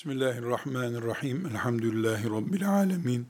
Bismillahirrahmanirrahim. 0.00 1.46
Elhamdülillahi 1.46 2.30
Rabbil 2.30 2.68
alemin. 2.70 3.26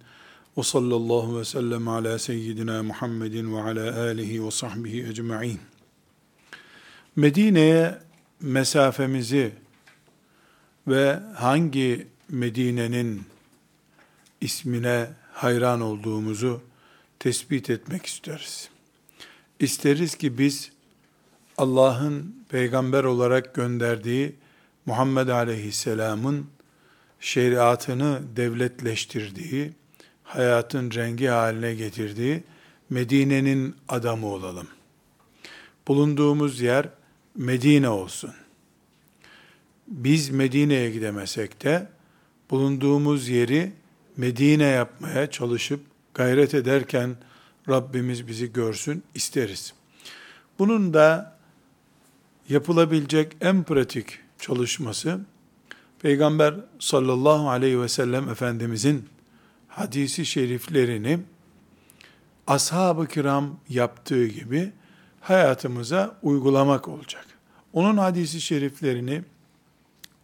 Ve 0.58 0.62
sallallahu 0.62 1.38
ve 1.38 1.44
sellem 1.44 1.88
ala 1.88 2.18
seyyidina 2.18 2.82
Muhammedin 2.82 3.54
ve 3.54 3.62
ala 3.62 4.00
alihi 4.00 4.46
ve 4.46 4.50
sahbihi 4.50 5.06
ecma'in. 5.06 5.60
Medine'ye 7.16 7.98
mesafemizi 8.40 9.52
ve 10.88 11.20
hangi 11.34 12.06
Medine'nin 12.28 13.22
ismine 14.40 15.06
hayran 15.32 15.80
olduğumuzu 15.80 16.60
tespit 17.18 17.70
etmek 17.70 18.06
isteriz. 18.06 18.68
İsteriz 19.60 20.14
ki 20.14 20.38
biz 20.38 20.72
Allah'ın 21.58 22.44
peygamber 22.48 23.04
olarak 23.04 23.54
gönderdiği 23.54 24.34
Muhammed 24.86 25.28
Aleyhisselam'ın 25.28 26.46
şeriatını 27.20 28.22
devletleştirdiği, 28.36 29.72
hayatın 30.24 30.90
rengi 30.90 31.26
haline 31.26 31.74
getirdiği 31.74 32.42
Medine'nin 32.90 33.76
adamı 33.88 34.26
olalım. 34.26 34.68
Bulunduğumuz 35.88 36.60
yer 36.60 36.88
Medine 37.36 37.88
olsun. 37.88 38.30
Biz 39.88 40.30
Medine'ye 40.30 40.90
gidemesek 40.90 41.64
de 41.64 41.88
bulunduğumuz 42.50 43.28
yeri 43.28 43.72
Medine 44.16 44.64
yapmaya 44.64 45.30
çalışıp 45.30 45.80
gayret 46.14 46.54
ederken 46.54 47.16
Rabbimiz 47.68 48.28
bizi 48.28 48.52
görsün 48.52 49.02
isteriz. 49.14 49.74
Bunun 50.58 50.94
da 50.94 51.36
yapılabilecek 52.48 53.36
en 53.40 53.62
pratik 53.62 54.18
çalışması 54.38 55.20
Peygamber 56.02 56.54
sallallahu 56.78 57.50
aleyhi 57.50 57.80
ve 57.80 57.88
sellem 57.88 58.28
Efendimizin 58.28 59.08
hadisi 59.68 60.26
şeriflerini 60.26 61.18
ashab-ı 62.46 63.06
kiram 63.06 63.60
yaptığı 63.68 64.26
gibi 64.26 64.72
hayatımıza 65.20 66.18
uygulamak 66.22 66.88
olacak. 66.88 67.26
Onun 67.72 67.96
hadisi 67.96 68.40
şeriflerini 68.40 69.22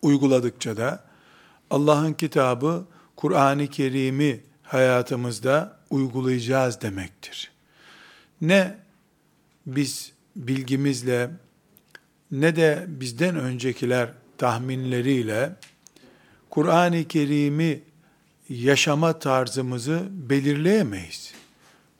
uyguladıkça 0.02 0.76
da 0.76 1.04
Allah'ın 1.70 2.12
kitabı 2.12 2.84
Kur'an-ı 3.16 3.66
Kerim'i 3.66 4.40
hayatımızda 4.62 5.78
uygulayacağız 5.90 6.80
demektir. 6.80 7.50
Ne 8.40 8.78
biz 9.66 10.12
bilgimizle 10.36 11.30
ne 12.30 12.56
de 12.56 12.84
bizden 12.88 13.36
öncekiler 13.36 14.10
tahminleriyle 14.38 15.52
Kur'an-ı 16.50 17.04
Kerim'i 17.04 17.82
yaşama 18.48 19.18
tarzımızı 19.18 20.02
belirleyemeyiz. 20.10 21.34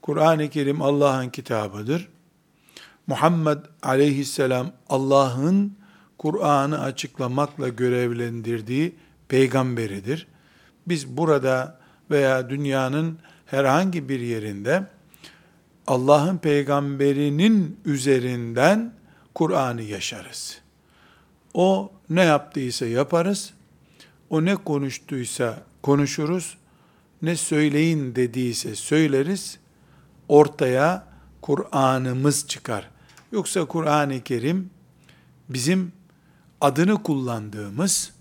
Kur'an-ı 0.01 0.49
Kerim 0.49 0.81
Allah'ın 0.81 1.29
kitabıdır. 1.29 2.07
Muhammed 3.07 3.57
aleyhisselam 3.83 4.71
Allah'ın 4.89 5.77
Kur'an'ı 6.17 6.81
açıklamakla 6.81 7.67
görevlendirdiği 7.67 8.95
peygamberidir. 9.27 10.27
Biz 10.87 11.07
burada 11.07 11.79
veya 12.11 12.49
dünyanın 12.49 13.19
herhangi 13.45 14.09
bir 14.09 14.19
yerinde 14.19 14.83
Allah'ın 15.87 16.37
peygamberinin 16.37 17.79
üzerinden 17.85 18.93
Kur'an'ı 19.35 19.81
yaşarız. 19.81 20.61
O 21.53 21.91
ne 22.09 22.23
yaptıysa 22.23 22.85
yaparız. 22.85 23.53
O 24.29 24.45
ne 24.45 24.55
konuştuysa 24.55 25.63
konuşuruz. 25.81 26.57
Ne 27.21 27.35
söyleyin 27.35 28.15
dediyse 28.15 28.75
söyleriz. 28.75 29.59
Ortaya 30.27 31.07
Kur'an'ımız 31.41 32.47
çıkar. 32.47 32.89
Yoksa 33.31 33.65
Kur'an-ı 33.65 34.23
Kerim 34.23 34.69
bizim 35.49 35.91
adını 36.61 37.03
kullandığımız 37.03 38.13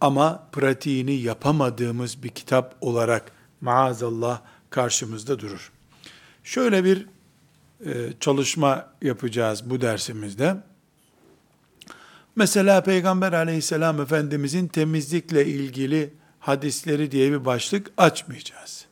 ama 0.00 0.48
pratiğini 0.52 1.14
yapamadığımız 1.14 2.22
bir 2.22 2.28
kitap 2.28 2.76
olarak 2.80 3.32
maazallah 3.60 4.40
karşımızda 4.70 5.38
durur. 5.38 5.72
Şöyle 6.44 6.84
bir 6.84 7.06
e, 7.86 8.12
çalışma 8.20 8.88
yapacağız 9.02 9.70
bu 9.70 9.80
dersimizde. 9.80 10.56
Mesela 12.36 12.82
Peygamber 12.82 13.32
aleyhisselam 13.32 14.00
Efendimizin 14.00 14.68
temizlikle 14.68 15.46
ilgili 15.46 16.14
hadisleri 16.40 17.10
diye 17.10 17.32
bir 17.32 17.44
başlık 17.44 17.90
açmayacağız. 17.96 18.84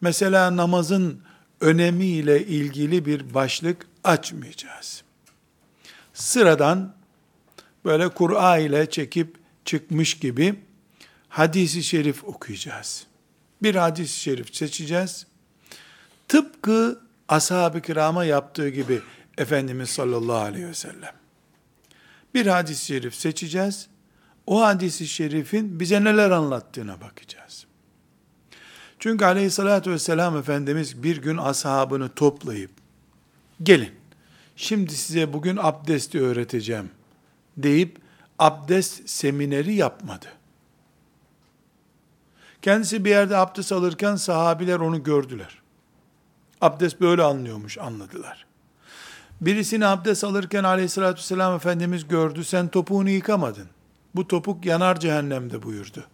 Mesela 0.00 0.56
namazın 0.56 1.20
önemiyle 1.60 2.46
ilgili 2.46 3.06
bir 3.06 3.34
başlık 3.34 3.86
açmayacağız. 4.04 5.02
Sıradan 6.14 6.94
böyle 7.84 8.08
Kur'a 8.08 8.58
ile 8.58 8.90
çekip 8.90 9.36
çıkmış 9.64 10.18
gibi 10.18 10.54
hadisi 11.28 11.82
şerif 11.82 12.24
okuyacağız. 12.24 13.06
Bir 13.62 13.74
hadis-i 13.74 14.20
şerif 14.20 14.54
seçeceğiz. 14.56 15.26
Tıpkı 16.28 17.00
ashab-ı 17.28 17.80
kirama 17.80 18.24
yaptığı 18.24 18.68
gibi 18.68 19.00
Efendimiz 19.38 19.90
sallallahu 19.90 20.36
aleyhi 20.36 20.68
ve 20.68 20.74
sellem. 20.74 21.23
Bir 22.34 22.46
hadis-i 22.46 22.84
şerif 22.84 23.14
seçeceğiz. 23.14 23.88
O 24.46 24.62
hadisi 24.62 25.08
şerifin 25.08 25.80
bize 25.80 26.04
neler 26.04 26.30
anlattığına 26.30 27.00
bakacağız. 27.00 27.66
Çünkü 28.98 29.24
aleyhissalatü 29.24 29.90
vesselam 29.90 30.36
Efendimiz 30.36 31.02
bir 31.02 31.22
gün 31.22 31.36
ashabını 31.36 32.14
toplayıp, 32.14 32.70
gelin, 33.62 33.92
şimdi 34.56 34.94
size 34.94 35.32
bugün 35.32 35.58
abdesti 35.62 36.20
öğreteceğim 36.20 36.90
deyip, 37.56 37.98
abdest 38.38 39.08
semineri 39.08 39.74
yapmadı. 39.74 40.26
Kendisi 42.62 43.04
bir 43.04 43.10
yerde 43.10 43.36
abdest 43.36 43.72
alırken 43.72 44.16
sahabiler 44.16 44.80
onu 44.80 45.02
gördüler. 45.02 45.62
Abdest 46.60 47.00
böyle 47.00 47.22
anlıyormuş, 47.22 47.78
anladılar. 47.78 48.46
Birisini 49.46 49.86
abdest 49.86 50.24
alırken 50.24 50.64
aleyhissalatü 50.64 51.18
vesselam 51.18 51.56
Efendimiz 51.56 52.08
gördü, 52.08 52.44
sen 52.44 52.68
topuğunu 52.68 53.10
yıkamadın. 53.10 53.68
Bu 54.14 54.28
topuk 54.28 54.66
yanar 54.66 55.00
cehennemde 55.00 55.62
buyurdu. 55.62 56.04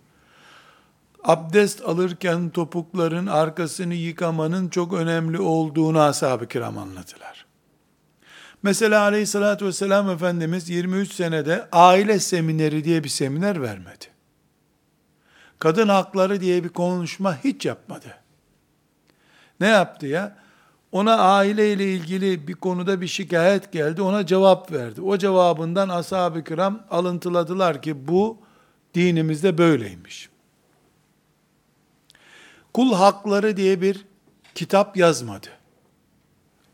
Abdest 1.24 1.84
alırken 1.84 2.50
topukların 2.50 3.26
arkasını 3.26 3.94
yıkamanın 3.94 4.68
çok 4.68 4.92
önemli 4.92 5.40
olduğunu 5.40 6.00
ashab-ı 6.00 6.48
kiram 6.48 6.78
anladılar. 6.78 7.46
Mesela 8.62 9.02
aleyhissalatü 9.02 9.66
vesselam 9.66 10.10
Efendimiz 10.10 10.70
23 10.70 11.12
senede 11.12 11.68
aile 11.72 12.18
semineri 12.18 12.84
diye 12.84 13.04
bir 13.04 13.08
seminer 13.08 13.62
vermedi. 13.62 14.04
Kadın 15.58 15.88
hakları 15.88 16.40
diye 16.40 16.64
bir 16.64 16.68
konuşma 16.68 17.44
hiç 17.44 17.66
yapmadı. 17.66 18.14
Ne 19.60 19.68
yaptı 19.68 20.06
ya? 20.06 20.39
Ona 20.92 21.16
aile 21.16 21.72
ile 21.72 21.94
ilgili 21.94 22.48
bir 22.48 22.54
konuda 22.54 23.00
bir 23.00 23.06
şikayet 23.06 23.72
geldi, 23.72 24.02
ona 24.02 24.26
cevap 24.26 24.72
verdi. 24.72 25.00
O 25.00 25.18
cevabından 25.18 25.88
ashab-ı 25.88 26.44
kiram 26.44 26.82
alıntıladılar 26.90 27.82
ki 27.82 28.08
bu 28.08 28.38
dinimizde 28.94 29.58
böyleymiş. 29.58 30.28
Kul 32.74 32.94
hakları 32.94 33.56
diye 33.56 33.80
bir 33.80 34.06
kitap 34.54 34.96
yazmadı. 34.96 35.46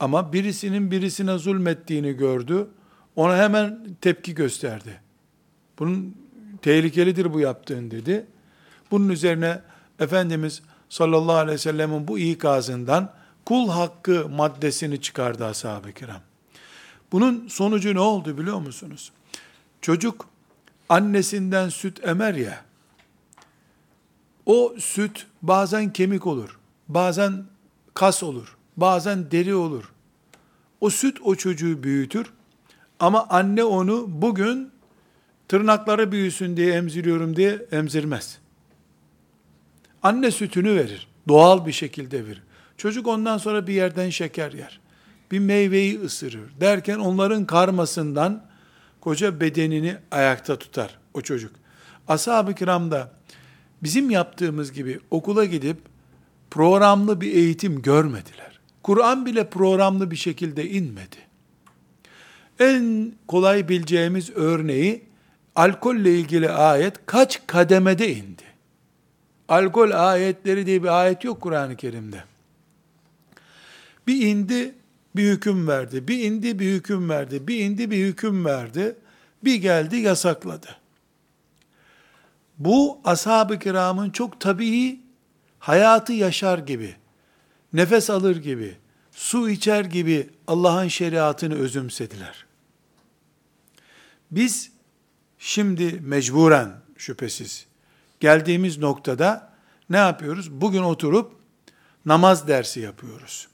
Ama 0.00 0.32
birisinin 0.32 0.90
birisine 0.90 1.38
zulmettiğini 1.38 2.12
gördü. 2.12 2.68
Ona 3.16 3.36
hemen 3.36 3.96
tepki 4.00 4.34
gösterdi. 4.34 5.00
Bunun 5.78 6.16
tehlikelidir 6.62 7.34
bu 7.34 7.40
yaptığın 7.40 7.90
dedi. 7.90 8.26
Bunun 8.90 9.08
üzerine 9.08 9.60
Efendimiz 10.00 10.62
sallallahu 10.88 11.36
aleyhi 11.36 11.54
ve 11.54 11.58
sellemin 11.58 12.08
bu 12.08 12.18
ikazından 12.18 13.12
kul 13.46 13.68
hakkı 13.68 14.28
maddesini 14.28 15.00
çıkardı 15.00 15.44
ashab-ı 15.44 15.92
kiram. 15.92 16.20
Bunun 17.12 17.48
sonucu 17.48 17.94
ne 17.94 18.00
oldu 18.00 18.38
biliyor 18.38 18.58
musunuz? 18.58 19.12
Çocuk 19.80 20.28
annesinden 20.88 21.68
süt 21.68 22.08
emer 22.08 22.34
ya, 22.34 22.64
o 24.46 24.74
süt 24.78 25.26
bazen 25.42 25.92
kemik 25.92 26.26
olur, 26.26 26.58
bazen 26.88 27.44
kas 27.94 28.22
olur, 28.22 28.56
bazen 28.76 29.30
deri 29.30 29.54
olur. 29.54 29.92
O 30.80 30.90
süt 30.90 31.18
o 31.24 31.34
çocuğu 31.34 31.82
büyütür 31.82 32.32
ama 33.00 33.26
anne 33.28 33.64
onu 33.64 34.04
bugün 34.08 34.70
tırnakları 35.48 36.12
büyüsün 36.12 36.56
diye 36.56 36.72
emziriyorum 36.72 37.36
diye 37.36 37.66
emzirmez. 37.72 38.38
Anne 40.02 40.30
sütünü 40.30 40.74
verir. 40.74 41.08
Doğal 41.28 41.66
bir 41.66 41.72
şekilde 41.72 42.26
verir. 42.26 42.42
Çocuk 42.76 43.06
ondan 43.06 43.38
sonra 43.38 43.66
bir 43.66 43.74
yerden 43.74 44.10
şeker 44.10 44.52
yer. 44.52 44.80
Bir 45.30 45.38
meyveyi 45.38 46.00
ısırır. 46.00 46.60
Derken 46.60 46.98
onların 46.98 47.44
karmasından 47.44 48.46
koca 49.00 49.40
bedenini 49.40 49.96
ayakta 50.10 50.58
tutar 50.58 50.98
o 51.14 51.20
çocuk. 51.20 51.52
ashab-ı 52.08 52.54
kiram 52.54 52.90
da 52.90 53.12
bizim 53.82 54.10
yaptığımız 54.10 54.72
gibi 54.72 55.00
okula 55.10 55.44
gidip 55.44 55.76
programlı 56.50 57.20
bir 57.20 57.34
eğitim 57.34 57.82
görmediler. 57.82 58.60
Kur'an 58.82 59.26
bile 59.26 59.50
programlı 59.50 60.10
bir 60.10 60.16
şekilde 60.16 60.70
inmedi. 60.70 61.16
En 62.60 63.12
kolay 63.28 63.68
bileceğimiz 63.68 64.30
örneği 64.30 65.04
alkolle 65.54 66.18
ilgili 66.18 66.50
ayet 66.50 67.06
kaç 67.06 67.46
kademede 67.46 68.14
indi? 68.14 68.42
Alkol 69.48 69.90
ayetleri 69.90 70.66
diye 70.66 70.82
bir 70.82 71.02
ayet 71.02 71.24
yok 71.24 71.40
Kur'an-ı 71.40 71.76
Kerim'de. 71.76 72.24
Bir 74.06 74.26
indi, 74.26 74.74
bir 75.16 75.30
hüküm 75.30 75.68
verdi. 75.68 76.08
Bir 76.08 76.18
indi, 76.18 76.58
bir 76.58 76.72
hüküm 76.72 77.10
verdi. 77.10 77.48
Bir 77.48 77.60
indi, 77.60 77.90
bir 77.90 78.06
hüküm 78.06 78.44
verdi. 78.44 78.96
Bir 79.44 79.54
geldi, 79.54 79.96
yasakladı. 79.96 80.76
Bu 82.58 83.00
ashab-ı 83.04 83.58
kiramın 83.58 84.10
çok 84.10 84.40
tabii 84.40 85.00
hayatı 85.58 86.12
yaşar 86.12 86.58
gibi, 86.58 86.96
nefes 87.72 88.10
alır 88.10 88.36
gibi, 88.36 88.76
su 89.12 89.50
içer 89.50 89.84
gibi 89.84 90.30
Allah'ın 90.46 90.88
şeriatını 90.88 91.54
özümsediler. 91.54 92.46
Biz 94.30 94.70
şimdi 95.38 96.00
mecburen 96.00 96.72
şüphesiz 96.96 97.66
geldiğimiz 98.20 98.78
noktada 98.78 99.52
ne 99.90 99.96
yapıyoruz? 99.96 100.50
Bugün 100.50 100.82
oturup 100.82 101.36
namaz 102.06 102.48
dersi 102.48 102.80
yapıyoruz. 102.80 103.48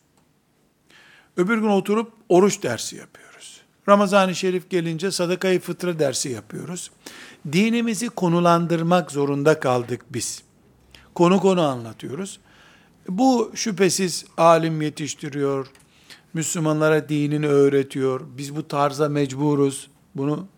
Öbür 1.37 1.58
gün 1.58 1.69
oturup 1.69 2.12
oruç 2.29 2.62
dersi 2.62 2.96
yapıyoruz. 2.96 3.61
Ramazan-ı 3.88 4.34
Şerif 4.34 4.70
gelince 4.70 5.11
sadakayı 5.11 5.61
fıtre 5.61 5.99
dersi 5.99 6.29
yapıyoruz. 6.29 6.90
Dinimizi 7.52 8.08
konulandırmak 8.08 9.11
zorunda 9.11 9.61
kaldık 9.61 10.00
biz. 10.11 10.43
Konu 11.14 11.40
konu 11.40 11.62
anlatıyoruz. 11.62 12.40
Bu 13.08 13.52
şüphesiz 13.55 14.25
alim 14.37 14.82
yetiştiriyor, 14.82 15.67
Müslümanlara 16.34 17.08
dinini 17.08 17.46
öğretiyor. 17.46 18.20
Biz 18.37 18.56
bu 18.56 18.69
tarza 18.69 19.08
mecburuz. 19.08 19.90
Bunu 20.14 20.49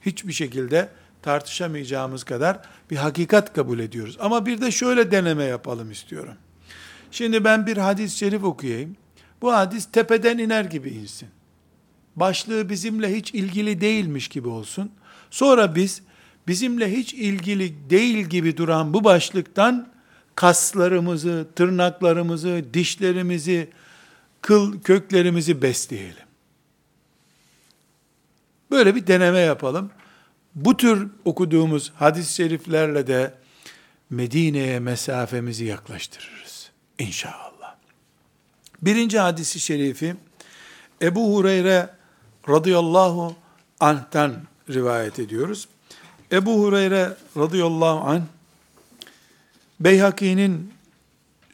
hiçbir 0.00 0.32
şekilde 0.32 0.88
tartışamayacağımız 1.22 2.24
kadar 2.24 2.60
bir 2.90 2.96
hakikat 2.96 3.52
kabul 3.52 3.78
ediyoruz. 3.78 4.16
Ama 4.20 4.46
bir 4.46 4.60
de 4.60 4.70
şöyle 4.70 5.10
deneme 5.10 5.44
yapalım 5.44 5.90
istiyorum. 5.90 6.34
Şimdi 7.10 7.44
ben 7.44 7.66
bir 7.66 7.76
hadis-i 7.76 8.18
şerif 8.18 8.44
okuyayım. 8.44 8.96
Bu 9.44 9.52
hadis 9.52 9.86
tepeden 9.92 10.38
iner 10.38 10.64
gibi 10.64 10.88
insin. 10.88 11.28
Başlığı 12.16 12.68
bizimle 12.68 13.16
hiç 13.16 13.34
ilgili 13.34 13.80
değilmiş 13.80 14.28
gibi 14.28 14.48
olsun. 14.48 14.92
Sonra 15.30 15.74
biz 15.74 16.02
bizimle 16.48 16.96
hiç 16.96 17.14
ilgili 17.14 17.90
değil 17.90 18.26
gibi 18.26 18.56
duran 18.56 18.94
bu 18.94 19.04
başlıktan 19.04 19.88
kaslarımızı, 20.34 21.46
tırnaklarımızı, 21.56 22.64
dişlerimizi, 22.74 23.70
kıl 24.42 24.80
köklerimizi 24.80 25.62
besleyelim. 25.62 26.26
Böyle 28.70 28.94
bir 28.94 29.06
deneme 29.06 29.40
yapalım. 29.40 29.90
Bu 30.54 30.76
tür 30.76 31.08
okuduğumuz 31.24 31.92
hadis-i 31.96 32.34
şeriflerle 32.34 33.06
de 33.06 33.34
Medine'ye 34.10 34.80
mesafemizi 34.80 35.64
yaklaştırırız. 35.64 36.70
İnşallah. 36.98 37.43
Birinci 38.84 39.18
hadisi 39.18 39.60
şerifi 39.60 40.16
Ebu 41.02 41.34
Hureyre 41.34 41.90
radıyallahu 42.48 43.36
anh'tan 43.80 44.34
rivayet 44.70 45.18
ediyoruz. 45.18 45.68
Ebu 46.32 46.62
Hureyre 46.62 47.16
radıyallahu 47.36 48.10
anh 48.10 48.22
Beyhaki'nin 49.80 50.72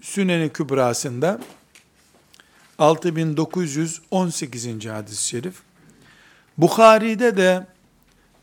Süneni 0.02 0.52
Kübrası'nda 0.52 1.40
6918. 2.78 4.86
hadis-i 4.86 5.28
şerif 5.28 5.54
Bukhari'de 6.58 7.36
de 7.36 7.66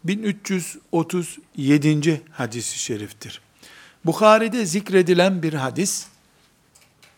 1337. 0.03 2.21
hadisi 2.31 2.79
şeriftir. 2.79 3.41
Bukhari'de 4.05 4.65
zikredilen 4.65 5.43
bir 5.43 5.53
hadis, 5.53 6.07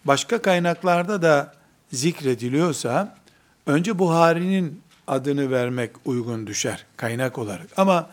başka 0.05 0.41
kaynaklarda 0.41 1.21
da 1.21 1.58
zikrediliyorsa, 1.91 3.17
önce 3.65 3.99
Buhari'nin 3.99 4.81
adını 5.07 5.51
vermek 5.51 5.91
uygun 6.05 6.47
düşer 6.47 6.85
kaynak 6.97 7.37
olarak. 7.37 7.67
Ama 7.77 8.09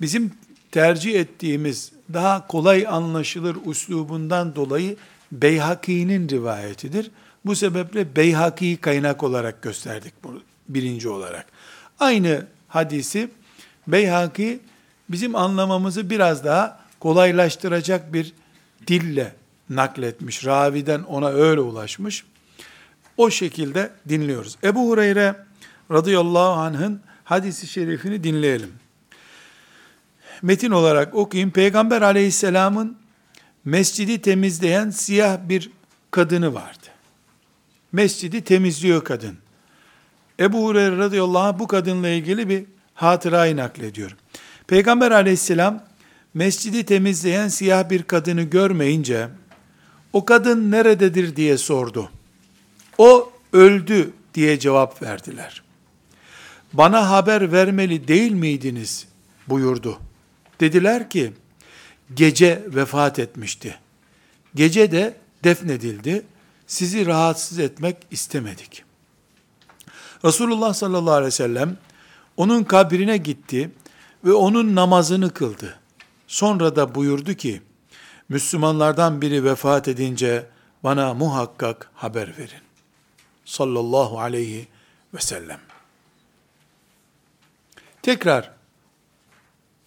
bizim 0.00 0.32
tercih 0.70 1.20
ettiğimiz 1.20 1.92
daha 2.12 2.46
kolay 2.46 2.86
anlaşılır 2.88 3.56
uslubundan 3.64 4.56
dolayı 4.56 4.96
Beyhaki'nin 5.32 6.28
rivayetidir. 6.28 7.10
Bu 7.44 7.56
sebeple 7.56 8.16
Beyhaki'yi 8.16 8.76
kaynak 8.76 9.22
olarak 9.22 9.62
gösterdik 9.62 10.14
bunu 10.24 10.40
birinci 10.68 11.08
olarak. 11.08 11.46
Aynı 12.00 12.46
hadisi 12.68 13.28
Beyhaki 13.88 14.60
bizim 15.08 15.36
anlamamızı 15.36 16.10
biraz 16.10 16.44
daha 16.44 16.80
kolaylaştıracak 17.00 18.12
bir 18.12 18.32
dille 18.86 19.34
nakletmiş. 19.70 20.46
Raviden 20.46 21.02
ona 21.02 21.28
öyle 21.28 21.60
ulaşmış. 21.60 22.24
O 23.22 23.30
şekilde 23.30 23.90
dinliyoruz. 24.08 24.56
Ebu 24.64 24.88
Hureyre 24.88 25.34
radıyallahu 25.90 26.60
anh'ın 26.60 27.00
hadisi 27.24 27.66
şerifini 27.66 28.24
dinleyelim. 28.24 28.72
Metin 30.42 30.70
olarak 30.70 31.14
okuyayım. 31.14 31.50
Peygamber 31.50 32.02
aleyhisselamın 32.02 32.96
mescidi 33.64 34.20
temizleyen 34.20 34.90
siyah 34.90 35.38
bir 35.48 35.70
kadını 36.10 36.54
vardı. 36.54 36.86
Mescidi 37.92 38.44
temizliyor 38.44 39.04
kadın. 39.04 39.38
Ebu 40.40 40.64
Hureyre 40.64 40.98
radıyallahu 40.98 41.42
anh 41.42 41.58
bu 41.58 41.66
kadınla 41.66 42.08
ilgili 42.08 42.48
bir 42.48 42.64
hatırayı 42.94 43.56
naklediyor. 43.56 44.16
Peygamber 44.66 45.10
aleyhisselam 45.10 45.84
mescidi 46.34 46.84
temizleyen 46.84 47.48
siyah 47.48 47.90
bir 47.90 48.02
kadını 48.02 48.42
görmeyince 48.42 49.28
o 50.12 50.24
kadın 50.24 50.70
nerededir 50.70 51.36
diye 51.36 51.58
sordu. 51.58 52.10
O 52.98 53.32
öldü 53.52 54.12
diye 54.34 54.58
cevap 54.58 55.02
verdiler. 55.02 55.62
Bana 56.72 57.10
haber 57.10 57.52
vermeli 57.52 58.08
değil 58.08 58.32
miydiniz 58.32 59.06
buyurdu. 59.48 59.98
Dediler 60.60 61.10
ki 61.10 61.32
gece 62.14 62.62
vefat 62.66 63.18
etmişti. 63.18 63.78
Gece 64.54 64.92
de 64.92 65.16
defnedildi. 65.44 66.22
Sizi 66.66 67.06
rahatsız 67.06 67.58
etmek 67.58 67.96
istemedik. 68.10 68.84
Resulullah 70.24 70.74
sallallahu 70.74 71.14
aleyhi 71.14 71.26
ve 71.26 71.30
sellem 71.30 71.76
onun 72.36 72.64
kabrine 72.64 73.16
gitti 73.16 73.70
ve 74.24 74.32
onun 74.32 74.74
namazını 74.74 75.30
kıldı. 75.30 75.78
Sonra 76.26 76.76
da 76.76 76.94
buyurdu 76.94 77.34
ki, 77.34 77.62
Müslümanlardan 78.28 79.22
biri 79.22 79.44
vefat 79.44 79.88
edince 79.88 80.46
bana 80.84 81.14
muhakkak 81.14 81.90
haber 81.94 82.38
verin. 82.38 82.62
Sallallahu 83.44 84.20
aleyhi 84.20 84.68
ve 85.14 85.20
sellem. 85.20 85.60
Tekrar 88.02 88.50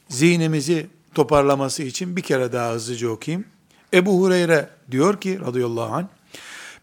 zihnimizi 0.09 0.87
toparlaması 1.13 1.83
için 1.83 2.15
bir 2.15 2.21
kere 2.21 2.53
daha 2.53 2.73
hızlıca 2.73 3.09
okuyayım. 3.09 3.45
Ebu 3.93 4.21
Hureyre 4.21 4.69
diyor 4.91 5.21
ki 5.21 5.39
radıyallahu 5.39 5.95
anh, 5.95 6.05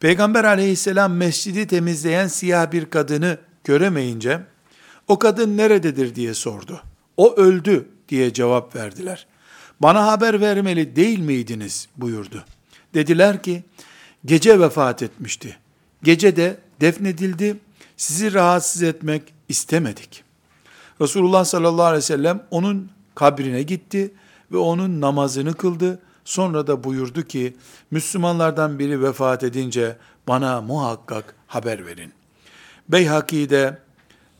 Peygamber 0.00 0.44
aleyhisselam 0.44 1.14
mescidi 1.14 1.66
temizleyen 1.66 2.28
siyah 2.28 2.72
bir 2.72 2.90
kadını 2.90 3.38
göremeyince, 3.64 4.40
o 5.08 5.18
kadın 5.18 5.56
nerededir 5.56 6.14
diye 6.14 6.34
sordu. 6.34 6.82
O 7.16 7.34
öldü 7.36 7.88
diye 8.08 8.32
cevap 8.32 8.76
verdiler. 8.76 9.26
Bana 9.80 10.06
haber 10.06 10.40
vermeli 10.40 10.96
değil 10.96 11.18
miydiniz 11.18 11.88
buyurdu. 11.96 12.44
Dediler 12.94 13.42
ki, 13.42 13.64
gece 14.24 14.60
vefat 14.60 15.02
etmişti. 15.02 15.56
Gece 16.02 16.36
de 16.36 16.56
defnedildi. 16.80 17.56
Sizi 17.96 18.32
rahatsız 18.32 18.82
etmek 18.82 19.22
istemedik. 19.48 20.24
Resulullah 21.00 21.44
sallallahu 21.44 21.86
aleyhi 21.86 21.98
ve 21.98 22.06
sellem 22.06 22.42
onun 22.50 22.90
kabrine 23.14 23.62
gitti 23.62 24.14
ve 24.52 24.56
onun 24.56 25.00
namazını 25.00 25.54
kıldı. 25.54 25.98
Sonra 26.24 26.66
da 26.66 26.84
buyurdu 26.84 27.22
ki, 27.22 27.56
Müslümanlardan 27.90 28.78
biri 28.78 29.02
vefat 29.02 29.42
edince 29.42 29.96
bana 30.28 30.60
muhakkak 30.60 31.34
haber 31.46 31.86
verin. 31.86 32.12
Beyhaki'de 32.88 33.78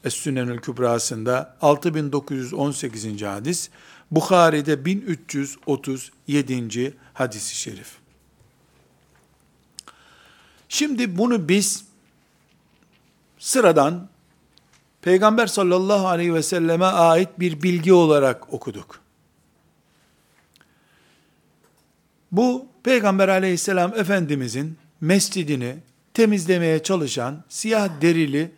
Es-Sünenül 0.05 0.59
Kübrası'nda 0.59 1.57
6918. 1.61 3.23
hadis, 3.23 3.71
Bukhari'de 4.11 4.85
1337. 4.85 6.95
hadisi 7.15 7.57
şerif. 7.57 8.02
Şimdi 10.73 11.19
bunu 11.19 11.49
biz 11.49 11.85
sıradan 13.39 14.09
Peygamber 15.03 15.47
sallallahu 15.47 16.09
aleyhi 16.09 16.35
ve 16.35 16.43
selleme 16.43 16.85
ait 16.85 17.29
bir 17.39 17.63
bilgi 17.63 17.93
olarak 17.93 18.53
okuduk. 18.53 19.01
Bu 22.33 22.67
Peygamber 22.83 23.29
aleyhisselam 23.29 23.95
Efendimizin 23.95 24.79
mescidini 25.01 25.77
temizlemeye 26.15 26.83
çalışan 26.83 27.45
siyah 27.49 28.01
derili 28.01 28.53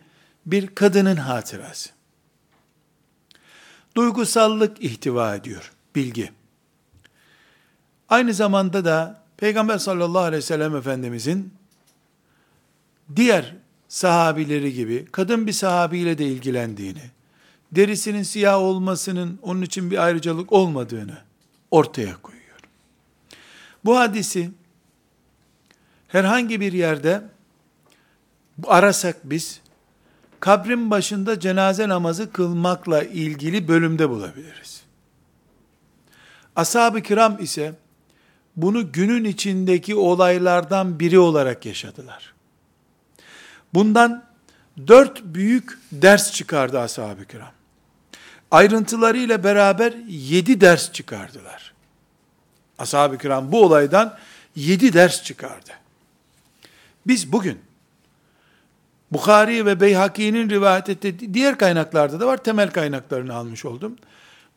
bir 0.45 0.67
kadının 0.67 1.15
hatırası. 1.15 1.89
Duygusallık 3.97 4.83
ihtiva 4.83 5.35
ediyor 5.35 5.71
bilgi. 5.95 6.31
Aynı 8.09 8.33
zamanda 8.33 8.85
da 8.85 9.21
Peygamber 9.37 9.77
sallallahu 9.77 10.21
aleyhi 10.23 10.43
ve 10.43 10.47
sellem 10.47 10.75
Efendimizin 10.75 11.53
diğer 13.15 13.55
sahabileri 13.87 14.73
gibi 14.73 15.05
kadın 15.11 15.47
bir 15.47 15.51
sahabiyle 15.51 16.17
de 16.17 16.25
ilgilendiğini, 16.25 17.11
derisinin 17.71 18.23
siyah 18.23 18.59
olmasının 18.59 19.39
onun 19.41 19.61
için 19.61 19.91
bir 19.91 19.97
ayrıcalık 19.97 20.51
olmadığını 20.51 21.17
ortaya 21.71 22.21
koyuyor. 22.21 22.59
Bu 23.85 23.97
hadisi 23.99 24.51
herhangi 26.07 26.61
bir 26.61 26.73
yerde 26.73 27.21
arasak 28.67 29.17
biz 29.23 29.61
kabrin 30.39 30.91
başında 30.91 31.39
cenaze 31.39 31.89
namazı 31.89 32.31
kılmakla 32.31 33.03
ilgili 33.03 33.67
bölümde 33.67 34.09
bulabiliriz. 34.09 34.81
Ashab-ı 36.55 37.01
kiram 37.01 37.43
ise 37.43 37.73
bunu 38.55 38.91
günün 38.91 39.23
içindeki 39.23 39.95
olaylardan 39.95 40.99
biri 40.99 41.19
olarak 41.19 41.65
yaşadılar. 41.65 42.34
Bundan 43.75 44.23
dört 44.87 45.23
büyük 45.23 45.79
ders 45.91 46.31
çıkardı 46.31 46.79
ashab-ı 46.79 47.25
kiram. 47.25 47.51
Ayrıntılarıyla 48.51 49.43
beraber 49.43 49.93
yedi 50.07 50.61
ders 50.61 50.91
çıkardılar. 50.91 51.73
Ashab-ı 52.77 53.17
kiram 53.17 53.51
bu 53.51 53.63
olaydan 53.63 54.17
yedi 54.55 54.93
ders 54.93 55.23
çıkardı. 55.23 55.71
Biz 57.07 57.31
bugün 57.31 57.59
Bukhari 59.11 59.65
ve 59.65 59.79
Beyhaki'nin 59.81 60.49
rivayet 60.49 60.89
ettiği 60.89 61.33
diğer 61.33 61.57
kaynaklarda 61.57 62.19
da 62.19 62.27
var. 62.27 62.43
Temel 62.43 62.71
kaynaklarını 62.71 63.33
almış 63.35 63.65
oldum. 63.65 63.95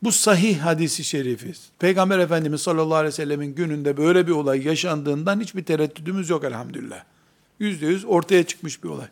Bu 0.03 0.11
sahih 0.11 0.59
hadisi 0.59 1.03
şerifi. 1.03 1.53
Peygamber 1.79 2.19
Efendimiz 2.19 2.61
sallallahu 2.61 2.95
aleyhi 2.95 3.13
ve 3.13 3.15
sellemin 3.15 3.55
gününde 3.55 3.97
böyle 3.97 4.27
bir 4.27 4.31
olay 4.31 4.67
yaşandığından 4.67 5.39
hiçbir 5.39 5.63
tereddüdümüz 5.65 6.29
yok 6.29 6.43
elhamdülillah. 6.43 7.03
Yüzde 7.59 7.85
yüz 7.85 8.05
ortaya 8.05 8.43
çıkmış 8.43 8.83
bir 8.83 8.89
olay. 8.89 9.07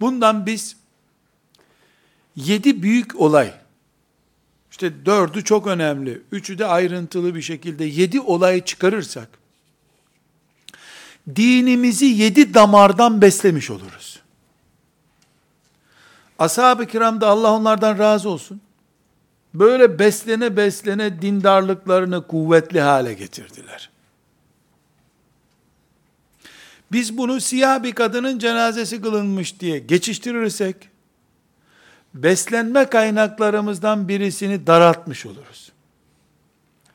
Bundan 0.00 0.46
biz 0.46 0.76
yedi 2.36 2.82
büyük 2.82 3.20
olay, 3.20 3.54
işte 4.70 5.06
dördü 5.06 5.44
çok 5.44 5.66
önemli, 5.66 6.22
üçü 6.32 6.58
de 6.58 6.66
ayrıntılı 6.66 7.34
bir 7.34 7.42
şekilde 7.42 7.84
yedi 7.84 8.20
olayı 8.20 8.64
çıkarırsak, 8.64 9.28
dinimizi 11.36 12.06
yedi 12.06 12.54
damardan 12.54 13.22
beslemiş 13.22 13.70
oluruz. 13.70 14.20
Ashab-ı 16.38 16.86
kiram 16.86 17.20
da 17.20 17.28
Allah 17.28 17.52
onlardan 17.52 17.98
razı 17.98 18.28
olsun. 18.28 18.60
Böyle 19.54 19.98
beslene 19.98 20.56
beslene 20.56 21.22
dindarlıklarını 21.22 22.26
kuvvetli 22.26 22.80
hale 22.80 23.14
getirdiler. 23.14 23.90
Biz 26.92 27.18
bunu 27.18 27.40
siyah 27.40 27.82
bir 27.82 27.92
kadının 27.92 28.38
cenazesi 28.38 29.02
kılınmış 29.02 29.60
diye 29.60 29.78
geçiştirirsek, 29.78 30.76
beslenme 32.14 32.88
kaynaklarımızdan 32.88 34.08
birisini 34.08 34.66
daraltmış 34.66 35.26
oluruz. 35.26 35.72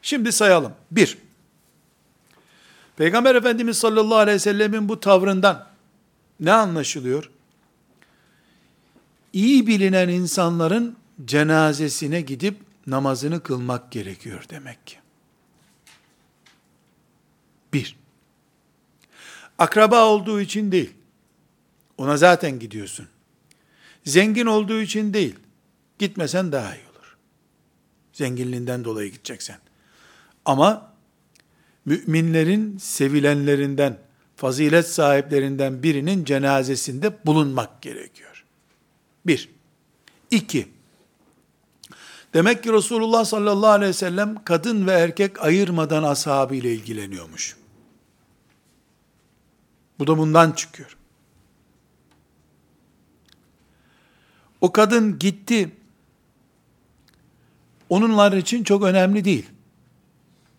Şimdi 0.01 0.31
sayalım. 0.31 0.73
Bir, 0.91 1.17
Peygamber 2.97 3.35
Efendimiz 3.35 3.77
sallallahu 3.77 4.17
aleyhi 4.17 4.35
ve 4.35 4.39
sellemin 4.39 4.89
bu 4.89 4.99
tavrından 4.99 5.67
ne 6.39 6.51
anlaşılıyor? 6.51 7.29
İyi 9.33 9.67
bilinen 9.67 10.09
insanların 10.09 10.97
cenazesine 11.25 12.21
gidip 12.21 12.57
namazını 12.87 13.43
kılmak 13.43 13.91
gerekiyor 13.91 14.43
demek 14.49 14.87
ki. 14.87 14.95
Bir, 17.73 17.95
akraba 19.61 20.05
olduğu 20.05 20.41
için 20.41 20.71
değil, 20.71 20.93
ona 21.97 22.17
zaten 22.17 22.59
gidiyorsun. 22.59 23.07
Zengin 24.05 24.45
olduğu 24.45 24.81
için 24.81 25.13
değil, 25.13 25.35
gitmesen 25.99 26.51
daha 26.51 26.75
iyi 26.75 26.85
olur. 26.91 27.17
Zenginliğinden 28.13 28.83
dolayı 28.83 29.11
gideceksen. 29.11 29.57
Ama 30.45 30.93
müminlerin 31.85 32.77
sevilenlerinden, 32.77 33.97
fazilet 34.35 34.87
sahiplerinden 34.87 35.83
birinin 35.83 36.25
cenazesinde 36.25 37.25
bulunmak 37.25 37.81
gerekiyor. 37.81 38.45
Bir. 39.25 39.49
İki. 40.31 40.67
Demek 42.33 42.63
ki 42.63 42.73
Resulullah 42.73 43.25
sallallahu 43.25 43.71
aleyhi 43.71 43.89
ve 43.89 43.93
sellem 43.93 44.43
kadın 44.43 44.87
ve 44.87 44.91
erkek 44.91 45.43
ayırmadan 45.43 46.03
ashabıyla 46.03 46.69
ilgileniyormuş. 46.69 47.60
Bu 50.01 50.07
da 50.07 50.17
bundan 50.17 50.51
çıkıyor. 50.51 50.97
O 54.61 54.71
kadın 54.71 55.19
gitti. 55.19 55.71
Onunlar 57.89 58.33
için 58.33 58.63
çok 58.63 58.83
önemli 58.83 59.25
değil. 59.25 59.49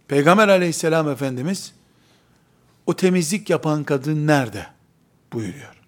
Peygamber 0.09 0.49
aleyhisselam 0.49 1.09
Efendimiz 1.09 1.73
o 2.87 2.97
temizlik 2.97 3.51
yapan 3.51 3.85
kadın 3.85 4.27
nerede? 4.27 4.67
buyuruyor. 5.33 5.81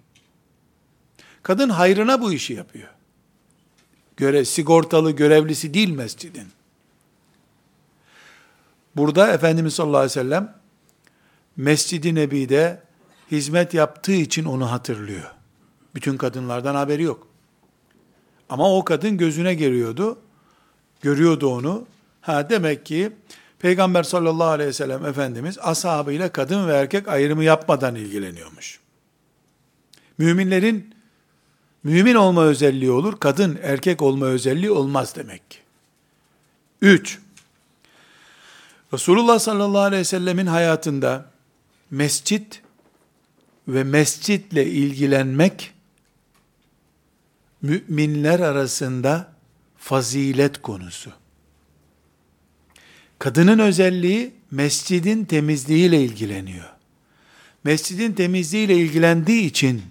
Kadın 1.43 1.69
hayrına 1.69 2.21
bu 2.21 2.33
işi 2.33 2.55
yapıyor. 2.55 2.89
Göre, 4.17 4.45
sigortalı 4.45 5.11
görevlisi 5.11 5.75
değil 5.75 5.91
mescidin. 5.91 6.49
Burada 8.97 9.33
Efendimiz 9.33 9.75
sallallahu 9.75 9.97
aleyhi 9.97 10.11
ve 10.11 10.23
sellem 10.23 10.55
Mescid-i 11.57 12.15
Nebi'de 12.15 12.85
hizmet 13.31 13.75
yaptığı 13.75 14.13
için 14.13 14.45
onu 14.45 14.71
hatırlıyor. 14.71 15.31
Bütün 15.95 16.17
kadınlardan 16.17 16.75
haberi 16.75 17.03
yok. 17.03 17.27
Ama 18.49 18.77
o 18.77 18.85
kadın 18.85 19.17
gözüne 19.17 19.55
geliyordu. 19.55 20.19
Görüyordu 21.03 21.49
onu. 21.49 21.87
Ha 22.21 22.51
demek 22.51 22.87
ki 22.87 23.13
Peygamber 23.59 24.03
sallallahu 24.03 24.49
aleyhi 24.49 24.69
ve 24.69 24.73
sellem 24.73 25.07
Efendimiz 25.07 25.59
ashabıyla 25.59 26.33
kadın 26.33 26.69
ve 26.69 26.73
erkek 26.73 27.09
ayrımı 27.09 27.45
yapmadan 27.45 27.95
ilgileniyormuş. 27.95 28.81
Müminlerin 30.19 30.95
mümin 31.85 32.15
olma 32.15 32.45
özelliği 32.45 32.91
olur, 32.91 33.21
kadın 33.21 33.59
erkek 33.63 34.03
olma 34.03 34.27
özelliği 34.27 34.71
olmaz 34.71 35.17
demek 35.17 35.51
ki. 35.51 35.59
Üç, 36.83 37.19
Resulullah 38.93 39.39
sallallahu 39.39 39.83
aleyhi 39.83 40.01
ve 40.01 40.05
sellemin 40.05 40.47
hayatında 40.47 41.25
mescit 41.91 42.63
ve 43.69 43.85
mescitle 43.85 44.67
ilgilenmek 44.67 45.73
müminler 47.63 48.41
arasında 48.41 49.33
fazilet 49.77 50.63
konusu. 50.63 51.13
Kadının 53.19 53.59
özelliği 53.59 54.35
mescidin 54.51 55.25
temizliğiyle 55.25 56.03
ilgileniyor. 56.03 56.71
Mescidin 57.65 58.13
temizliğiyle 58.13 58.77
ilgilendiği 58.77 59.47
için 59.47 59.83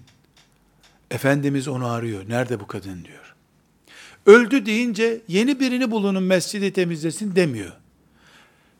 Efendimiz 1.10 1.68
onu 1.68 1.86
arıyor. 1.86 2.28
Nerede 2.28 2.60
bu 2.60 2.66
kadın 2.66 3.04
diyor. 3.04 3.34
Öldü 4.26 4.66
deyince 4.66 5.20
yeni 5.28 5.60
birini 5.60 5.90
bulunun 5.90 6.22
mescidi 6.22 6.72
temizlesin 6.72 7.36
demiyor. 7.36 7.72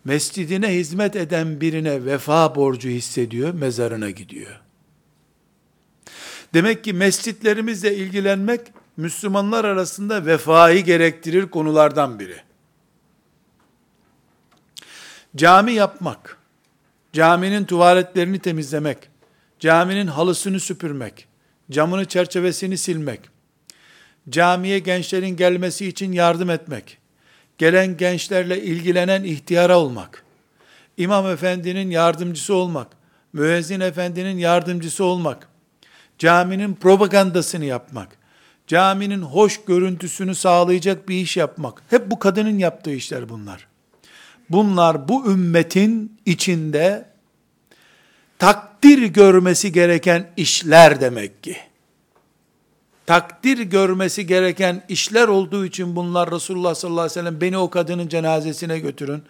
Mescidine 0.04 0.74
hizmet 0.74 1.16
eden 1.16 1.60
birine 1.60 2.04
vefa 2.04 2.54
borcu 2.54 2.88
hissediyor, 2.88 3.54
mezarına 3.54 4.10
gidiyor. 4.10 4.60
Demek 6.54 6.84
ki 6.84 6.92
mescitlerimizle 6.92 7.96
ilgilenmek 7.96 8.60
Müslümanlar 8.96 9.64
arasında 9.64 10.26
vefayı 10.26 10.84
gerektirir 10.84 11.46
konulardan 11.46 12.18
biri. 12.18 12.36
Cami 15.36 15.72
yapmak, 15.72 16.38
caminin 17.12 17.64
tuvaletlerini 17.64 18.38
temizlemek, 18.38 18.98
caminin 19.58 20.06
halısını 20.06 20.60
süpürmek, 20.60 21.28
camını 21.70 22.04
çerçevesini 22.04 22.78
silmek, 22.78 23.20
camiye 24.30 24.78
gençlerin 24.78 25.36
gelmesi 25.36 25.86
için 25.86 26.12
yardım 26.12 26.50
etmek, 26.50 26.98
gelen 27.58 27.96
gençlerle 27.96 28.62
ilgilenen 28.62 29.24
ihtiyara 29.24 29.78
olmak, 29.78 30.24
imam 30.96 31.26
efendinin 31.26 31.90
yardımcısı 31.90 32.54
olmak, 32.54 32.88
müezzin 33.32 33.80
efendinin 33.80 34.38
yardımcısı 34.38 35.04
olmak, 35.04 35.53
caminin 36.18 36.74
propagandasını 36.74 37.64
yapmak, 37.64 38.08
caminin 38.66 39.22
hoş 39.22 39.64
görüntüsünü 39.64 40.34
sağlayacak 40.34 41.08
bir 41.08 41.14
iş 41.14 41.36
yapmak, 41.36 41.82
hep 41.90 42.10
bu 42.10 42.18
kadının 42.18 42.58
yaptığı 42.58 42.92
işler 42.92 43.28
bunlar. 43.28 43.66
Bunlar 44.50 45.08
bu 45.08 45.30
ümmetin 45.30 46.20
içinde 46.26 47.08
takdir 48.38 49.02
görmesi 49.02 49.72
gereken 49.72 50.30
işler 50.36 51.00
demek 51.00 51.42
ki. 51.42 51.56
Takdir 53.06 53.58
görmesi 53.58 54.26
gereken 54.26 54.84
işler 54.88 55.28
olduğu 55.28 55.66
için 55.66 55.96
bunlar 55.96 56.30
Resulullah 56.30 56.74
sallallahu 56.74 57.00
aleyhi 57.00 57.18
ve 57.18 57.20
sellem 57.20 57.40
beni 57.40 57.58
o 57.58 57.70
kadının 57.70 58.08
cenazesine 58.08 58.78
götürün, 58.78 59.22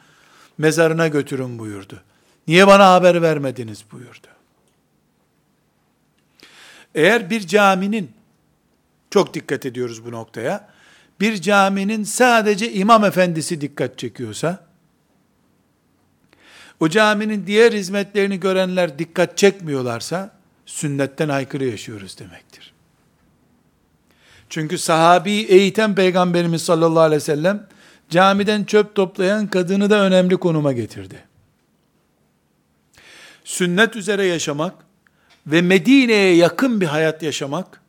mezarına 0.58 1.08
götürün 1.08 1.58
buyurdu. 1.58 2.00
Niye 2.48 2.66
bana 2.66 2.92
haber 2.92 3.22
vermediniz 3.22 3.84
buyurdu. 3.92 4.33
Eğer 6.94 7.30
bir 7.30 7.46
caminin, 7.46 8.12
çok 9.10 9.34
dikkat 9.34 9.66
ediyoruz 9.66 10.04
bu 10.04 10.12
noktaya, 10.12 10.68
bir 11.20 11.40
caminin 11.40 12.04
sadece 12.04 12.72
imam 12.72 13.04
efendisi 13.04 13.60
dikkat 13.60 13.98
çekiyorsa, 13.98 14.66
o 16.80 16.88
caminin 16.88 17.46
diğer 17.46 17.72
hizmetlerini 17.72 18.40
görenler 18.40 18.98
dikkat 18.98 19.38
çekmiyorlarsa, 19.38 20.30
sünnetten 20.66 21.28
aykırı 21.28 21.64
yaşıyoruz 21.64 22.18
demektir. 22.18 22.74
Çünkü 24.48 24.78
sahabi 24.78 25.32
eğiten 25.32 25.94
peygamberimiz 25.94 26.62
sallallahu 26.62 27.00
aleyhi 27.00 27.20
ve 27.20 27.24
sellem, 27.24 27.66
camiden 28.10 28.64
çöp 28.64 28.94
toplayan 28.94 29.46
kadını 29.46 29.90
da 29.90 30.00
önemli 30.00 30.36
konuma 30.36 30.72
getirdi. 30.72 31.24
Sünnet 33.44 33.96
üzere 33.96 34.26
yaşamak 34.26 34.83
ve 35.46 35.62
Medine'ye 35.62 36.34
yakın 36.36 36.80
bir 36.80 36.86
hayat 36.86 37.22
yaşamak, 37.22 37.80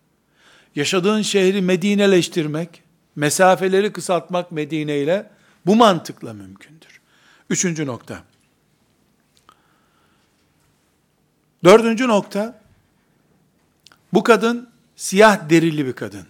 yaşadığın 0.75 1.21
şehri 1.21 1.61
Medineleştirmek, 1.61 2.83
mesafeleri 3.15 3.93
kısaltmak 3.93 4.51
Medine 4.51 4.99
ile 4.99 5.31
bu 5.65 5.75
mantıkla 5.75 6.33
mümkündür. 6.33 7.01
Üçüncü 7.49 7.85
nokta. 7.85 8.23
Dördüncü 11.63 12.07
nokta, 12.07 12.61
bu 14.13 14.23
kadın 14.23 14.69
siyah 14.95 15.49
derili 15.49 15.85
bir 15.85 15.93
kadın. 15.93 16.27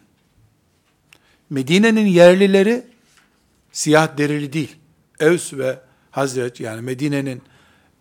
Medine'nin 1.49 2.05
yerlileri 2.05 2.87
siyah 3.71 4.17
derili 4.17 4.53
değil. 4.53 4.75
Evs 5.19 5.53
ve 5.53 5.79
Hazret 6.11 6.59
yani 6.59 6.81
Medine'nin 6.81 7.41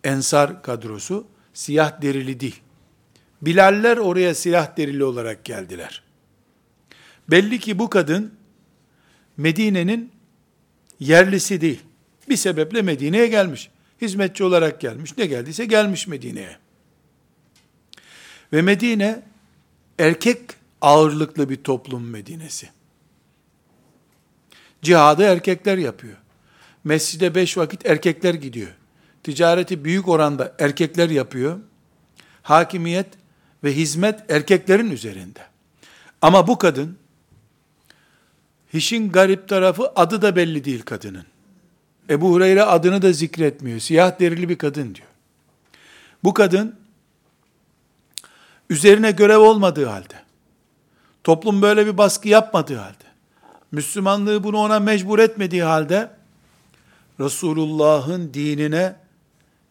ensar 0.03 0.63
kadrosu 0.63 1.27
siyah 1.53 2.01
derili 2.01 2.39
değil. 2.39 2.61
Bilaller 3.45 3.97
oraya 3.97 4.35
siyah 4.35 4.77
derili 4.77 5.03
olarak 5.03 5.45
geldiler. 5.45 6.03
Belli 7.29 7.59
ki 7.59 7.79
bu 7.79 7.89
kadın 7.89 8.33
Medine'nin 9.37 10.11
yerlisi 10.99 11.61
değil. 11.61 11.79
Bir 12.29 12.37
sebeple 12.37 12.81
Medine'ye 12.81 13.27
gelmiş. 13.27 13.69
Hizmetçi 14.01 14.43
olarak 14.43 14.81
gelmiş. 14.81 15.17
Ne 15.17 15.25
geldiyse 15.25 15.65
gelmiş 15.65 16.07
Medine'ye. 16.07 16.57
Ve 18.53 18.61
Medine 18.61 19.21
erkek 19.99 20.39
ağırlıklı 20.81 21.49
bir 21.49 21.63
toplum 21.63 22.09
Medine'si. 22.09 22.69
Cihadı 24.81 25.23
erkekler 25.23 25.77
yapıyor. 25.77 26.17
Mescide 26.83 27.35
beş 27.35 27.57
vakit 27.57 27.85
erkekler 27.85 28.33
gidiyor. 28.33 28.71
Ticareti 29.23 29.85
büyük 29.85 30.07
oranda 30.07 30.55
erkekler 30.59 31.09
yapıyor. 31.09 31.59
Hakimiyet 32.41 33.07
ve 33.65 33.75
hizmet 33.75 34.31
erkeklerin 34.31 34.91
üzerinde. 34.91 35.39
Ama 36.21 36.47
bu 36.47 36.57
kadın, 36.57 36.97
işin 38.73 39.11
garip 39.11 39.47
tarafı 39.49 39.91
adı 39.95 40.21
da 40.21 40.35
belli 40.35 40.65
değil 40.65 40.81
kadının. 40.81 41.25
Ebu 42.09 42.31
Hureyre 42.31 42.63
adını 42.63 43.01
da 43.01 43.13
zikretmiyor. 43.13 43.79
Siyah 43.79 44.19
derili 44.19 44.49
bir 44.49 44.57
kadın 44.57 44.95
diyor. 44.95 45.07
Bu 46.23 46.33
kadın, 46.33 46.75
üzerine 48.69 49.11
görev 49.11 49.37
olmadığı 49.37 49.85
halde, 49.85 50.15
toplum 51.23 51.61
böyle 51.61 51.85
bir 51.85 51.97
baskı 51.97 52.27
yapmadığı 52.27 52.77
halde, 52.77 53.05
Müslümanlığı 53.71 54.43
bunu 54.43 54.57
ona 54.57 54.79
mecbur 54.79 55.19
etmediği 55.19 55.63
halde, 55.63 56.09
Resulullah'ın 57.19 58.33
dinine 58.33 58.95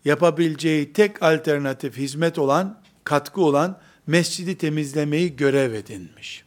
yapabileceği 0.05 0.93
tek 0.93 1.23
alternatif 1.23 1.97
hizmet 1.97 2.39
olan, 2.39 2.84
katkı 3.05 3.41
olan 3.41 3.79
mescidi 4.07 4.59
temizlemeyi 4.59 5.37
görev 5.37 5.73
edinmiş. 5.73 6.45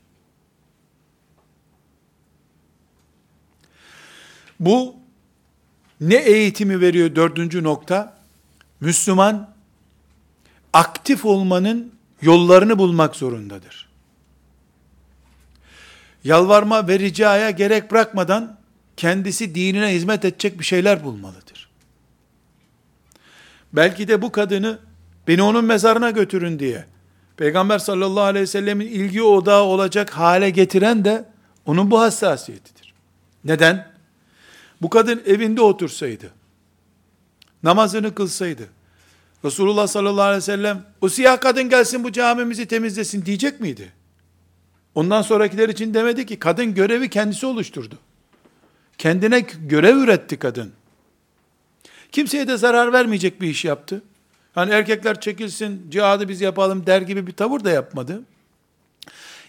Bu 4.60 4.96
ne 6.02 6.16
eğitimi 6.16 6.82
veriyor 6.82 7.16
dördüncü 7.16 7.64
nokta? 7.64 8.18
Müslüman 8.80 9.54
aktif 10.74 11.26
olmanın 11.26 11.94
yollarını 12.22 12.80
bulmak 12.80 13.16
zorundadır. 13.16 13.90
Yalvarma 16.24 16.88
ve 16.88 17.00
ricaya 17.00 17.50
gerek 17.52 17.92
bırakmadan 17.92 18.58
kendisi 18.98 19.56
dinine 19.56 19.94
hizmet 19.94 20.26
edecek 20.26 20.60
bir 20.60 20.66
şeyler 20.66 21.04
bulmalıdır. 21.04 21.70
Belki 23.74 24.08
de 24.08 24.22
bu 24.22 24.32
kadını 24.32 24.80
beni 25.28 25.42
onun 25.42 25.66
mezarına 25.66 26.12
götürün 26.12 26.60
diye 26.60 26.86
Peygamber 27.38 27.80
sallallahu 27.80 28.24
aleyhi 28.24 28.44
ve 28.44 28.48
sellemin 28.48 28.88
ilgi 28.88 29.24
odağı 29.24 29.64
olacak 29.64 30.10
hale 30.10 30.50
getiren 30.50 31.06
de 31.06 31.26
onun 31.66 31.92
bu 31.92 32.00
hassasiyetidir. 32.00 32.94
Neden? 33.44 33.92
Bu 34.82 34.90
kadın 34.90 35.24
evinde 35.26 35.62
otursaydı, 35.62 36.32
namazını 37.64 38.16
kılsaydı, 38.16 38.70
Resulullah 39.46 39.88
sallallahu 39.88 40.24
aleyhi 40.24 40.38
ve 40.38 40.42
sellem, 40.42 40.86
o 41.02 41.10
siyah 41.10 41.40
kadın 41.40 41.70
gelsin 41.70 42.04
bu 42.04 42.12
camimizi 42.12 42.66
temizlesin 42.66 43.26
diyecek 43.26 43.60
miydi? 43.60 43.94
Ondan 44.96 45.22
sonrakiler 45.22 45.70
için 45.70 45.94
demedi 45.94 46.26
ki, 46.26 46.40
kadın 46.40 46.74
görevi 46.74 47.10
kendisi 47.10 47.46
oluşturdu. 47.46 47.96
Kendine 48.98 49.40
görev 49.40 49.98
üretti 49.98 50.40
kadın. 50.40 50.74
Kimseye 52.12 52.48
de 52.48 52.58
zarar 52.58 52.94
vermeyecek 52.94 53.42
bir 53.42 53.48
iş 53.48 53.66
yaptı. 53.66 54.02
Hani 54.58 54.72
erkekler 54.72 55.22
çekilsin, 55.22 55.90
cihadı 55.90 56.30
biz 56.30 56.42
yapalım 56.42 56.86
der 56.86 57.02
gibi 57.02 57.28
bir 57.28 57.32
tavır 57.32 57.64
da 57.64 57.72
yapmadı. 57.72 58.24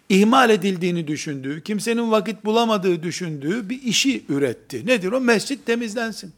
İhmal 0.09 0.51
edildiğini 0.51 1.07
düşündüğü, 1.07 1.63
kimsenin 1.63 2.11
vakit 2.11 2.45
bulamadığı 2.45 3.03
düşündüğü 3.03 3.69
bir 3.69 3.83
işi 3.83 4.25
üretti. 4.29 4.87
Nedir 4.87 5.13
o? 5.13 5.21
Mescit 5.21 5.67
temizlensin. 5.67 6.33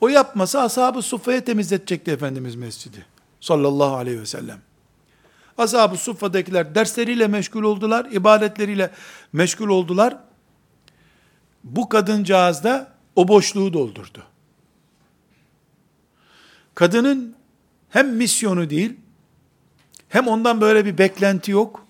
O 0.00 0.08
yapmasa 0.08 0.62
ashab-ı 0.62 1.02
suffaya 1.02 1.44
temizletecekti 1.44 2.10
Efendimiz 2.10 2.54
mescidi. 2.54 3.06
Sallallahu 3.40 3.96
aleyhi 3.96 4.20
ve 4.20 4.26
sellem. 4.26 4.58
Ashab-ı 5.58 5.96
suffadakiler 5.96 6.74
dersleriyle 6.74 7.26
meşgul 7.26 7.62
oldular, 7.62 8.06
ibadetleriyle 8.10 8.90
meşgul 9.32 9.68
oldular. 9.68 10.16
Bu 11.64 11.88
kadıncağız 11.88 12.64
da 12.64 12.92
o 13.16 13.28
boşluğu 13.28 13.72
doldurdu. 13.72 14.22
Kadının 16.74 17.43
hem 17.94 18.16
misyonu 18.16 18.70
değil, 18.70 18.92
hem 20.08 20.28
ondan 20.28 20.60
böyle 20.60 20.84
bir 20.84 20.98
beklenti 20.98 21.50
yok. 21.50 21.86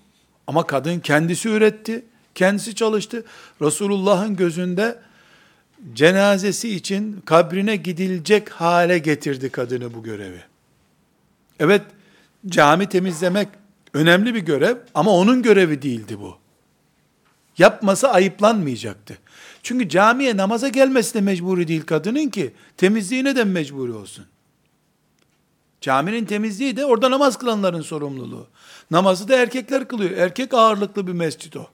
Ama 0.47 0.67
kadın 0.67 0.99
kendisi 0.99 1.49
üretti, 1.49 2.05
kendisi 2.35 2.75
çalıştı. 2.75 3.25
Resulullah'ın 3.61 4.35
gözünde 4.35 4.99
cenazesi 5.93 6.75
için 6.75 7.21
kabrine 7.25 7.75
gidilecek 7.75 8.49
hale 8.49 8.97
getirdi 8.97 9.49
kadını 9.49 9.93
bu 9.93 10.03
görevi. 10.03 10.41
Evet, 11.59 11.81
cami 12.47 12.89
temizlemek 12.89 13.47
önemli 13.93 14.35
bir 14.35 14.41
görev 14.41 14.77
ama 14.95 15.11
onun 15.11 15.41
görevi 15.41 15.81
değildi 15.81 16.19
bu. 16.19 16.37
Yapması 17.57 18.09
ayıplanmayacaktı. 18.09 19.17
Çünkü 19.63 19.89
camiye 19.89 20.37
namaza 20.37 20.67
gelmesi 20.67 21.13
de 21.13 21.21
mecburi 21.21 21.67
değil 21.67 21.85
kadının 21.85 22.29
ki 22.29 22.53
temizliğine 22.77 23.35
de 23.35 23.43
mecburi 23.43 23.91
olsun. 23.91 24.25
Caminin 25.85 26.25
temizliği 26.25 26.77
de 26.77 26.85
orada 26.85 27.11
namaz 27.11 27.37
kılanların 27.37 27.81
sorumluluğu. 27.81 28.47
Namazı 28.91 29.27
da 29.27 29.35
erkekler 29.35 29.87
kılıyor. 29.87 30.11
Erkek 30.11 30.53
ağırlıklı 30.53 31.07
bir 31.07 31.13
mescit 31.13 31.57
o. 31.57 31.67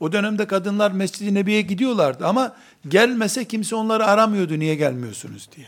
O 0.00 0.12
dönemde 0.12 0.46
kadınlar 0.46 0.90
Mescid-i 0.90 1.34
Nebi'ye 1.34 1.62
gidiyorlardı 1.62 2.26
ama 2.26 2.56
gelmese 2.88 3.44
kimse 3.44 3.76
onları 3.76 4.06
aramıyordu 4.06 4.58
niye 4.58 4.74
gelmiyorsunuz 4.74 5.48
diye. 5.56 5.66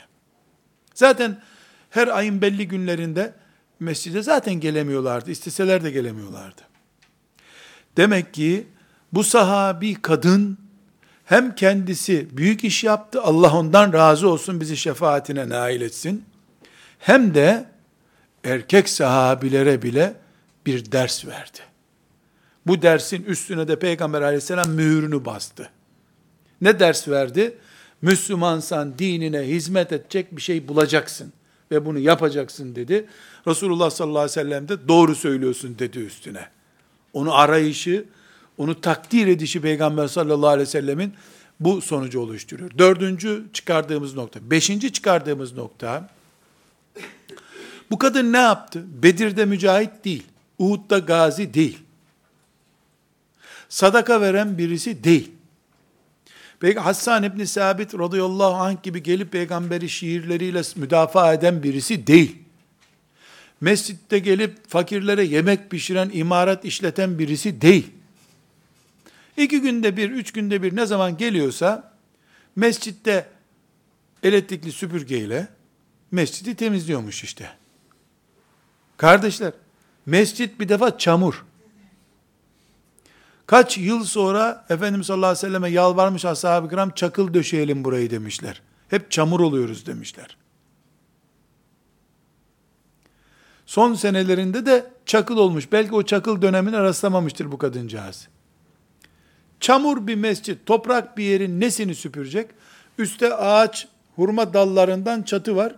Zaten 0.94 1.42
her 1.90 2.08
ayın 2.08 2.42
belli 2.42 2.68
günlerinde 2.68 3.34
mescide 3.80 4.22
zaten 4.22 4.54
gelemiyorlardı. 4.54 5.30
İsteseler 5.30 5.84
de 5.84 5.90
gelemiyorlardı. 5.90 6.62
Demek 7.96 8.34
ki 8.34 8.66
bu 9.12 9.24
sahabi 9.24 9.94
kadın 9.94 10.58
hem 11.24 11.54
kendisi 11.54 12.36
büyük 12.36 12.64
iş 12.64 12.84
yaptı. 12.84 13.22
Allah 13.22 13.58
ondan 13.58 13.92
razı 13.92 14.28
olsun 14.28 14.60
bizi 14.60 14.76
şefaatine 14.76 15.48
nail 15.48 15.80
etsin. 15.80 16.24
Hem 16.98 17.34
de 17.34 17.75
erkek 18.46 18.88
sahabilere 18.88 19.82
bile 19.82 20.14
bir 20.66 20.92
ders 20.92 21.26
verdi. 21.26 21.58
Bu 22.66 22.82
dersin 22.82 23.24
üstüne 23.24 23.68
de 23.68 23.78
Peygamber 23.78 24.22
aleyhisselam 24.22 24.70
mühürünü 24.70 25.24
bastı. 25.24 25.68
Ne 26.60 26.78
ders 26.78 27.08
verdi? 27.08 27.58
Müslümansan 28.02 28.98
dinine 28.98 29.40
hizmet 29.40 29.92
edecek 29.92 30.36
bir 30.36 30.42
şey 30.42 30.68
bulacaksın. 30.68 31.32
ve 31.70 31.86
bunu 31.86 31.98
yapacaksın 31.98 32.76
dedi. 32.76 33.06
Resulullah 33.46 33.90
sallallahu 33.90 34.18
aleyhi 34.18 34.38
ve 34.38 34.42
sellem 34.42 34.68
de 34.68 34.88
doğru 34.88 35.14
söylüyorsun 35.14 35.78
dedi 35.78 35.98
üstüne. 35.98 36.46
Onu 37.12 37.34
arayışı, 37.34 38.04
onu 38.58 38.80
takdir 38.80 39.26
edişi 39.26 39.60
Peygamber 39.60 40.08
sallallahu 40.08 40.48
aleyhi 40.48 40.68
ve 40.68 40.70
sellemin 40.70 41.14
bu 41.60 41.80
sonucu 41.80 42.20
oluşturuyor. 42.20 42.70
Dördüncü 42.78 43.44
çıkardığımız 43.52 44.14
nokta. 44.14 44.50
Beşinci 44.50 44.92
çıkardığımız 44.92 45.52
nokta, 45.52 46.08
bu 47.90 47.98
kadın 47.98 48.32
ne 48.32 48.38
yaptı? 48.38 48.84
Bedir'de 49.02 49.44
mücahit 49.44 50.04
değil. 50.04 50.22
Uhud'da 50.58 50.98
gazi 50.98 51.54
değil. 51.54 51.78
Sadaka 53.68 54.20
veren 54.20 54.58
birisi 54.58 55.04
değil. 55.04 55.30
Peki 56.60 56.80
Hassan 56.80 57.22
İbni 57.22 57.46
Sabit 57.46 57.94
radıyallahu 57.94 58.54
anh 58.54 58.82
gibi 58.82 59.02
gelip 59.02 59.32
peygamberi 59.32 59.88
şiirleriyle 59.88 60.62
müdafaa 60.76 61.34
eden 61.34 61.62
birisi 61.62 62.06
değil. 62.06 62.38
Mescitte 63.60 64.18
gelip 64.18 64.70
fakirlere 64.70 65.24
yemek 65.24 65.70
pişiren, 65.70 66.10
imaret 66.12 66.64
işleten 66.64 67.18
birisi 67.18 67.60
değil. 67.60 67.90
İki 69.36 69.60
günde 69.60 69.96
bir, 69.96 70.10
üç 70.10 70.32
günde 70.32 70.62
bir 70.62 70.76
ne 70.76 70.86
zaman 70.86 71.16
geliyorsa 71.16 71.92
mescitte 72.56 73.28
elektrikli 74.22 74.72
süpürgeyle 74.72 75.48
mescidi 76.10 76.54
temizliyormuş 76.54 77.24
işte. 77.24 77.50
Kardeşler, 78.96 79.52
mescit 80.06 80.60
bir 80.60 80.68
defa 80.68 80.98
çamur. 80.98 81.44
Kaç 83.46 83.78
yıl 83.78 84.04
sonra 84.04 84.66
Efendimiz 84.68 85.06
sallallahu 85.06 85.30
aleyhi 85.30 85.46
ve 85.46 85.48
selleme 85.48 85.70
yalvarmış 85.70 86.24
ashab-ı 86.24 86.68
kiram 86.68 86.90
çakıl 86.90 87.34
döşeyelim 87.34 87.84
burayı 87.84 88.10
demişler. 88.10 88.62
Hep 88.88 89.10
çamur 89.10 89.40
oluyoruz 89.40 89.86
demişler. 89.86 90.36
Son 93.66 93.94
senelerinde 93.94 94.66
de 94.66 94.86
çakıl 95.06 95.36
olmuş. 95.36 95.72
Belki 95.72 95.94
o 95.94 96.02
çakıl 96.02 96.42
dönemini 96.42 96.76
rastlamamıştır 96.76 97.52
bu 97.52 97.58
kadıncağız. 97.58 98.28
Çamur 99.60 100.06
bir 100.06 100.14
mescit, 100.14 100.66
toprak 100.66 101.18
bir 101.18 101.24
yerin 101.24 101.60
nesini 101.60 101.94
süpürecek? 101.94 102.50
Üste 102.98 103.34
ağaç, 103.34 103.88
hurma 104.16 104.54
dallarından 104.54 105.22
çatı 105.22 105.56
var. 105.56 105.74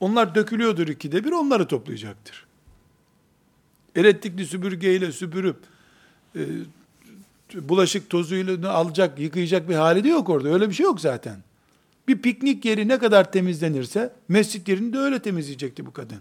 Onlar 0.00 0.34
dökülüyordur 0.34 0.88
ikide 0.88 1.24
bir, 1.24 1.32
onları 1.32 1.68
toplayacaktır. 1.68 2.46
Elektrikli 3.96 4.46
süpürgeyle 4.46 5.12
süpürüp, 5.12 5.56
e, 6.36 6.42
bulaşık 7.54 8.10
tozuyla 8.10 8.72
alacak, 8.72 9.18
yıkayacak 9.18 9.68
bir 9.68 9.74
hali 9.74 10.04
de 10.04 10.08
yok 10.08 10.28
orada. 10.28 10.48
Öyle 10.48 10.68
bir 10.68 10.74
şey 10.74 10.84
yok 10.84 11.00
zaten. 11.00 11.36
Bir 12.08 12.18
piknik 12.18 12.64
yeri 12.64 12.88
ne 12.88 12.98
kadar 12.98 13.32
temizlenirse, 13.32 14.12
mescit 14.28 14.68
yerini 14.68 14.92
de 14.92 14.98
öyle 14.98 15.18
temizleyecekti 15.18 15.86
bu 15.86 15.92
kadın. 15.92 16.20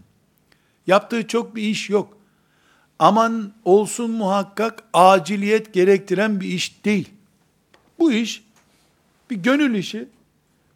Yaptığı 0.88 1.28
çok 1.28 1.56
bir 1.56 1.62
iş 1.64 1.90
yok. 1.90 2.18
Aman 3.00 3.54
olsun 3.66 4.12
muhakkak 4.12 4.84
aciliyet 4.94 5.74
gerektiren 5.74 6.40
bir 6.40 6.48
iş 6.48 6.86
değil. 6.86 7.10
Bu 8.00 8.12
iş 8.12 8.44
bir 9.30 9.36
gönül 9.36 9.76
işi. 9.76 10.08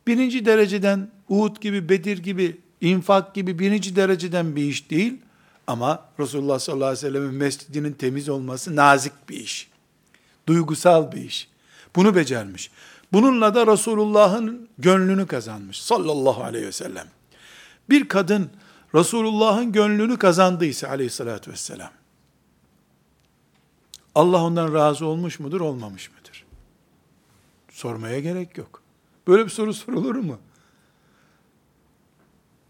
Birinci 0.07 0.45
dereceden 0.45 1.09
Uhud 1.29 1.61
gibi, 1.61 1.89
Bedir 1.89 2.17
gibi, 2.17 2.57
infak 2.81 3.35
gibi 3.35 3.59
birinci 3.59 3.95
dereceden 3.95 4.55
bir 4.55 4.63
iş 4.63 4.89
değil. 4.89 5.17
Ama 5.67 6.05
Resulullah 6.19 6.59
sallallahu 6.59 6.87
aleyhi 6.87 7.05
ve 7.05 7.09
sellem'in 7.09 7.33
mescidinin 7.33 7.93
temiz 7.93 8.29
olması 8.29 8.75
nazik 8.75 9.29
bir 9.29 9.35
iş. 9.35 9.69
Duygusal 10.47 11.11
bir 11.11 11.21
iş. 11.21 11.49
Bunu 11.95 12.15
becermiş. 12.15 12.71
Bununla 13.13 13.55
da 13.55 13.67
Resulullah'ın 13.67 14.67
gönlünü 14.77 15.27
kazanmış. 15.27 15.81
Sallallahu 15.81 16.43
aleyhi 16.43 16.67
ve 16.67 16.71
sellem. 16.71 17.07
Bir 17.89 18.07
kadın 18.07 18.49
Resulullah'ın 18.95 19.71
gönlünü 19.71 20.17
kazandıysa 20.17 20.87
aleyhissalatü 20.87 21.51
vesselam, 21.51 21.91
Allah 24.15 24.43
ondan 24.43 24.73
razı 24.73 25.05
olmuş 25.05 25.39
mudur, 25.39 25.61
olmamış 25.61 26.11
mıdır? 26.11 26.45
Sormaya 27.71 28.19
gerek 28.19 28.57
yok. 28.57 28.81
Böyle 29.27 29.45
bir 29.45 29.49
soru 29.49 29.73
sorulur 29.73 30.15
mu? 30.15 30.39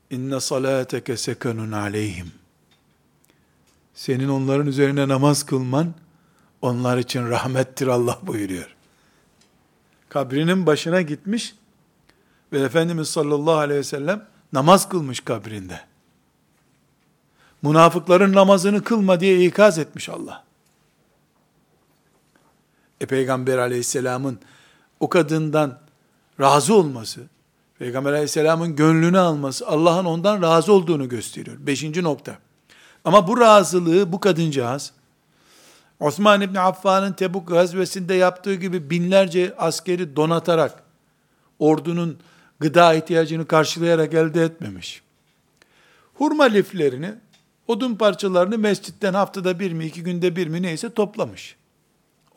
İnne 0.10 0.40
salateke 0.40 1.18
sekanun 1.18 1.72
aleyhim. 1.72 2.32
Senin 3.94 4.30
onların 4.30 4.68
üzerine 4.68 5.08
namaz 5.08 5.44
kılman, 5.44 5.94
onlar 6.62 6.98
için 6.98 7.30
rahmettir 7.30 7.88
Allah 7.88 8.20
buyuruyor. 8.22 8.76
Kabrinin 10.10 10.66
başına 10.66 11.02
gitmiş 11.02 11.56
ve 12.54 12.60
Efendimiz 12.60 13.10
sallallahu 13.10 13.58
aleyhi 13.58 13.80
ve 13.80 13.84
sellem 13.84 14.28
namaz 14.54 14.90
kılmış 14.90 15.20
kabrinde. 15.20 15.82
Münafıkların 17.62 18.34
namazını 18.34 18.84
kılma 18.84 19.20
diye 19.20 19.46
ikaz 19.46 19.80
etmiş 19.80 20.10
Allah. 20.10 20.44
E 23.02 23.06
Peygamber 23.06 23.58
aleyhisselamın 23.58 24.40
o 25.00 25.10
kadından 25.10 25.80
razı 26.40 26.76
olması, 26.76 27.22
Peygamber 27.80 28.12
aleyhisselamın 28.12 28.76
gönlünü 28.76 29.20
alması, 29.20 29.68
Allah'ın 29.68 30.06
ondan 30.06 30.42
razı 30.42 30.74
olduğunu 30.74 31.10
gösteriyor. 31.10 31.58
Beşinci 31.60 32.04
nokta. 32.04 32.38
Ama 33.06 33.28
bu 33.28 33.40
razılığı 33.40 34.12
bu 34.12 34.20
kadıncağız, 34.20 34.92
Osman 36.00 36.42
İbni 36.42 36.60
Affan'ın 36.60 37.14
Tebuk 37.14 37.48
gazvesinde 37.48 38.14
yaptığı 38.14 38.56
gibi 38.56 38.90
binlerce 38.90 39.56
askeri 39.58 40.16
donatarak, 40.16 40.84
ordunun 41.60 42.20
gıda 42.60 42.94
ihtiyacını 42.94 43.48
karşılayarak 43.48 44.14
elde 44.14 44.44
etmemiş. 44.44 45.02
Hurma 46.14 46.44
liflerini, 46.44 47.14
odun 47.68 47.96
parçalarını 47.96 48.58
mescitten 48.58 49.14
haftada 49.14 49.60
bir 49.60 49.74
mi, 49.74 49.86
iki 49.86 50.04
günde 50.04 50.36
bir 50.36 50.48
mi 50.48 50.62
neyse 50.62 50.94
toplamış. 50.94 51.56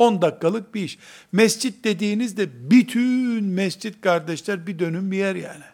10 0.02 0.22
dakikalık 0.22 0.74
bir 0.74 0.82
iş. 0.82 0.98
Mescit 1.32 1.84
dediğinizde 1.84 2.70
bütün 2.70 3.44
mescit 3.44 4.00
kardeşler 4.00 4.66
bir 4.66 4.78
dönüm 4.78 5.10
bir 5.10 5.16
yer 5.16 5.34
yani. 5.34 5.64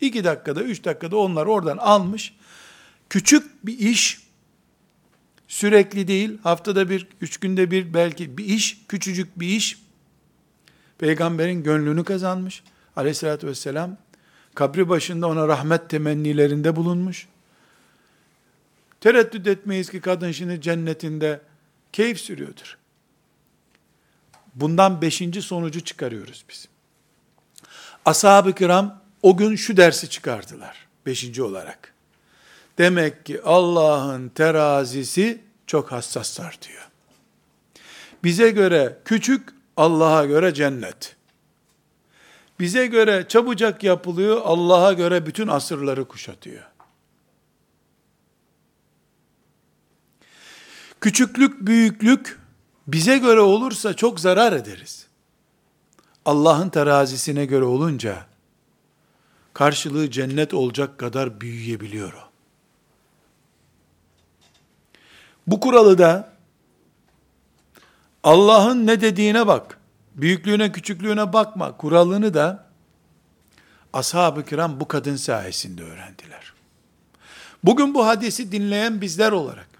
2 0.00 0.24
dakikada, 0.24 0.62
3 0.62 0.84
dakikada 0.84 1.16
onlar 1.16 1.46
oradan 1.46 1.76
almış. 1.76 2.34
Küçük 3.10 3.66
bir 3.66 3.78
iş, 3.78 4.20
sürekli 5.48 6.08
değil, 6.08 6.38
haftada 6.42 6.90
bir, 6.90 7.06
üç 7.20 7.36
günde 7.36 7.70
bir 7.70 7.94
belki 7.94 8.38
bir 8.38 8.44
iş, 8.44 8.84
küçücük 8.88 9.40
bir 9.40 9.46
iş, 9.46 9.78
peygamberin 10.98 11.62
gönlünü 11.62 12.04
kazanmış. 12.04 12.62
Aleyhissalatü 12.96 13.46
vesselam, 13.46 13.96
kabri 14.54 14.88
başında 14.88 15.26
ona 15.26 15.48
rahmet 15.48 15.90
temennilerinde 15.90 16.76
bulunmuş. 16.76 17.28
Tereddüt 19.00 19.46
etmeyiz 19.46 19.90
ki 19.90 20.00
kadın 20.00 20.32
şimdi 20.32 20.60
cennetinde 20.60 21.40
keyif 21.92 22.20
sürüyordur. 22.20 22.78
Bundan 24.54 25.02
beşinci 25.02 25.42
sonucu 25.42 25.84
çıkarıyoruz 25.84 26.44
biz. 26.48 26.68
Ashab-ı 28.04 28.54
kiram 28.54 29.02
o 29.22 29.36
gün 29.36 29.56
şu 29.56 29.76
dersi 29.76 30.10
çıkardılar. 30.10 30.86
Beşinci 31.06 31.42
olarak. 31.42 31.94
Demek 32.78 33.26
ki 33.26 33.42
Allah'ın 33.42 34.28
terazisi 34.28 35.40
çok 35.66 35.92
hassas 35.92 36.36
tartıyor. 36.36 36.88
Bize 38.24 38.50
göre 38.50 38.98
küçük, 39.04 39.48
Allah'a 39.76 40.24
göre 40.24 40.54
cennet. 40.54 41.16
Bize 42.60 42.86
göre 42.86 43.24
çabucak 43.28 43.84
yapılıyor, 43.84 44.40
Allah'a 44.44 44.92
göre 44.92 45.26
bütün 45.26 45.48
asırları 45.48 46.04
kuşatıyor. 46.04 46.64
Küçüklük, 51.00 51.66
büyüklük 51.66 52.38
bize 52.86 53.18
göre 53.18 53.40
olursa 53.40 53.94
çok 53.94 54.20
zarar 54.20 54.52
ederiz. 54.52 55.06
Allah'ın 56.24 56.68
terazisine 56.68 57.44
göre 57.44 57.64
olunca 57.64 58.26
karşılığı 59.54 60.10
cennet 60.10 60.54
olacak 60.54 60.98
kadar 60.98 61.40
büyüyebiliyor 61.40 62.12
o. 62.12 62.28
Bu 65.46 65.60
kuralı 65.60 65.98
da 65.98 66.32
Allah'ın 68.22 68.86
ne 68.86 69.00
dediğine 69.00 69.46
bak. 69.46 69.78
Büyüklüğüne 70.14 70.72
küçüklüğüne 70.72 71.32
bakma. 71.32 71.76
Kuralını 71.76 72.34
da 72.34 72.66
ashab-ı 73.92 74.44
kiram 74.44 74.80
bu 74.80 74.88
kadın 74.88 75.16
sayesinde 75.16 75.82
öğrendiler. 75.82 76.52
Bugün 77.64 77.94
bu 77.94 78.06
hadisi 78.06 78.52
dinleyen 78.52 79.00
bizler 79.00 79.32
olarak 79.32 79.77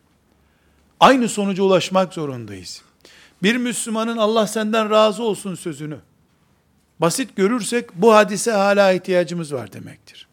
aynı 1.01 1.29
sonuca 1.29 1.63
ulaşmak 1.63 2.15
zorundayız. 2.15 2.83
Bir 3.43 3.57
Müslümanın 3.57 4.17
Allah 4.17 4.47
senden 4.47 4.91
razı 4.91 5.23
olsun 5.23 5.55
sözünü 5.55 5.99
basit 7.01 7.37
görürsek 7.37 7.95
bu 7.95 8.15
hadise 8.15 8.53
hala 8.53 8.93
ihtiyacımız 8.93 9.55
var 9.55 9.73
demektir. 9.73 10.29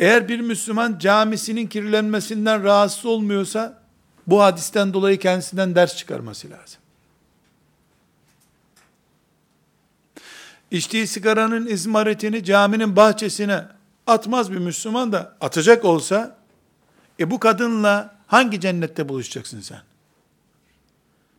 Eğer 0.00 0.28
bir 0.28 0.40
Müslüman 0.40 0.98
camisinin 0.98 1.66
kirlenmesinden 1.66 2.64
rahatsız 2.64 3.06
olmuyorsa 3.06 3.82
bu 4.26 4.42
hadisten 4.42 4.92
dolayı 4.92 5.18
kendisinden 5.18 5.74
ders 5.74 5.96
çıkarması 5.96 6.50
lazım. 6.50 6.82
içtiği 10.72 11.06
sigaranın 11.06 11.66
izmaritini 11.66 12.44
caminin 12.44 12.96
bahçesine 12.96 13.64
atmaz 14.06 14.52
bir 14.52 14.58
Müslüman 14.58 15.12
da 15.12 15.36
atacak 15.40 15.84
olsa, 15.84 16.36
e 17.20 17.30
bu 17.30 17.40
kadınla 17.40 18.16
hangi 18.26 18.60
cennette 18.60 19.08
buluşacaksın 19.08 19.60
sen? 19.60 19.82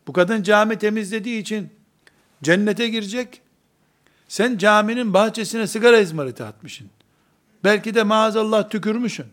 Bu 0.06 0.12
kadın 0.12 0.42
cami 0.42 0.78
temizlediği 0.78 1.40
için 1.40 1.72
cennete 2.42 2.88
girecek. 2.88 3.40
Sen 4.28 4.58
caminin 4.58 5.14
bahçesine 5.14 5.66
sigara 5.66 5.98
izmariti 5.98 6.44
atmışsın. 6.44 6.90
Belki 7.64 7.94
de 7.94 8.02
maazallah 8.02 8.70
tükürmüşsün. 8.70 9.26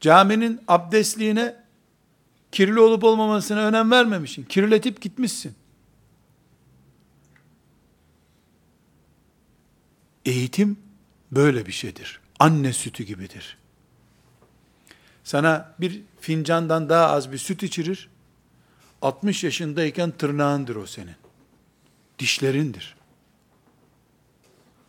Caminin 0.00 0.60
abdestliğine 0.68 1.56
kirli 2.52 2.80
olup 2.80 3.04
olmamasına 3.04 3.60
önem 3.60 3.90
vermemişsin. 3.90 4.44
Kirletip 4.44 5.00
gitmişsin. 5.00 5.54
Eğitim 10.24 10.78
böyle 11.32 11.66
bir 11.66 11.72
şeydir. 11.72 12.23
Anne 12.38 12.72
sütü 12.72 13.04
gibidir. 13.04 13.58
Sana 15.24 15.74
bir 15.80 16.02
fincandan 16.20 16.88
daha 16.88 17.10
az 17.10 17.32
bir 17.32 17.38
süt 17.38 17.62
içirir. 17.62 18.08
60 19.02 19.44
yaşındayken 19.44 20.10
tırnağındır 20.10 20.76
o 20.76 20.86
senin. 20.86 21.16
Dişlerindir. 22.18 22.96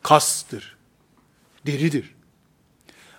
Kastır. 0.03 0.77
Deridir. 1.65 2.15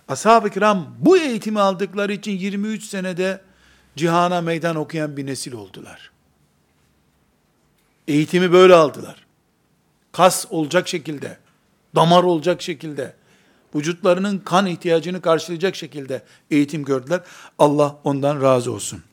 Ashab-ı 0.07 0.49
kiram 0.49 0.95
bu 0.99 1.17
eğitimi 1.17 1.59
aldıkları 1.59 2.13
için 2.13 2.31
23 2.31 2.83
senede 2.83 3.41
cihana 3.95 4.41
meydan 4.41 4.75
okuyan 4.75 5.17
bir 5.17 5.25
nesil 5.25 5.53
oldular. 5.53 6.11
Eğitimi 8.07 8.51
böyle 8.51 8.75
aldılar. 8.75 9.25
Kas 10.11 10.45
olacak 10.49 10.87
şekilde, 10.87 11.37
damar 11.95 12.23
olacak 12.23 12.61
şekilde, 12.61 13.15
vücutlarının 13.75 14.39
kan 14.39 14.65
ihtiyacını 14.65 15.21
karşılayacak 15.21 15.75
şekilde 15.75 16.23
eğitim 16.51 16.85
gördüler. 16.85 17.21
Allah 17.59 17.99
ondan 18.03 18.41
razı 18.41 18.71
olsun. 18.71 19.03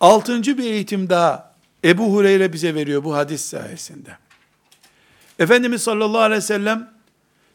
Altıncı 0.00 0.58
bir 0.58 0.64
eğitim 0.64 1.10
daha 1.10 1.54
Ebu 1.84 2.12
Hureyre 2.12 2.52
bize 2.52 2.74
veriyor 2.74 3.04
bu 3.04 3.14
hadis 3.14 3.42
sayesinde. 3.42 4.16
Efendimiz 5.38 5.82
sallallahu 5.82 6.20
aleyhi 6.20 6.38
ve 6.38 6.46
sellem 6.46 6.90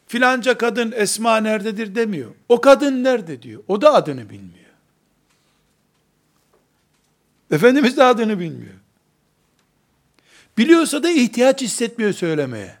filanca 0.06 0.58
kadın 0.58 0.92
Esma 0.96 1.36
nerededir 1.36 1.94
demiyor. 1.94 2.30
O 2.48 2.60
kadın 2.60 3.04
nerede 3.04 3.42
diyor. 3.42 3.62
O 3.68 3.80
da 3.80 3.94
adını 3.94 4.30
bilmiyor. 4.30 4.58
Efendimiz 7.50 7.96
de 7.96 8.04
adını 8.04 8.40
bilmiyor. 8.40 8.74
Biliyorsa 10.58 11.02
da 11.02 11.10
ihtiyaç 11.10 11.60
hissetmiyor 11.60 12.12
söylemeye. 12.12 12.77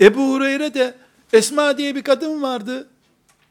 Ebu 0.00 0.34
Hureyre 0.34 0.74
de 0.74 0.94
Esma 1.32 1.78
diye 1.78 1.94
bir 1.94 2.02
kadın 2.02 2.42
vardı. 2.42 2.88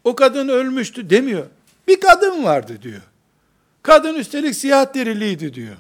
O 0.04 0.16
kadın 0.16 0.48
ölmüştü 0.48 1.10
demiyor. 1.10 1.46
Bir 1.88 2.00
kadın 2.00 2.44
vardı 2.44 2.82
diyor. 2.82 3.02
Kadın 3.84 4.16
üstelik 4.16 4.56
siyah 4.56 4.94
deriliydi 4.94 5.54
diyor. 5.54 5.76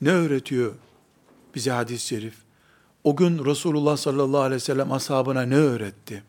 Ne 0.00 0.10
öğretiyor 0.10 0.74
bize 1.54 1.70
hadis-i 1.70 2.06
şerif? 2.06 2.34
O 3.04 3.16
gün 3.16 3.44
Resulullah 3.44 3.96
sallallahu 3.96 4.40
aleyhi 4.40 4.56
ve 4.56 4.64
sellem 4.64 4.92
ashabına 4.92 5.42
ne 5.42 5.56
öğretti? 5.56 6.22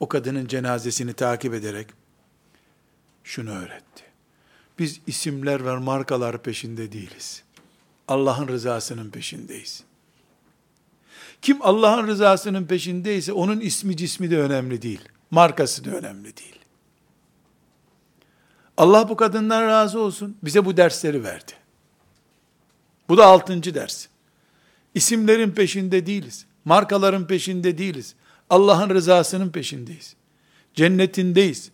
O 0.00 0.08
kadının 0.08 0.46
cenazesini 0.46 1.12
takip 1.12 1.54
ederek 1.54 1.86
şunu 3.24 3.50
öğretti. 3.50 4.04
Biz 4.78 5.00
isimler 5.06 5.64
ve 5.64 5.76
markalar 5.76 6.42
peşinde 6.42 6.92
değiliz. 6.92 7.42
Allah'ın 8.08 8.48
rızasının 8.48 9.10
peşindeyiz. 9.10 9.87
Kim 11.42 11.58
Allah'ın 11.62 12.06
rızasının 12.06 12.64
peşindeyse 12.64 13.32
onun 13.32 13.60
ismi 13.60 13.96
cismi 13.96 14.30
de 14.30 14.38
önemli 14.38 14.82
değil. 14.82 15.00
Markası 15.30 15.84
da 15.84 15.90
önemli 15.90 16.36
değil. 16.36 16.58
Allah 18.76 19.08
bu 19.08 19.16
kadından 19.16 19.62
razı 19.62 20.00
olsun. 20.00 20.36
Bize 20.42 20.64
bu 20.64 20.76
dersleri 20.76 21.24
verdi. 21.24 21.52
Bu 23.08 23.16
da 23.16 23.26
altıncı 23.26 23.74
ders. 23.74 24.06
İsimlerin 24.94 25.50
peşinde 25.50 26.06
değiliz. 26.06 26.46
Markaların 26.64 27.26
peşinde 27.26 27.78
değiliz. 27.78 28.14
Allah'ın 28.50 28.90
rızasının 28.90 29.50
peşindeyiz. 29.50 30.16
Cennetindeyiz. 30.74 31.70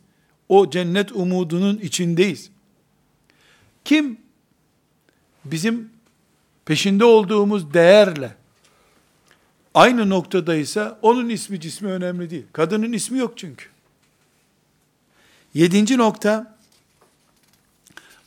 O 0.48 0.70
cennet 0.70 1.12
umudunun 1.12 1.78
içindeyiz. 1.78 2.50
Kim 3.84 4.18
bizim 5.44 5.90
peşinde 6.64 7.04
olduğumuz 7.04 7.74
değerle 7.74 8.36
aynı 9.74 10.10
noktadaysa 10.10 10.98
onun 11.02 11.28
ismi 11.28 11.60
cismi 11.60 11.88
önemli 11.88 12.30
değil. 12.30 12.44
Kadının 12.52 12.92
ismi 12.92 13.18
yok 13.18 13.38
çünkü. 13.38 13.66
Yedinci 15.54 15.98
nokta 15.98 16.56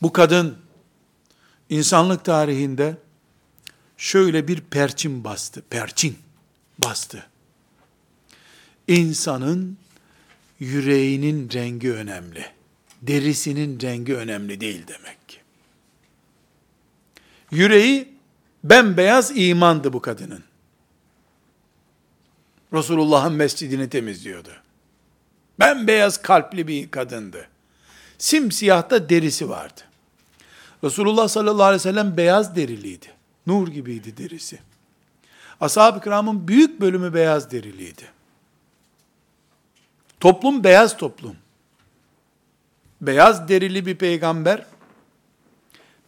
bu 0.02 0.12
kadın 0.12 0.58
insanlık 1.70 2.24
tarihinde 2.24 2.96
şöyle 3.96 4.48
bir 4.48 4.60
perçin 4.60 5.24
bastı. 5.24 5.62
Perçin 5.70 6.18
bastı. 6.78 7.26
İnsanın 8.88 9.78
yüreğinin 10.60 11.50
rengi 11.52 11.92
önemli. 11.92 12.46
Derisinin 13.02 13.80
rengi 13.80 14.16
önemli 14.16 14.60
değil 14.60 14.86
demek 14.86 15.28
ki. 15.28 15.38
Yüreği 17.50 18.08
bembeyaz 18.64 19.36
imandı 19.36 19.92
bu 19.92 20.02
kadının. 20.02 20.47
Resulullah'ın 22.72 23.32
mescidini 23.32 23.88
temizliyordu. 23.88 24.50
Bembeyaz 25.60 26.22
kalpli 26.22 26.68
bir 26.68 26.90
kadındı. 26.90 27.48
Simsiyah 28.18 28.90
da 28.90 29.08
derisi 29.08 29.48
vardı. 29.48 29.80
Resulullah 30.84 31.28
sallallahu 31.28 31.64
aleyhi 31.64 31.80
ve 31.80 31.92
sellem 31.92 32.16
beyaz 32.16 32.56
deriliydi. 32.56 33.06
Nur 33.46 33.68
gibiydi 33.68 34.16
derisi. 34.16 34.58
Ashab-ı 35.60 36.00
kiramın 36.00 36.48
büyük 36.48 36.80
bölümü 36.80 37.14
beyaz 37.14 37.50
deriliydi. 37.50 38.02
Toplum 40.20 40.64
beyaz 40.64 40.96
toplum. 40.96 41.36
Beyaz 43.00 43.48
derili 43.48 43.86
bir 43.86 43.96
peygamber, 43.96 44.66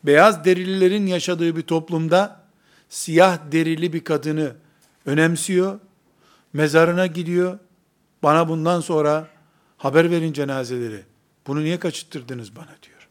beyaz 0.04 0.44
derililerin 0.44 1.06
yaşadığı 1.06 1.56
bir 1.56 1.62
toplumda 1.62 2.40
siyah 2.88 3.38
derili 3.52 3.92
bir 3.92 4.04
kadını 4.04 4.56
önemsiyor, 5.06 5.80
mezarına 6.52 7.06
gidiyor, 7.06 7.58
bana 8.22 8.48
bundan 8.48 8.80
sonra 8.80 9.28
haber 9.78 10.10
verin 10.10 10.32
cenazeleri. 10.32 11.04
Bunu 11.46 11.60
niye 11.60 11.78
kaçırttırdınız 11.78 12.56
bana 12.56 12.76
diyor. 12.82 13.08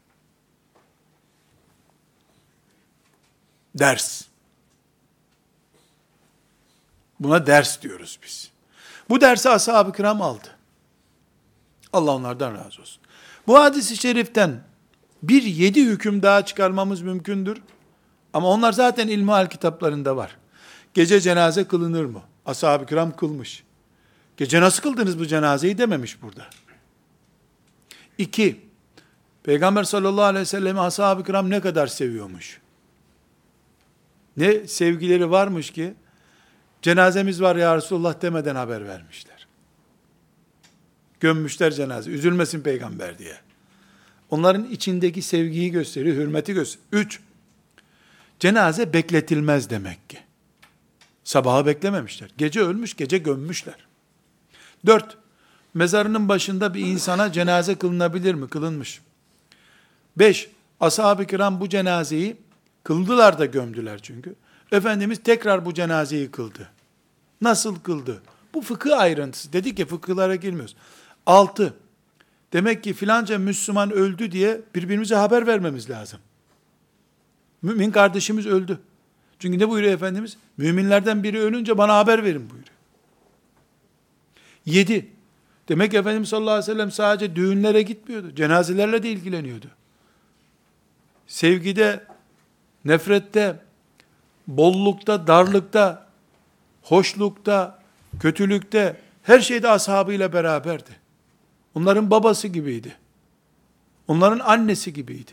Ders. 3.74 4.22
Buna 7.20 7.46
ders 7.46 7.82
diyoruz 7.82 8.18
biz. 8.22 8.50
Bu 9.08 9.20
dersi 9.20 9.50
ashab-ı 9.50 9.92
kiram 9.92 10.22
aldı. 10.22 10.48
Allah 11.92 12.10
onlardan 12.10 12.54
razı 12.54 12.82
olsun. 12.82 13.02
Bu 13.46 13.58
hadis-i 13.58 13.96
şeriften 13.96 14.60
bir 15.22 15.42
yedi 15.42 15.84
hüküm 15.84 16.22
daha 16.22 16.44
çıkarmamız 16.44 17.02
mümkündür. 17.02 17.62
Ama 18.32 18.48
onlar 18.48 18.72
zaten 18.72 19.08
ilmihal 19.08 19.46
kitaplarında 19.46 20.16
var. 20.16 20.36
Gece 20.94 21.20
cenaze 21.20 21.64
kılınır 21.64 22.04
mı? 22.04 22.22
Ashab-ı 22.50 22.86
kiram 22.86 23.16
kılmış. 23.16 23.64
Gece 24.36 24.60
nasıl 24.60 24.82
kıldınız 24.82 25.18
bu 25.18 25.26
cenazeyi 25.26 25.78
dememiş 25.78 26.22
burada. 26.22 26.46
İki, 28.18 28.70
Peygamber 29.42 29.84
sallallahu 29.84 30.24
aleyhi 30.24 30.42
ve 30.42 30.46
sellemi 30.46 30.80
ashab-ı 30.80 31.24
kiram 31.24 31.50
ne 31.50 31.60
kadar 31.60 31.86
seviyormuş. 31.86 32.60
Ne 34.36 34.66
sevgileri 34.66 35.30
varmış 35.30 35.70
ki, 35.70 35.94
cenazemiz 36.82 37.42
var 37.42 37.56
ya 37.56 37.76
Resulullah 37.76 38.22
demeden 38.22 38.54
haber 38.54 38.88
vermişler. 38.88 39.46
Gömmüşler 41.20 41.70
cenaze, 41.70 42.10
üzülmesin 42.10 42.60
peygamber 42.60 43.18
diye. 43.18 43.36
Onların 44.30 44.64
içindeki 44.64 45.22
sevgiyi 45.22 45.70
gösteriyor, 45.70 46.16
hürmeti 46.16 46.54
gösteriyor. 46.54 47.04
Üç, 47.04 47.20
cenaze 48.38 48.92
bekletilmez 48.92 49.70
demek 49.70 50.10
ki. 50.10 50.18
Sabaha 51.30 51.66
beklememişler. 51.66 52.30
Gece 52.38 52.60
ölmüş, 52.60 52.96
gece 52.96 53.18
gömmüşler. 53.18 53.86
Dört, 54.86 55.16
mezarının 55.74 56.28
başında 56.28 56.74
bir 56.74 56.80
insana 56.80 57.32
cenaze 57.32 57.74
kılınabilir 57.74 58.34
mi? 58.34 58.48
Kılınmış. 58.48 59.00
Beş, 60.16 60.50
ashab-ı 60.80 61.26
kiram 61.26 61.60
bu 61.60 61.68
cenazeyi 61.68 62.36
kıldılar 62.84 63.38
da 63.38 63.46
gömdüler 63.46 63.98
çünkü. 64.02 64.34
Efendimiz 64.72 65.22
tekrar 65.22 65.64
bu 65.64 65.74
cenazeyi 65.74 66.30
kıldı. 66.30 66.68
Nasıl 67.40 67.80
kıldı? 67.80 68.22
Bu 68.54 68.62
fıkıh 68.62 68.98
ayrıntısı. 68.98 69.52
Dedi 69.52 69.74
ki 69.74 69.86
fıkıhlara 69.86 70.34
girmiyoruz. 70.34 70.76
Altı, 71.26 71.74
demek 72.52 72.84
ki 72.84 72.94
filanca 72.94 73.38
Müslüman 73.38 73.92
öldü 73.92 74.32
diye 74.32 74.60
birbirimize 74.74 75.14
haber 75.14 75.46
vermemiz 75.46 75.90
lazım. 75.90 76.20
Mümin 77.62 77.90
kardeşimiz 77.90 78.46
öldü. 78.46 78.80
Çünkü 79.40 79.58
ne 79.58 79.68
buyuruyor 79.68 79.94
Efendimiz? 79.94 80.36
Müminlerden 80.56 81.22
biri 81.22 81.38
ölünce 81.40 81.78
bana 81.78 81.96
haber 81.96 82.24
verin 82.24 82.50
buyuruyor. 82.50 82.74
Yedi. 84.66 85.08
Demek 85.68 85.90
ki 85.90 85.96
Efendimiz 85.96 86.28
sallallahu 86.28 86.50
aleyhi 86.50 86.70
ve 86.70 86.74
sellem 86.74 86.90
sadece 86.90 87.36
düğünlere 87.36 87.82
gitmiyordu. 87.82 88.34
Cenazelerle 88.34 89.02
de 89.02 89.10
ilgileniyordu. 89.10 89.66
Sevgide, 91.26 92.04
nefrette, 92.84 93.56
bollukta, 94.46 95.26
darlıkta, 95.26 96.06
hoşlukta, 96.82 97.82
kötülükte, 98.20 98.96
her 99.22 99.40
şeyde 99.40 99.68
ashabıyla 99.68 100.32
beraberdi. 100.32 100.90
Onların 101.74 102.10
babası 102.10 102.48
gibiydi. 102.48 102.96
Onların 104.08 104.38
annesi 104.38 104.92
gibiydi. 104.92 105.32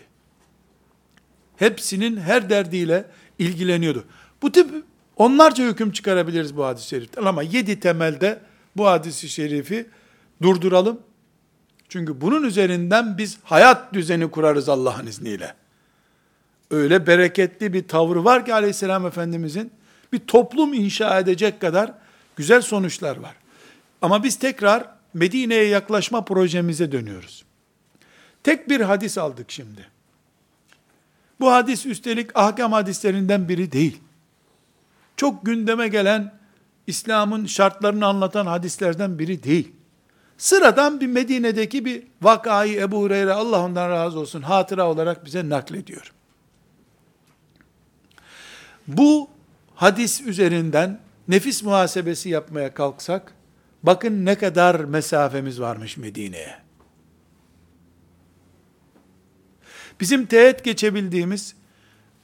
Hepsinin 1.57 2.17
her 2.17 2.49
derdiyle 2.49 3.05
ilgileniyordu. 3.39 4.05
Bu 4.41 4.51
tip 4.51 4.69
onlarca 5.15 5.65
hüküm 5.65 5.91
çıkarabiliriz 5.91 6.57
bu 6.57 6.65
hadis-i 6.65 6.87
şeriften 6.87 7.25
ama 7.25 7.43
yedi 7.43 7.79
temelde 7.79 8.39
bu 8.77 8.87
hadisi 8.87 9.29
şerifi 9.29 9.87
durduralım. 10.41 10.99
Çünkü 11.89 12.21
bunun 12.21 12.43
üzerinden 12.43 13.17
biz 13.17 13.37
hayat 13.43 13.93
düzeni 13.93 14.31
kurarız 14.31 14.69
Allah'ın 14.69 15.07
izniyle. 15.07 15.53
Öyle 16.71 17.07
bereketli 17.07 17.73
bir 17.73 17.87
tavrı 17.87 18.25
var 18.25 18.45
ki 18.45 18.53
aleyhisselam 18.53 19.05
efendimizin 19.05 19.71
bir 20.13 20.19
toplum 20.19 20.73
inşa 20.73 21.19
edecek 21.19 21.61
kadar 21.61 21.93
güzel 22.35 22.61
sonuçlar 22.61 23.17
var. 23.17 23.35
Ama 24.01 24.23
biz 24.23 24.35
tekrar 24.35 24.85
Medine'ye 25.13 25.67
yaklaşma 25.67 26.25
projemize 26.25 26.91
dönüyoruz. 26.91 27.45
Tek 28.43 28.69
bir 28.69 28.81
hadis 28.81 29.17
aldık 29.17 29.51
şimdi. 29.51 29.87
Bu 31.39 31.51
hadis 31.51 31.85
üstelik 31.85 32.31
ahkam 32.35 32.71
hadislerinden 32.71 33.49
biri 33.49 33.71
değil. 33.71 34.01
Çok 35.17 35.45
gündeme 35.45 35.87
gelen 35.87 36.33
İslam'ın 36.87 37.45
şartlarını 37.45 38.05
anlatan 38.05 38.45
hadislerden 38.45 39.19
biri 39.19 39.43
değil. 39.43 39.71
Sıradan 40.37 41.01
bir 41.01 41.07
Medine'deki 41.07 41.85
bir 41.85 42.03
vakayı 42.21 42.79
Ebu 42.79 43.01
Hureyre 43.01 43.33
Allah 43.33 43.63
ondan 43.63 43.89
razı 43.89 44.19
olsun 44.19 44.41
hatıra 44.41 44.89
olarak 44.89 45.25
bize 45.25 45.49
naklediyor. 45.49 46.13
Bu 48.87 49.29
hadis 49.75 50.21
üzerinden 50.21 50.99
nefis 51.27 51.63
muhasebesi 51.63 52.29
yapmaya 52.29 52.73
kalksak, 52.73 53.33
bakın 53.83 54.25
ne 54.25 54.35
kadar 54.35 54.79
mesafemiz 54.79 55.61
varmış 55.61 55.97
Medine'ye. 55.97 56.66
Bizim 59.99 60.25
teğet 60.25 60.63
geçebildiğimiz, 60.63 61.55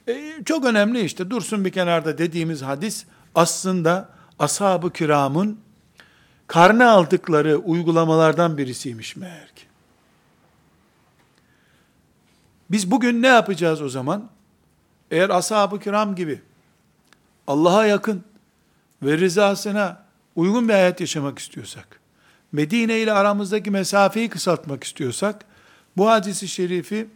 e, 0.08 0.32
çok 0.44 0.64
önemli 0.64 1.00
işte, 1.00 1.30
dursun 1.30 1.64
bir 1.64 1.72
kenarda 1.72 2.18
dediğimiz 2.18 2.62
hadis, 2.62 3.04
aslında 3.34 4.08
ashab-ı 4.38 4.92
kiramın 4.92 5.60
karne 6.46 6.84
aldıkları 6.84 7.56
uygulamalardan 7.56 8.58
birisiymiş 8.58 9.16
meğer 9.16 9.46
ki. 9.46 9.64
Biz 12.70 12.90
bugün 12.90 13.22
ne 13.22 13.26
yapacağız 13.26 13.82
o 13.82 13.88
zaman? 13.88 14.30
Eğer 15.10 15.30
ashab-ı 15.30 15.80
kiram 15.80 16.14
gibi 16.14 16.40
Allah'a 17.46 17.86
yakın 17.86 18.24
ve 19.02 19.18
rızasına 19.18 20.04
uygun 20.36 20.68
bir 20.68 20.72
hayat 20.72 21.00
yaşamak 21.00 21.38
istiyorsak, 21.38 22.00
Medine 22.52 22.98
ile 22.98 23.12
aramızdaki 23.12 23.70
mesafeyi 23.70 24.28
kısaltmak 24.28 24.84
istiyorsak, 24.84 25.44
bu 25.96 26.10
hadisi 26.10 26.48
şerifi 26.48 27.08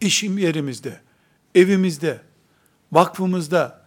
işim 0.00 0.38
yerimizde, 0.38 1.00
evimizde, 1.54 2.20
vakfımızda, 2.92 3.80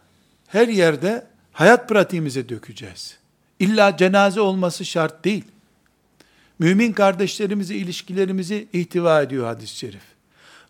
her 0.47 0.67
yerde 0.67 1.27
hayat 1.51 1.89
pratiğimize 1.89 2.49
dökeceğiz. 2.49 3.17
İlla 3.59 3.97
cenaze 3.97 4.41
olması 4.41 4.85
şart 4.85 5.25
değil. 5.25 5.43
Mümin 6.59 6.93
kardeşlerimizi, 6.93 7.75
ilişkilerimizi 7.75 8.67
ihtiva 8.73 9.21
ediyor 9.21 9.45
hadis-i 9.45 9.77
şerif. 9.77 10.01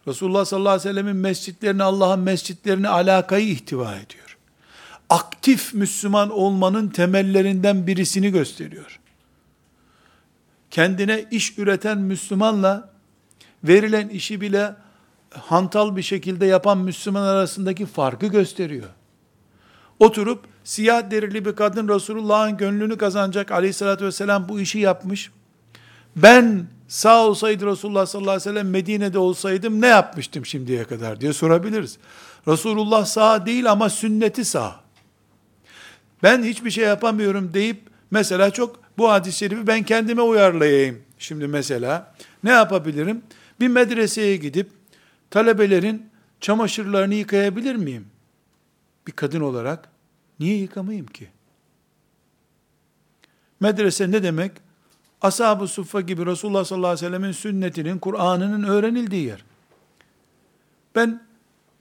Resulullah 0.08 0.46
sallallahu 0.46 0.74
aleyhi 0.74 0.90
ve 0.90 0.94
sellemin 0.94 1.16
mescitlerini, 1.16 1.84
Allah'ın 1.84 2.20
mescitlerini, 2.20 2.88
alakayı 2.88 3.48
ihtiva 3.48 3.96
ediyor. 3.96 4.38
Aktif 5.10 5.74
Müslüman 5.74 6.30
olmanın 6.30 6.88
temellerinden 6.88 7.88
birisini 7.88 8.32
gösteriyor. 8.32 9.00
Kendine 10.72 11.26
iş 11.32 11.58
üreten 11.58 11.98
Müslümanla 11.98 12.90
verilen 13.64 14.10
işi 14.10 14.42
bile 14.42 14.76
hantal 15.40 15.96
bir 15.96 16.02
şekilde 16.02 16.46
yapan 16.46 16.78
Müslüman 16.78 17.24
arasındaki 17.24 17.86
farkı 17.86 18.28
gösteriyor. 18.28 18.88
Oturup 20.00 20.46
siyah 20.64 21.12
derili 21.12 21.46
bir 21.46 21.56
kadın 21.56 21.88
Resulullah'ın 21.88 22.58
gönlünü 22.58 22.98
kazanacak 22.98 23.52
aleyhissalatü 23.52 24.06
vesselam 24.06 24.50
bu 24.50 24.60
işi 24.60 24.80
yapmış. 24.80 25.32
Ben 26.16 26.66
sağ 26.88 27.26
olsaydı 27.28 27.66
Resulullah 27.66 28.06
sallallahu 28.06 28.32
aleyhi 28.32 28.50
ve 28.50 28.54
sellem 28.54 28.70
Medine'de 28.70 29.18
olsaydım 29.18 29.82
ne 29.82 29.88
yapmıştım 29.88 30.46
şimdiye 30.46 30.84
kadar 30.84 31.22
diye 31.22 31.34
sorabiliriz. 31.34 31.98
Resulullah 32.48 33.06
sağ 33.06 33.46
değil 33.46 33.72
ama 33.72 33.90
sünneti 33.90 34.46
sağ. 34.46 34.76
Ben 36.24 36.44
hiçbir 36.44 36.72
şey 36.72 36.84
yapamıyorum 36.84 37.54
deyip 37.54 37.82
mesela 38.12 38.52
çok 38.52 38.80
bu 38.98 39.12
hadis-i 39.12 39.38
şerifi 39.38 39.68
ben 39.68 39.84
kendime 39.84 40.22
uyarlayayım. 40.22 41.02
Şimdi 41.20 41.48
mesela 41.48 42.14
ne 42.44 42.52
yapabilirim? 42.52 43.22
Bir 43.60 43.68
medreseye 43.68 44.38
gidip 44.38 44.81
talebelerin 45.32 46.10
çamaşırlarını 46.40 47.14
yıkayabilir 47.14 47.76
miyim? 47.76 48.08
Bir 49.08 49.12
kadın 49.12 49.42
olarak 49.42 49.90
niye 50.40 50.58
yıkamayayım 50.58 51.08
ki? 51.08 51.28
Medrese 53.60 54.12
ne 54.12 54.24
demek? 54.24 54.52
Ashab-ı 55.22 55.68
Suffa 55.68 56.02
gibi 56.02 56.26
Resulullah 56.26 56.66
sallallahu 56.66 56.92
aleyhi 56.92 57.06
ve 57.06 57.10
sellemin 57.10 57.32
sünnetinin, 57.32 58.00
Kur'an'ının 58.00 58.64
öğrenildiği 58.64 59.26
yer. 59.26 59.46
Ben 60.96 61.24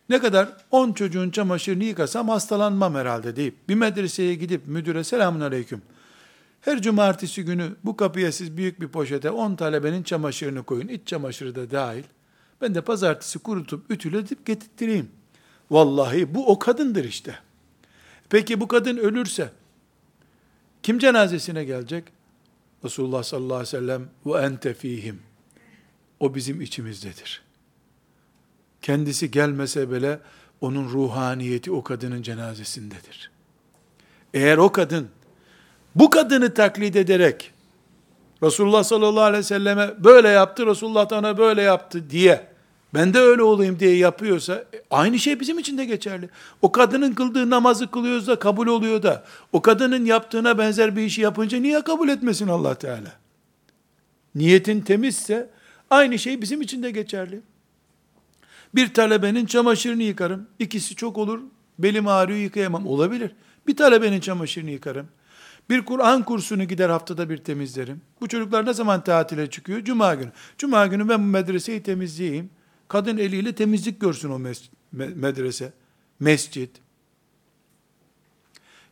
ne 0.09 0.19
kadar 0.19 0.57
10 0.71 0.93
çocuğun 0.93 1.31
çamaşırını 1.31 1.85
yıkasam 1.85 2.29
hastalanmam 2.29 2.95
herhalde 2.95 3.37
deyip 3.37 3.69
bir 3.69 3.75
medreseye 3.75 4.35
gidip 4.35 4.67
müdüre 4.67 5.05
selamun 5.05 5.41
aleyküm. 5.41 5.83
Her 6.61 6.83
cumartesi 6.83 7.45
günü 7.45 7.77
bu 7.85 7.97
kapıya 7.97 8.33
siz 8.33 8.57
büyük 8.57 8.81
bir 8.81 8.89
poşete 8.89 9.31
10 9.31 9.57
talebenin 9.57 10.03
çamaşırını 10.03 10.63
koyun. 10.63 10.89
iç 10.89 11.07
çamaşırı 11.07 11.55
da 11.55 11.71
dahil. 11.71 12.05
Ben 12.61 12.75
de 12.75 12.81
pazartesi 12.81 13.39
kurutup 13.39 13.91
ütületip 13.91 14.47
getirttireyim. 14.47 15.11
Vallahi 15.71 16.35
bu 16.35 16.47
o 16.47 16.59
kadındır 16.59 17.05
işte. 17.05 17.39
Peki 18.29 18.61
bu 18.61 18.69
kadın 18.69 18.97
ölürse 18.97 19.51
kim 20.83 20.99
cenazesine 20.99 21.65
gelecek? 21.65 22.05
Resulullah 22.85 23.23
sallallahu 23.23 23.55
aleyhi 23.55 23.67
ve 23.77 23.79
sellem 23.81 24.09
ve 24.27 24.39
ente 24.39 24.75
fihim. 24.75 25.23
O 26.21 26.35
bizim 26.35 26.61
içimizdedir. 26.61 27.43
Kendisi 28.83 29.31
gelmese 29.31 29.91
bile 29.91 30.21
onun 30.61 30.89
ruhaniyeti 30.89 31.73
o 31.73 31.83
kadının 31.83 32.23
cenazesindedir. 32.23 33.31
Eğer 34.35 34.57
o 34.59 34.73
kadın 34.73 35.09
bu 35.95 36.11
kadını 36.11 36.55
taklit 36.55 36.97
ederek 36.97 37.53
Resulullah 38.43 38.85
sallallahu 38.85 39.25
aleyhi 39.25 39.39
ve 39.39 39.47
selleme 39.47 40.05
böyle 40.05 40.29
yaptı, 40.29 40.67
Resulullah 40.67 41.13
ona 41.13 41.39
böyle 41.39 41.63
yaptı 41.63 42.11
diye 42.11 42.50
ben 42.95 43.15
de 43.15 43.19
öyle 43.19 43.43
olayım 43.43 43.81
diye 43.81 43.97
yapıyorsa 43.97 44.55
e, 44.55 44.83
aynı 44.91 45.19
şey 45.19 45.41
bizim 45.41 45.59
için 45.59 45.79
de 45.79 45.85
geçerli. 45.85 46.29
O 46.63 46.73
kadının 46.73 47.13
kıldığı 47.13 47.51
namazı 47.51 47.91
kılıyoruz 47.91 48.27
da 48.27 48.39
kabul 48.39 48.67
oluyor 48.67 49.03
da 49.03 49.25
o 49.53 49.63
kadının 49.63 50.05
yaptığına 50.05 50.59
benzer 50.59 50.97
bir 50.97 51.03
işi 51.03 51.21
yapınca 51.21 51.59
niye 51.59 51.83
kabul 51.83 52.09
etmesin 52.09 52.49
Allah 52.49 52.75
Teala? 52.75 53.13
Niyetin 54.35 54.81
temizse 54.81 55.51
aynı 55.91 56.19
şey 56.19 56.41
bizim 56.41 56.61
için 56.61 56.83
de 56.83 56.91
geçerli. 56.91 57.41
Bir 58.75 58.95
talebenin 58.95 59.47
çamaşırını 59.47 60.03
yıkarım. 60.03 60.47
İkisi 60.59 60.97
çok 60.97 61.19
olur. 61.19 61.41
Belim 61.79 62.09
ağrıyor 62.09 62.39
yıkayamam. 62.39 62.87
Olabilir. 62.87 63.31
Bir 63.67 63.77
talebenin 63.77 64.21
çamaşırını 64.21 64.71
yıkarım. 64.71 65.09
Bir 65.71 65.85
Kur'an 65.85 66.23
kursunu 66.23 66.65
gider 66.65 66.91
haftada 66.91 67.31
bir 67.31 67.37
temizlerim. 67.37 68.01
Bu 68.21 68.29
çocuklar 68.29 68.67
ne 68.67 68.75
zaman 68.75 69.05
tatile 69.05 69.51
çıkıyor? 69.51 69.85
Cuma 69.85 70.15
günü. 70.15 70.31
Cuma 70.59 70.87
günü 70.87 71.09
ben 71.09 71.21
medreseyi 71.21 71.83
temizleyeyim. 71.83 72.51
Kadın 72.91 73.17
eliyle 73.17 73.55
temizlik 73.55 74.01
görsün 74.01 74.31
o 74.31 74.39
mes 74.39 74.63
medrese, 74.93 75.73
mescit. 76.21 76.71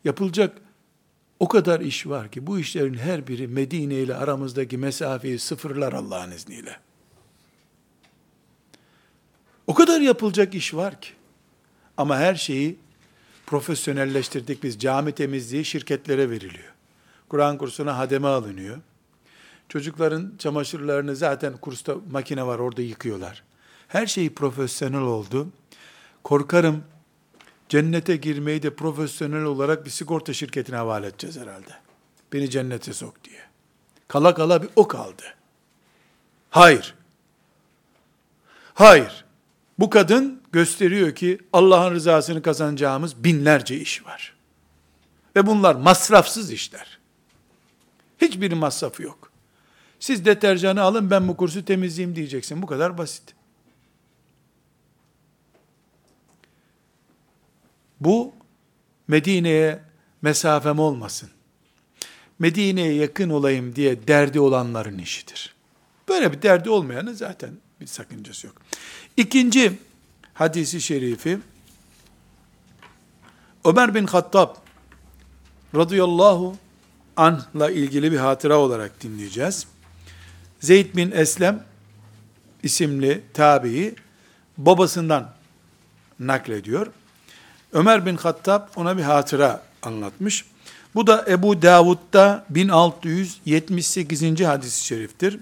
Yapılacak 0.05 0.59
o 1.41 1.49
kadar 1.49 1.81
iş 1.81 2.07
var 2.07 2.31
ki 2.31 2.47
bu 2.47 2.59
işlerin 2.59 2.95
her 2.95 3.27
biri 3.27 3.49
Medine 3.49 3.95
ile 3.95 4.15
aramızdaki 4.15 4.79
mesafeyi 4.79 5.39
sıfırlar 5.39 5.93
Allah'ın 5.93 6.31
izniyle. 6.31 6.77
O 9.67 9.75
kadar 9.75 10.01
yapılacak 10.01 10.55
iş 10.55 10.75
var 10.75 11.01
ki. 11.01 11.11
Ama 11.97 12.17
her 12.17 12.35
şeyi 12.35 12.77
profesyonelleştirdik 13.47 14.63
biz. 14.63 14.79
Cami 14.79 15.13
temizliği 15.13 15.65
şirketlere 15.65 16.31
veriliyor. 16.31 16.75
Kur'an 17.29 17.59
kursuna 17.59 17.99
hademe 17.99 18.29
alınıyor. 18.29 18.79
Çocukların 19.69 20.33
çamaşırlarını 20.39 21.17
zaten 21.17 21.57
kursta 21.57 21.97
makine 22.11 22.47
var 22.47 22.59
orada 22.59 22.83
yıkıyorlar. 22.83 23.48
Her 23.89 24.07
şey 24.07 24.30
profesyonel 24.30 25.01
oldu. 25.01 25.49
Korkarım 26.24 26.84
cennete 27.68 28.16
girmeyi 28.16 28.62
de 28.62 28.74
profesyonel 28.74 29.43
olarak 29.43 29.84
bir 29.84 29.91
sigorta 29.91 30.32
şirketine 30.32 30.76
havale 30.76 31.07
edeceğiz 31.07 31.36
herhalde. 31.36 31.70
Beni 32.32 32.51
cennete 32.51 32.93
sok 32.93 33.24
diye. 33.24 33.41
Kala 34.09 34.34
kala 34.34 34.62
bir 34.62 34.68
o 34.76 34.89
kaldı. 34.89 35.22
Hayır. 36.51 36.95
Hayır. 38.74 39.24
Bu 39.78 39.91
kadın 39.91 40.43
gösteriyor 40.53 41.14
ki 41.14 41.39
Allah'ın 41.53 41.95
rızasını 41.95 42.43
kazanacağımız 42.43 43.24
binlerce 43.24 43.76
iş 43.76 44.07
var. 44.07 44.36
Ve 45.36 45.47
bunlar 45.47 45.74
masrafsız 45.74 46.53
işler. 46.53 46.99
Hiçbir 48.18 48.53
masrafı 48.53 49.03
yok. 49.03 49.32
Siz 50.01 50.24
deterjanı 50.24 50.82
alın 50.82 51.11
ben 51.11 51.28
bu 51.28 51.36
kursu 51.36 51.64
temizleyeyim 51.64 52.16
diyeceksin. 52.16 52.62
Bu 52.62 52.66
kadar 52.66 52.99
basit. 52.99 53.38
Bu 58.01 58.33
Medine'ye 59.09 59.81
mesafem 60.23 60.79
olmasın. 60.79 61.31
Medine'ye 62.39 62.93
yakın 62.95 63.31
olayım 63.31 63.77
diye 63.77 64.09
derdi 64.09 64.41
olanların 64.41 64.99
işidir. 64.99 65.55
Böyle 66.09 66.33
bir 66.33 66.43
derdi 66.43 66.71
olmayanın 66.71 67.13
zaten 67.13 67.51
bir 67.81 67.87
sakıncası 67.87 68.47
yok. 68.47 68.57
İkinci 69.17 69.79
hadisi 70.35 70.81
şerifi 70.81 71.39
Ömer 73.65 73.95
bin 73.95 74.07
Hattab 74.07 74.55
radıyallahu 75.75 76.57
anh'la 77.17 77.71
ilgili 77.71 78.13
bir 78.13 78.17
hatıra 78.17 78.59
olarak 78.59 79.03
dinleyeceğiz. 79.03 79.67
Zeyd 80.61 80.97
bin 80.97 81.11
Eslem 81.11 81.65
isimli 82.63 83.23
tabi'i 83.35 83.95
babasından 84.59 85.35
naklediyor. 86.19 86.87
Ömer 87.73 88.07
bin 88.07 88.16
Hattab 88.16 88.69
ona 88.77 88.97
bir 88.97 89.03
hatıra 89.03 89.62
anlatmış. 89.83 90.45
Bu 90.95 91.07
da 91.07 91.25
Ebu 91.29 91.62
Davud'da 91.62 92.45
1678. 92.51 94.41
hadis-i 94.41 94.85
şeriftir. 94.85 95.39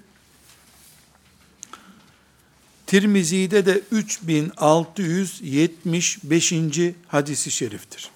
Tirmizi'de 2.86 3.66
de 3.66 3.82
3675. 3.90 6.52
hadisi 7.08 7.50
şeriftir. 7.50 8.10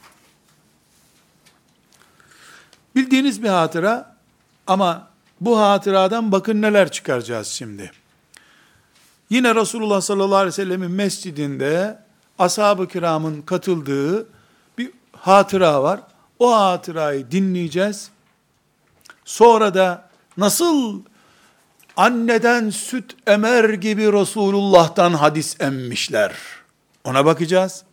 Bildiğiniz 2.96 3.42
bir 3.42 3.48
hatıra 3.48 4.16
ama 4.66 5.10
bu 5.40 5.58
hatıradan 5.58 6.32
bakın 6.32 6.62
neler 6.62 6.92
çıkaracağız 6.92 7.46
şimdi. 7.46 7.92
Yine 9.30 9.54
Resulullah 9.54 10.00
sallallahu 10.00 10.36
aleyhi 10.36 10.48
ve 10.48 10.52
sellemin 10.52 10.90
mescidinde 10.90 11.98
ashab-ı 12.40 12.88
kiramın 12.88 13.42
katıldığı 13.42 14.26
bir 14.78 14.90
hatıra 15.12 15.82
var. 15.82 16.00
O 16.38 16.56
hatırayı 16.56 17.30
dinleyeceğiz. 17.30 18.10
Sonra 19.24 19.74
da 19.74 20.08
nasıl 20.36 21.02
anneden 21.96 22.70
süt 22.70 23.16
emer 23.26 23.68
gibi 23.68 24.12
Resulullah'tan 24.12 25.12
hadis 25.12 25.60
emmişler. 25.60 26.32
Ona 27.04 27.24
bakacağız. 27.24 27.84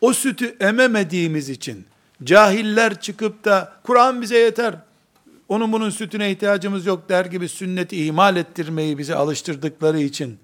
O 0.00 0.12
sütü 0.12 0.56
ememediğimiz 0.60 1.48
için 1.48 1.86
cahiller 2.24 3.00
çıkıp 3.00 3.44
da 3.44 3.72
Kur'an 3.82 4.22
bize 4.22 4.38
yeter, 4.38 4.74
onun 5.48 5.72
bunun 5.72 5.90
sütüne 5.90 6.30
ihtiyacımız 6.30 6.86
yok 6.86 7.08
der 7.08 7.24
gibi 7.24 7.48
sünneti 7.48 8.04
ihmal 8.04 8.36
ettirmeyi 8.36 8.98
bize 8.98 9.14
alıştırdıkları 9.14 10.00
için 10.00 10.38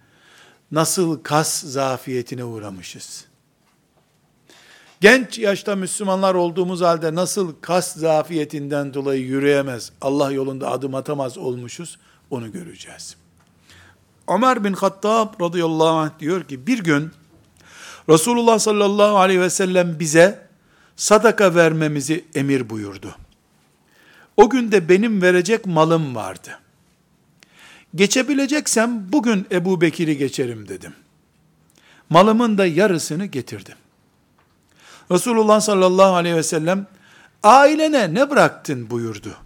nasıl 0.72 1.22
kas 1.22 1.62
zafiyetine 1.62 2.44
uğramışız. 2.44 3.24
Genç 5.00 5.38
yaşta 5.38 5.76
Müslümanlar 5.76 6.34
olduğumuz 6.34 6.80
halde 6.80 7.14
nasıl 7.14 7.54
kas 7.60 7.96
zafiyetinden 7.96 8.94
dolayı 8.94 9.22
yürüyemez, 9.22 9.92
Allah 10.00 10.32
yolunda 10.32 10.70
adım 10.70 10.94
atamaz 10.94 11.38
olmuşuz, 11.38 11.98
onu 12.30 12.52
göreceğiz. 12.52 13.16
Ömer 14.28 14.64
bin 14.64 14.72
Hattab 14.72 15.40
radıyallahu 15.40 15.88
anh 15.88 16.18
diyor 16.18 16.44
ki, 16.44 16.66
bir 16.66 16.78
gün 16.78 17.12
Resulullah 18.08 18.58
sallallahu 18.58 19.18
aleyhi 19.18 19.40
ve 19.40 19.50
sellem 19.50 19.98
bize 19.98 20.48
sadaka 20.96 21.54
vermemizi 21.54 22.24
emir 22.34 22.70
buyurdu. 22.70 23.14
O 24.36 24.50
gün 24.50 24.72
de 24.72 24.88
benim 24.88 25.22
verecek 25.22 25.66
malım 25.66 26.14
vardı. 26.14 26.61
Geçebileceksem 27.94 29.12
bugün 29.12 29.46
Ebu 29.52 29.80
Bekir'i 29.80 30.18
geçerim 30.18 30.68
dedim. 30.68 30.94
Malımın 32.10 32.58
da 32.58 32.66
yarısını 32.66 33.26
getirdim. 33.26 33.76
Resulullah 35.10 35.60
sallallahu 35.60 36.14
aleyhi 36.14 36.36
ve 36.36 36.42
sellem 36.42 36.86
ailene 37.42 38.14
ne 38.14 38.30
bıraktın 38.30 38.90
buyurdu. 38.90 39.36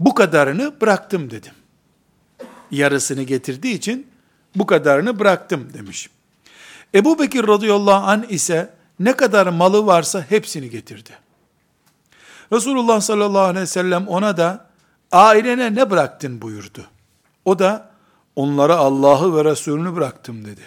Bu 0.00 0.14
kadarını 0.14 0.80
bıraktım 0.80 1.30
dedim. 1.30 1.52
Yarısını 2.70 3.22
getirdiği 3.22 3.74
için 3.74 4.06
bu 4.56 4.66
kadarını 4.66 5.18
bıraktım 5.18 5.68
demiş. 5.74 6.10
Ebu 6.94 7.18
Bekir 7.18 7.48
radıyallahu 7.48 8.06
an 8.06 8.26
ise 8.28 8.74
ne 9.00 9.16
kadar 9.16 9.46
malı 9.46 9.86
varsa 9.86 10.26
hepsini 10.28 10.70
getirdi. 10.70 11.10
Resulullah 12.52 13.00
sallallahu 13.00 13.42
aleyhi 13.42 13.62
ve 13.62 13.66
sellem 13.66 14.08
ona 14.08 14.36
da 14.36 14.66
ailene 15.12 15.74
ne 15.74 15.90
bıraktın 15.90 16.42
buyurdu. 16.42 16.86
O 17.44 17.58
da 17.58 17.90
onlara 18.36 18.76
Allah'ı 18.76 19.36
ve 19.36 19.44
Resulünü 19.50 19.94
bıraktım 19.94 20.44
dedi. 20.44 20.62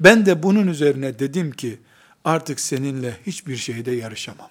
Ben 0.00 0.26
de 0.26 0.42
bunun 0.42 0.66
üzerine 0.66 1.18
dedim 1.18 1.52
ki 1.52 1.78
artık 2.24 2.60
seninle 2.60 3.16
hiçbir 3.26 3.56
şeyde 3.56 3.90
yarışamam. 3.90 4.50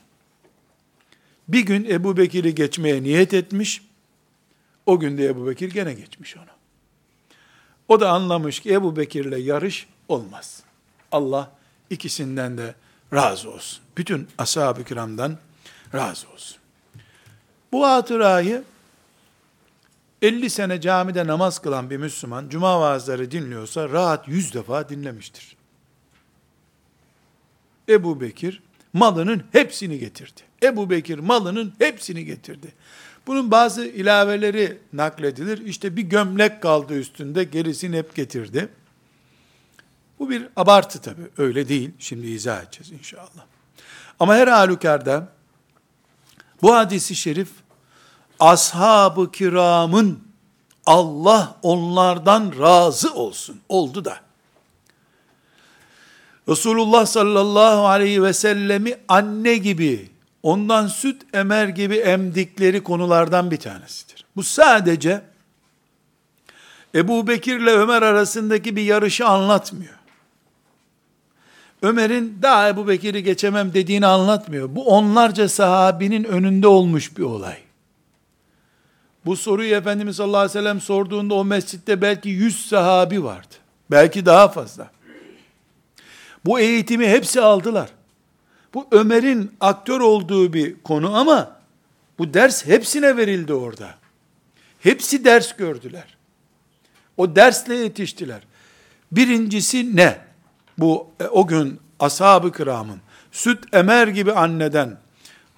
Bir 1.48 1.62
gün 1.62 1.86
Ebu 1.86 2.18
Bekir'i 2.18 2.56
geçmeye 2.56 3.04
niyet 3.04 3.34
etmiş, 3.34 3.82
o 4.86 5.00
gün 5.00 5.18
de 5.18 5.26
Ebu 5.26 5.48
Bekir 5.48 5.72
gene 5.72 5.94
geçmiş 5.94 6.38
onu. 6.38 6.46
O 7.88 8.00
da 8.00 8.12
anlamış 8.12 8.60
ki 8.60 8.74
Ebu 8.74 8.96
Bekir'le 8.96 9.38
yarış 9.38 9.88
olmaz. 10.08 10.64
Allah 11.12 11.52
ikisinden 11.90 12.58
de 12.58 12.76
razı 13.14 13.52
olsun. 13.52 13.84
Bütün 13.98 14.28
ashab-ı 14.38 14.84
kiramdan 14.84 15.38
razı 15.94 16.30
olsun. 16.30 16.58
Bu 17.72 17.88
hatırayı 17.88 18.64
50 20.22 20.50
sene 20.50 20.82
camide 20.82 21.28
namaz 21.28 21.60
kılan 21.60 21.90
bir 21.90 21.98
Müslüman 21.98 22.50
cuma 22.50 22.82
vaazları 22.82 23.32
dinliyorsa 23.32 23.90
rahat 23.90 24.28
100 24.28 24.54
defa 24.54 24.90
dinlemiştir. 24.90 25.56
Ebu 27.90 28.22
Bekir 28.22 28.62
malının 28.94 29.44
hepsini 29.52 30.00
getirdi. 30.00 30.42
Ebu 30.64 30.90
Bekir 30.90 31.20
malının 31.20 31.74
hepsini 31.80 32.26
getirdi. 32.26 32.74
Bunun 33.28 33.52
bazı 33.52 33.86
ilaveleri 33.86 34.78
nakledilir. 34.94 35.66
İşte 35.66 35.96
bir 35.96 36.02
gömlek 36.02 36.62
kaldı 36.62 37.00
üstünde, 37.00 37.44
gerisini 37.44 37.98
hep 37.98 38.16
getirdi. 38.16 38.70
Bu 40.20 40.30
bir 40.30 40.48
abartı 40.56 41.02
tabi, 41.02 41.22
öyle 41.38 41.70
değil. 41.70 41.92
Şimdi 42.00 42.28
izah 42.28 42.64
edeceğiz 42.64 42.92
inşallah. 42.92 43.46
Ama 44.20 44.36
her 44.36 44.48
halükarda 44.48 45.34
bu 46.62 46.76
hadisi 46.76 47.16
şerif 47.16 47.50
ashab-ı 48.40 49.32
kiramın 49.32 50.20
Allah 50.86 51.56
onlardan 51.62 52.54
razı 52.60 53.14
olsun. 53.14 53.60
Oldu 53.70 54.06
da. 54.06 54.18
Resulullah 56.50 57.06
sallallahu 57.06 57.88
aleyhi 57.88 58.24
ve 58.24 58.34
sellemi 58.34 58.98
anne 59.08 59.58
gibi, 59.58 60.10
ondan 60.44 60.88
süt 60.88 61.22
emer 61.34 61.68
gibi 61.68 61.96
emdikleri 61.96 62.84
konulardan 62.84 63.52
bir 63.52 63.58
tanesidir. 63.58 64.26
Bu 64.36 64.44
sadece 64.44 65.22
Ebu 66.96 67.28
Bekir 67.28 67.60
ile 67.60 67.72
Ömer 67.72 68.02
arasındaki 68.02 68.76
bir 68.76 68.82
yarışı 68.82 69.28
anlatmıyor. 69.28 69.94
Ömer'in 71.82 72.40
daha 72.42 72.70
Ebu 72.70 72.88
Bekir'i 72.88 73.24
geçemem 73.24 73.74
dediğini 73.74 74.06
anlatmıyor. 74.06 74.76
Bu 74.76 74.86
onlarca 74.86 75.50
sahabinin 75.50 76.24
önünde 76.24 76.68
olmuş 76.68 77.18
bir 77.18 77.24
olay. 77.24 77.58
Bu 79.30 79.36
soruyu 79.36 79.76
Efendimiz 79.76 80.16
sallallahu 80.16 80.38
aleyhi 80.38 80.50
ve 80.50 80.62
sellem 80.62 80.82
sorduğunda 80.82 81.34
o 81.34 81.46
mescitte 81.46 82.02
belki 82.02 82.30
yüz 82.30 82.66
sahabi 82.66 83.24
vardı. 83.24 83.56
Belki 83.92 84.26
daha 84.26 84.48
fazla. 84.48 84.92
Bu 86.46 86.60
eğitimi 86.60 87.08
hepsi 87.08 87.42
aldılar. 87.42 87.90
Bu 88.74 88.88
Ömer'in 88.92 89.52
aktör 89.60 90.00
olduğu 90.02 90.54
bir 90.54 90.76
konu 90.84 91.18
ama 91.18 91.60
bu 92.20 92.34
ders 92.34 92.66
hepsine 92.66 93.18
verildi 93.18 93.54
orada. 93.54 93.90
Hepsi 94.80 95.26
ders 95.26 95.56
gördüler. 95.56 96.18
O 97.18 97.36
dersle 97.36 97.76
yetiştiler. 97.76 98.42
Birincisi 99.12 99.96
ne? 99.96 100.18
Bu 100.78 101.08
e, 101.20 101.24
o 101.24 101.48
gün 101.48 101.80
ashab-ı 102.00 102.52
kiramın 102.52 103.00
süt 103.32 103.76
emer 103.76 104.08
gibi 104.08 104.34
anneden 104.34 104.98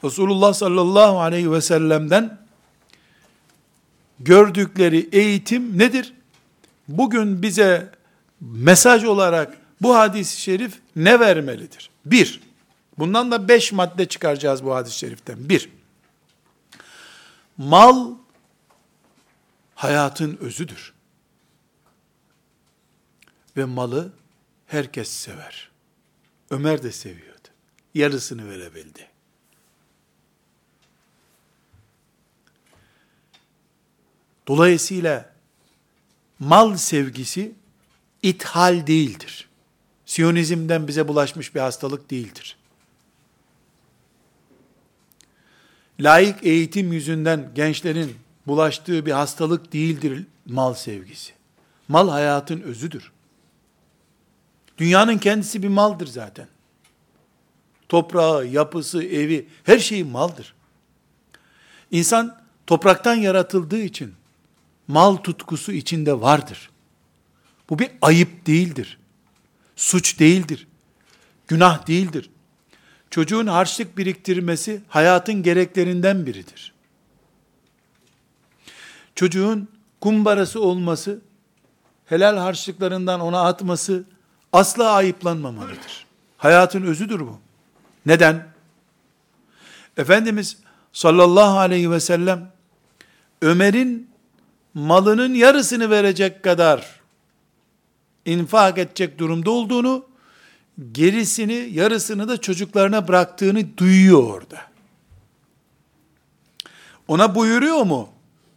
Resulullah 0.03 0.53
sallallahu 0.53 1.19
aleyhi 1.19 1.51
ve 1.51 1.61
sellem'den 1.61 2.41
gördükleri 4.23 5.09
eğitim 5.11 5.79
nedir? 5.79 6.13
Bugün 6.87 7.41
bize 7.41 7.91
mesaj 8.41 9.03
olarak 9.03 9.57
bu 9.81 9.95
hadis-i 9.95 10.41
şerif 10.41 10.79
ne 10.95 11.19
vermelidir? 11.19 11.89
Bir, 12.05 12.41
bundan 12.97 13.31
da 13.31 13.47
beş 13.47 13.71
madde 13.71 14.05
çıkaracağız 14.05 14.63
bu 14.63 14.75
hadis-i 14.75 14.97
şeriften. 14.97 15.49
Bir, 15.49 15.69
mal 17.57 18.11
hayatın 19.75 20.37
özüdür. 20.41 20.93
Ve 23.57 23.65
malı 23.65 24.11
herkes 24.67 25.09
sever. 25.09 25.71
Ömer 26.49 26.83
de 26.83 26.91
seviyordu. 26.91 27.47
Yarısını 27.93 28.49
verebildi. 28.49 29.10
Dolayısıyla 34.51 35.29
mal 36.39 36.77
sevgisi 36.77 37.55
ithal 38.21 38.87
değildir. 38.87 39.49
Siyonizmden 40.05 40.87
bize 40.87 41.07
bulaşmış 41.07 41.55
bir 41.55 41.59
hastalık 41.59 42.11
değildir. 42.11 42.57
Layık 45.99 46.43
eğitim 46.43 46.93
yüzünden 46.93 47.51
gençlerin 47.55 48.15
bulaştığı 48.47 49.05
bir 49.05 49.11
hastalık 49.11 49.73
değildir 49.73 50.25
mal 50.45 50.73
sevgisi. 50.73 51.33
Mal 51.87 52.09
hayatın 52.09 52.61
özüdür. 52.61 53.11
Dünyanın 54.77 55.17
kendisi 55.17 55.63
bir 55.63 55.67
maldır 55.67 56.07
zaten. 56.07 56.47
Toprağı, 57.89 58.47
yapısı, 58.47 59.03
evi, 59.03 59.47
her 59.63 59.79
şeyi 59.79 60.03
maldır. 60.03 60.53
İnsan 61.91 62.41
topraktan 62.67 63.15
yaratıldığı 63.15 63.81
için 63.81 64.20
mal 64.91 65.15
tutkusu 65.15 65.71
içinde 65.71 66.21
vardır. 66.21 66.69
Bu 67.69 67.79
bir 67.79 67.91
ayıp 68.01 68.47
değildir. 68.47 68.97
Suç 69.75 70.19
değildir. 70.19 70.67
Günah 71.47 71.87
değildir. 71.87 72.29
Çocuğun 73.09 73.47
harçlık 73.47 73.97
biriktirmesi 73.97 74.81
hayatın 74.87 75.43
gereklerinden 75.43 76.25
biridir. 76.25 76.73
Çocuğun 79.15 79.67
kumbarası 80.01 80.61
olması, 80.61 81.21
helal 82.05 82.37
harçlıklarından 82.37 83.19
ona 83.19 83.41
atması 83.41 84.03
asla 84.53 84.91
ayıplanmamalıdır. 84.91 86.05
Hayatın 86.37 86.83
özüdür 86.83 87.19
bu. 87.19 87.39
Neden? 88.05 88.47
Efendimiz 89.97 90.57
sallallahu 90.93 91.57
aleyhi 91.57 91.91
ve 91.91 91.99
sellem 91.99 92.51
Ömer'in 93.41 94.10
malının 94.73 95.33
yarısını 95.33 95.89
verecek 95.89 96.43
kadar 96.43 96.99
infak 98.25 98.77
edecek 98.77 99.19
durumda 99.19 99.51
olduğunu, 99.51 100.05
gerisini, 100.91 101.69
yarısını 101.71 102.27
da 102.27 102.41
çocuklarına 102.41 103.07
bıraktığını 103.07 103.77
duyuyor 103.77 104.23
orada. 104.23 104.61
Ona 107.07 107.35
buyuruyor 107.35 107.83
mu? 107.83 108.09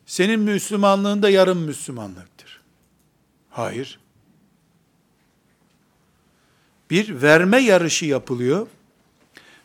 Senin 0.07 0.41
Müslümanlığın 0.41 1.23
da 1.23 1.31
yarım 1.31 1.59
Müslümanlıktır. 1.59 2.61
Hayır. 3.51 3.99
Bir 6.91 7.23
verme 7.23 7.59
yarışı 7.59 8.07
yapılıyor. 8.07 8.67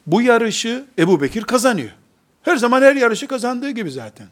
Bu 0.08 0.22
yarışı 0.22 0.86
Ebu 1.00 1.22
Bekir 1.22 1.44
kazanıyor. 1.44 1.92
Her 2.42 2.58
zaman 2.58 2.82
her 2.82 2.96
yarışı 2.96 3.28
kazandığı 3.28 3.70
gibi 3.70 3.92
zaten. 3.92 4.28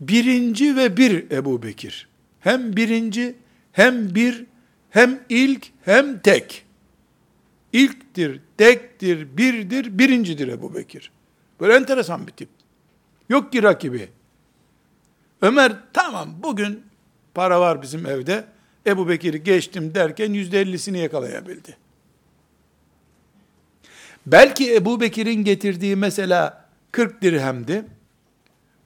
Birinci 0.00 0.76
ve 0.76 0.96
bir 0.96 1.30
Ebu 1.30 1.62
Bekir. 1.62 2.08
Hem 2.40 2.76
birinci, 2.76 3.34
hem 3.72 4.14
bir, 4.14 4.46
hem 4.90 5.20
ilk, 5.28 5.66
hem 5.84 6.18
tek. 6.18 6.64
İlktir, 7.72 8.40
tektir, 8.58 9.36
birdir, 9.36 9.98
birincidir 9.98 10.48
Ebu 10.48 10.74
Bekir. 10.74 11.10
Böyle 11.60 11.74
enteresan 11.74 12.26
bir 12.26 12.32
tip. 12.32 12.48
Yok 13.28 13.52
ki 13.52 13.62
rakibi. 13.62 14.08
Ömer 15.42 15.72
tamam 15.92 16.28
bugün 16.42 16.82
para 17.34 17.60
var 17.60 17.82
bizim 17.82 18.06
evde. 18.06 18.44
Ebu 18.86 19.08
Bekir'i 19.08 19.42
geçtim 19.42 19.94
derken 19.94 20.32
yüzde 20.32 20.60
ellisini 20.60 20.98
yakalayabildi. 20.98 21.76
Belki 24.26 24.74
Ebu 24.74 25.00
Bekir'in 25.00 25.44
getirdiği 25.44 25.96
mesela 25.96 26.68
40 26.92 27.22
dirhemdi. 27.22 27.84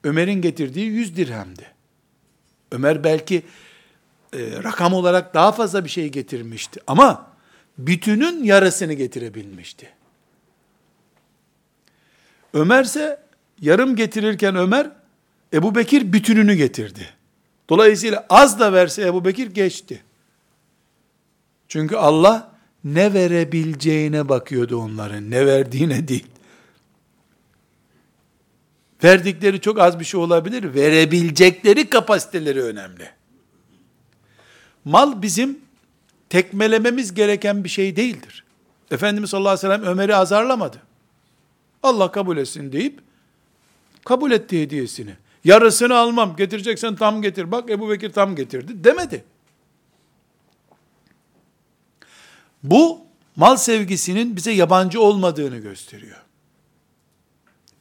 Ömer'in 0.03 0.41
getirdiği 0.41 0.85
100 0.85 1.15
dirhemdi. 1.15 1.65
Ömer 2.71 3.03
belki 3.03 3.43
e, 4.33 4.63
rakam 4.63 4.93
olarak 4.93 5.33
daha 5.33 5.51
fazla 5.51 5.85
bir 5.85 5.89
şey 5.89 6.09
getirmişti. 6.09 6.79
Ama 6.87 7.31
bütünün 7.77 8.43
yarısını 8.43 8.93
getirebilmişti. 8.93 9.89
Ömer 12.53 12.83
ise 12.83 13.19
yarım 13.61 13.95
getirirken 13.95 14.55
Ömer, 14.55 14.91
Ebu 15.53 15.75
Bekir 15.75 16.13
bütününü 16.13 16.53
getirdi. 16.53 17.09
Dolayısıyla 17.69 18.25
az 18.29 18.59
da 18.59 18.73
verse 18.73 19.01
Ebu 19.01 19.25
Bekir 19.25 19.47
geçti. 19.47 20.03
Çünkü 21.67 21.95
Allah 21.95 22.51
ne 22.83 23.13
verebileceğine 23.13 24.29
bakıyordu 24.29 24.77
onların, 24.77 25.31
ne 25.31 25.45
verdiğine 25.45 26.07
değil. 26.07 26.27
Verdikleri 29.03 29.61
çok 29.61 29.79
az 29.79 29.99
bir 29.99 30.05
şey 30.05 30.19
olabilir, 30.19 30.73
verebilecekleri 30.73 31.89
kapasiteleri 31.89 32.63
önemli. 32.63 33.09
Mal 34.85 35.21
bizim 35.21 35.59
tekmelememiz 36.29 37.13
gereken 37.13 37.63
bir 37.63 37.69
şey 37.69 37.95
değildir. 37.95 38.43
Efendimiz 38.91 39.29
sallallahu 39.29 39.49
aleyhi 39.49 39.69
ve 39.69 39.75
sellem 39.75 39.91
Ömer'i 39.91 40.15
azarlamadı. 40.15 40.81
Allah 41.83 42.11
kabul 42.11 42.37
etsin 42.37 42.71
deyip 42.71 42.99
kabul 44.05 44.31
etti 44.31 44.61
hediyesini. 44.61 45.15
Yarısını 45.43 45.97
almam, 45.97 46.35
getireceksen 46.35 46.95
tam 46.95 47.21
getir. 47.21 47.51
Bak 47.51 47.69
Ebu 47.69 47.89
Bekir 47.89 48.11
tam 48.11 48.35
getirdi 48.35 48.83
demedi. 48.83 49.23
Bu 52.63 53.01
mal 53.35 53.57
sevgisinin 53.57 54.35
bize 54.35 54.51
yabancı 54.51 55.01
olmadığını 55.01 55.57
gösteriyor. 55.57 56.17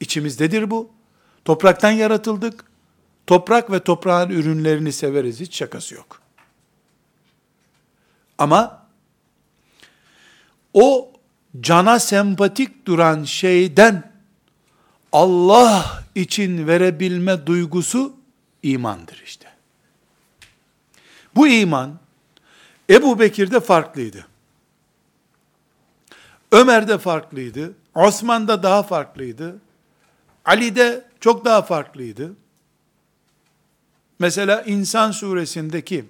İçimizdedir 0.01 0.71
bu. 0.71 0.98
Topraktan 1.49 1.91
yaratıldık. 1.91 2.65
Toprak 3.27 3.71
ve 3.71 3.81
toprağın 3.81 4.31
ürünlerini 4.31 4.93
severiz. 4.93 5.41
Hiç 5.41 5.57
şakası 5.57 5.95
yok. 5.95 6.21
Ama 8.39 8.87
o 10.75 11.13
cana 11.61 11.99
sempatik 11.99 12.87
duran 12.87 13.25
şeyden 13.25 14.13
Allah 15.13 16.05
için 16.15 16.67
verebilme 16.67 17.47
duygusu 17.47 18.17
imandır 18.63 19.23
işte. 19.25 19.49
Bu 21.35 21.49
iman 21.49 21.99
Ebu 22.91 23.21
Bekir'de 23.21 23.61
farklıydı. 23.61 24.27
Ömer'de 26.53 26.99
farklıydı. 26.99 27.75
Osman'da 27.95 28.63
daha 28.63 28.83
farklıydı. 28.83 29.59
Ali'de 30.45 31.08
çok 31.21 31.45
daha 31.45 31.63
farklıydı. 31.63 32.35
Mesela 34.19 34.63
İnsan 34.63 35.11
suresindeki 35.11 36.05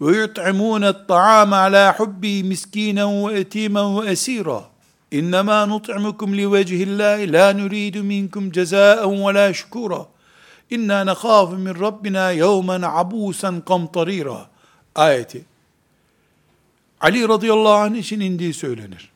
ve 0.00 0.16
yut'imûne 0.16 0.86
at-ta'âme 0.86 1.56
alâ 1.56 1.98
hubbi 1.98 2.44
miskînen 2.44 3.28
ve 3.28 3.40
etîmen 3.40 4.02
ve 4.02 4.10
esîrâ 4.10 4.64
İnnemâ 5.10 5.66
nut'imukum 5.66 6.36
li 6.36 6.52
vecihillâhi 6.52 7.32
la 7.32 7.52
nuridu 7.52 8.02
minkum 8.02 8.50
cezâen 8.50 9.26
ve 9.26 9.34
la 9.34 9.54
şükûrâ 9.54 10.06
İnna 10.70 11.04
nekhâfu 11.04 11.56
min 11.56 11.80
Rabbina 11.80 12.30
yevmen 12.30 12.82
abûsen 12.82 13.64
kamtarîrâ 13.64 14.46
ayeti. 14.94 15.44
Ali 17.00 17.28
radıyallahu 17.28 17.72
anh 17.72 17.96
için 17.96 18.20
indiği 18.20 18.54
söylenir. 18.54 19.10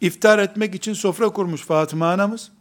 İftar 0.00 0.38
etmek 0.38 0.74
için 0.74 0.92
sofra 0.92 1.28
kurmuş 1.28 1.62
Fatıma 1.62 2.12
anamız. 2.12 2.52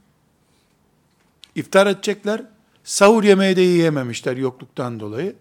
İftar 1.55 1.87
edecekler. 1.87 2.43
Sahur 2.83 3.23
yemeği 3.23 3.55
de 3.55 3.61
yiyememişler 3.61 4.37
yokluktan 4.37 4.99
dolayı. 4.99 5.35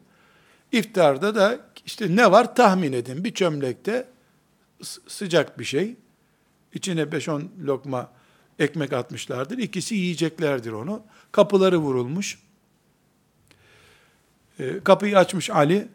İftarda 0.72 1.34
da 1.34 1.60
işte 1.86 2.16
ne 2.16 2.32
var 2.32 2.54
tahmin 2.54 2.92
edin. 2.92 3.24
Bir 3.24 3.34
çömlekte 3.34 4.08
sıcak 5.08 5.58
bir 5.58 5.64
şey. 5.64 5.96
İçine 6.72 7.02
5-10 7.02 7.42
lokma 7.64 8.10
ekmek 8.58 8.92
atmışlardır. 8.92 9.58
İkisi 9.58 9.94
yiyeceklerdir 9.94 10.72
onu. 10.72 11.02
Kapıları 11.32 11.78
vurulmuş. 11.78 12.38
E, 14.58 14.80
kapıyı 14.84 15.18
açmış 15.18 15.50
Ali. 15.50 15.88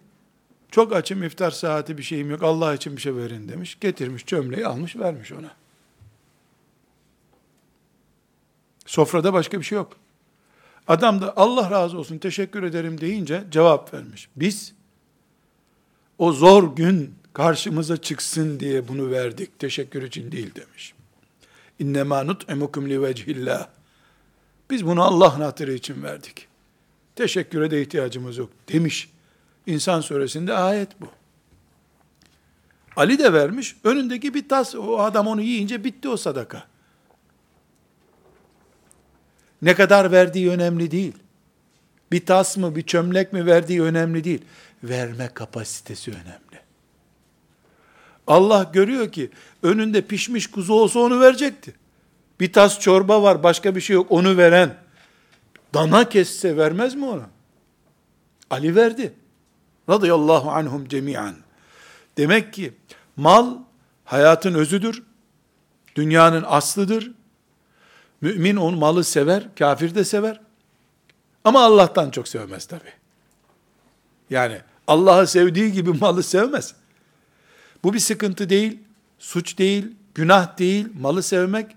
Çok 0.72 0.96
açım 0.96 1.24
iftar 1.24 1.52
saati 1.52 1.98
bir 1.98 2.04
şeyim 2.04 2.32
yok. 2.32 2.44
Allah 2.44 2.74
için 2.74 2.98
bir 2.98 3.02
şey 3.02 3.16
verin 3.16 3.50
demiş. 3.50 3.78
Getirmiş 3.82 4.26
çömleği 4.26 4.68
almış 4.68 4.96
vermiş 4.96 5.32
ona. 5.32 5.52
Sofrada 8.90 9.34
başka 9.34 9.60
bir 9.60 9.66
şey 9.66 9.76
yok. 9.76 9.98
Adam 10.88 11.22
da 11.22 11.34
Allah 11.38 11.72
razı 11.72 11.98
olsun 11.98 12.18
teşekkür 12.18 12.64
ederim 12.64 13.02
deyince 13.02 13.44
cevap 13.52 13.94
vermiş. 13.94 14.30
Biz 14.36 14.74
o 16.18 16.32
zor 16.34 16.76
gün 16.76 17.16
karşımıza 17.34 17.98
çıksın 17.98 18.60
diye 18.60 18.88
bunu 18.88 19.12
verdik. 19.12 19.60
Teşekkür 19.60 20.04
için 20.04 20.32
değil 20.32 20.56
demiş. 20.56 20.94
İnnemâ 21.80 22.24
nut'imukum 22.24 22.90
li 22.90 23.02
vecihillah. 23.02 23.68
Biz 24.70 24.86
bunu 24.86 25.04
Allah'ın 25.04 25.42
hatırı 25.42 25.74
için 25.74 26.04
verdik. 26.04 26.48
Teşekküre 27.16 27.72
de 27.72 27.82
ihtiyacımız 27.82 28.38
yok 28.38 28.50
demiş. 28.68 29.10
İnsan 29.68 30.02
suresinde 30.02 30.54
ayet 30.54 31.02
bu. 31.02 31.08
Ali 32.96 33.20
de 33.20 33.34
vermiş. 33.34 33.76
Önündeki 33.84 34.34
bir 34.34 34.50
tas, 34.50 34.76
o 34.76 35.00
adam 35.00 35.28
onu 35.28 35.42
yiyince 35.42 35.84
bitti 35.84 36.10
o 36.10 36.18
sadaka. 36.18 36.68
Ne 39.62 39.76
kadar 39.76 40.12
verdiği 40.12 40.50
önemli 40.50 40.92
değil. 40.92 41.14
Bir 42.12 42.26
tas 42.26 42.58
mı, 42.58 42.76
bir 42.76 42.82
çömlek 42.82 43.34
mi 43.34 43.46
verdiği 43.46 43.82
önemli 43.82 44.24
değil. 44.24 44.42
Verme 44.84 45.30
kapasitesi 45.34 46.12
önemli. 46.12 46.60
Allah 48.28 48.70
görüyor 48.74 49.12
ki 49.12 49.30
önünde 49.64 50.02
pişmiş 50.02 50.48
kuzu 50.48 50.74
olsa 50.74 51.00
onu 51.00 51.20
verecekti. 51.20 51.74
Bir 52.40 52.54
tas 52.54 52.80
çorba 52.80 53.24
var, 53.24 53.44
başka 53.44 53.76
bir 53.76 53.82
şey 53.82 53.94
yok. 53.94 54.08
Onu 54.10 54.38
veren 54.38 54.76
dana 55.74 56.10
kesse 56.10 56.58
vermez 56.58 56.96
mi 56.96 57.06
ona? 57.06 57.30
Ali 58.50 58.76
verdi. 58.76 59.14
Radıyallahu 59.90 60.52
anhum 60.52 60.88
cemiyan. 60.88 61.36
Demek 62.18 62.54
ki 62.54 62.74
mal 63.16 63.58
hayatın 64.06 64.54
özüdür. 64.54 65.04
Dünyanın 65.96 66.44
aslıdır. 66.48 67.12
Mümin 68.22 68.56
onu 68.56 68.78
malı 68.78 69.04
sever, 69.04 69.48
kafir 69.60 69.96
de 69.96 70.04
sever. 70.04 70.42
Ama 71.44 71.64
Allah'tan 71.64 72.12
çok 72.12 72.28
sevmez 72.28 72.66
tabi. 72.66 72.90
Yani 74.30 74.58
Allah'ı 74.88 75.28
sevdiği 75.28 75.72
gibi 75.72 75.94
malı 76.02 76.24
sevmez. 76.24 76.76
Bu 77.84 77.94
bir 77.94 78.00
sıkıntı 78.00 78.50
değil, 78.50 78.80
suç 79.20 79.58
değil, 79.58 79.88
günah 80.16 80.58
değil, 80.58 80.88
malı 81.00 81.24
sevmek. 81.24 81.76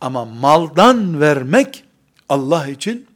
Ama 0.00 0.24
maldan 0.24 1.20
vermek 1.20 1.84
Allah 2.28 2.68
için 2.68 3.06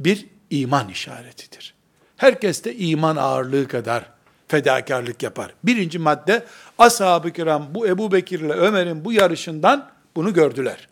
bir 0.00 0.26
iman 0.50 0.88
işaretidir. 0.88 1.74
Herkes 2.16 2.64
de 2.64 2.76
iman 2.76 3.16
ağırlığı 3.16 3.68
kadar 3.68 4.10
fedakarlık 4.48 5.22
yapar. 5.22 5.54
Birinci 5.64 5.98
madde, 5.98 6.44
ashab-ı 6.78 7.30
kiram 7.30 7.74
bu 7.74 7.86
Ebu 7.86 8.12
Bekir 8.12 8.40
ile 8.40 8.52
Ömer'in 8.52 9.04
bu 9.04 9.12
yarışından 9.12 9.90
bunu 10.16 10.34
gördüler. 10.34 10.89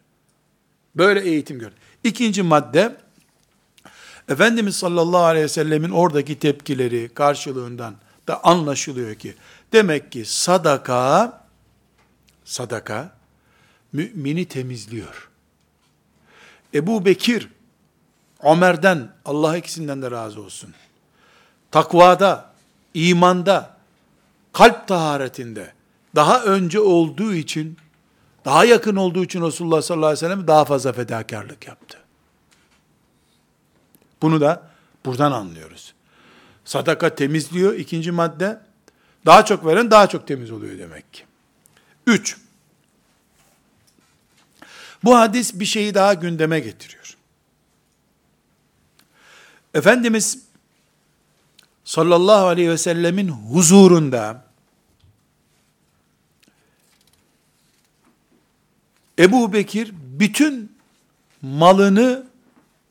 Böyle 0.99 1.20
eğitim 1.20 1.59
gördü. 1.59 1.74
İkinci 2.05 2.42
madde, 2.42 2.96
Efendimiz 4.28 4.76
sallallahu 4.76 5.22
aleyhi 5.22 5.44
ve 5.44 5.49
sellemin 5.49 5.90
oradaki 5.90 6.38
tepkileri 6.38 7.09
karşılığından 7.14 7.94
da 8.28 8.44
anlaşılıyor 8.44 9.14
ki, 9.14 9.34
demek 9.72 10.12
ki 10.12 10.24
sadaka, 10.24 11.40
sadaka, 12.44 13.16
mümini 13.92 14.44
temizliyor. 14.44 15.28
Ebu 16.74 17.05
Bekir, 17.05 17.49
Ömer'den, 18.42 19.12
Allah 19.24 19.57
ikisinden 19.57 20.03
de 20.03 20.11
razı 20.11 20.42
olsun. 20.42 20.74
Takvada, 21.70 22.53
imanda, 22.94 23.76
kalp 24.53 24.88
taharetinde, 24.88 25.72
daha 26.14 26.42
önce 26.42 26.80
olduğu 26.80 27.34
için, 27.34 27.76
daha 28.49 28.64
yakın 28.64 28.96
olduğu 28.96 29.24
için 29.24 29.42
Resulullah 29.42 29.82
sallallahu 29.82 30.07
aleyhi 30.07 30.24
ve 30.24 30.28
sellem 30.28 30.46
daha 30.46 30.64
fazla 30.64 30.92
fedakarlık 30.92 31.66
yaptı. 31.66 31.99
Bunu 34.22 34.40
da 34.40 34.70
buradan 35.05 35.32
anlıyoruz. 35.32 35.94
Sadaka 36.64 37.14
temizliyor. 37.14 37.74
İkinci 37.74 38.11
madde, 38.11 38.61
daha 39.26 39.44
çok 39.44 39.66
veren 39.66 39.90
daha 39.90 40.07
çok 40.07 40.26
temiz 40.26 40.51
oluyor 40.51 40.78
demek 40.78 41.12
ki. 41.12 41.24
Üç, 42.07 42.36
bu 45.05 45.16
hadis 45.16 45.61
bir 45.61 45.64
şeyi 45.64 45.94
daha 45.94 46.14
gündeme 46.14 46.61
getiriyor. 46.61 47.16
Efendimiz 49.74 50.38
sallallahu 51.84 52.46
aleyhi 52.46 52.70
ve 52.70 52.78
sellemin 52.78 53.28
huzurunda 53.28 54.44
Ebu 59.18 59.52
Bekir 59.52 59.92
bütün 59.94 60.76
malını 61.42 62.26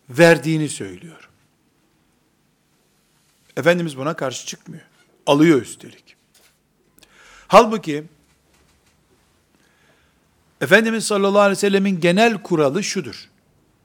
verdiğini 0.09 0.69
söylüyor. 0.69 1.29
Efendimiz 3.57 3.97
buna 3.97 4.15
karşı 4.15 4.47
çıkmıyor. 4.47 4.83
Alıyor 5.25 5.61
üstelik. 5.61 6.15
Halbuki 7.47 8.03
Efendimiz 10.61 11.05
sallallahu 11.05 11.39
aleyhi 11.39 11.57
ve 11.57 11.61
sellemin 11.61 11.99
genel 11.99 12.43
kuralı 12.43 12.83
şudur. 12.83 13.29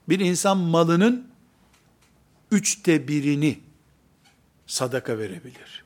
Bir 0.09 0.19
insan 0.19 0.57
malının 0.57 1.27
üçte 2.51 3.07
birini 3.07 3.59
sadaka 4.67 5.17
verebilir. 5.17 5.83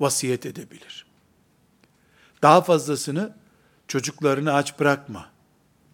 Vasiyet 0.00 0.46
edebilir. 0.46 1.06
Daha 2.42 2.60
fazlasını 2.62 3.34
çocuklarını 3.90 4.54
aç 4.54 4.78
bırakma, 4.78 5.30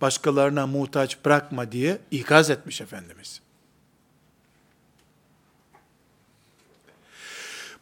başkalarına 0.01 0.67
muhtaç 0.67 1.25
bırakma 1.25 1.73
diye 1.73 1.99
ikaz 2.11 2.51
etmiş 2.51 2.81
Efendimiz. 2.81 3.41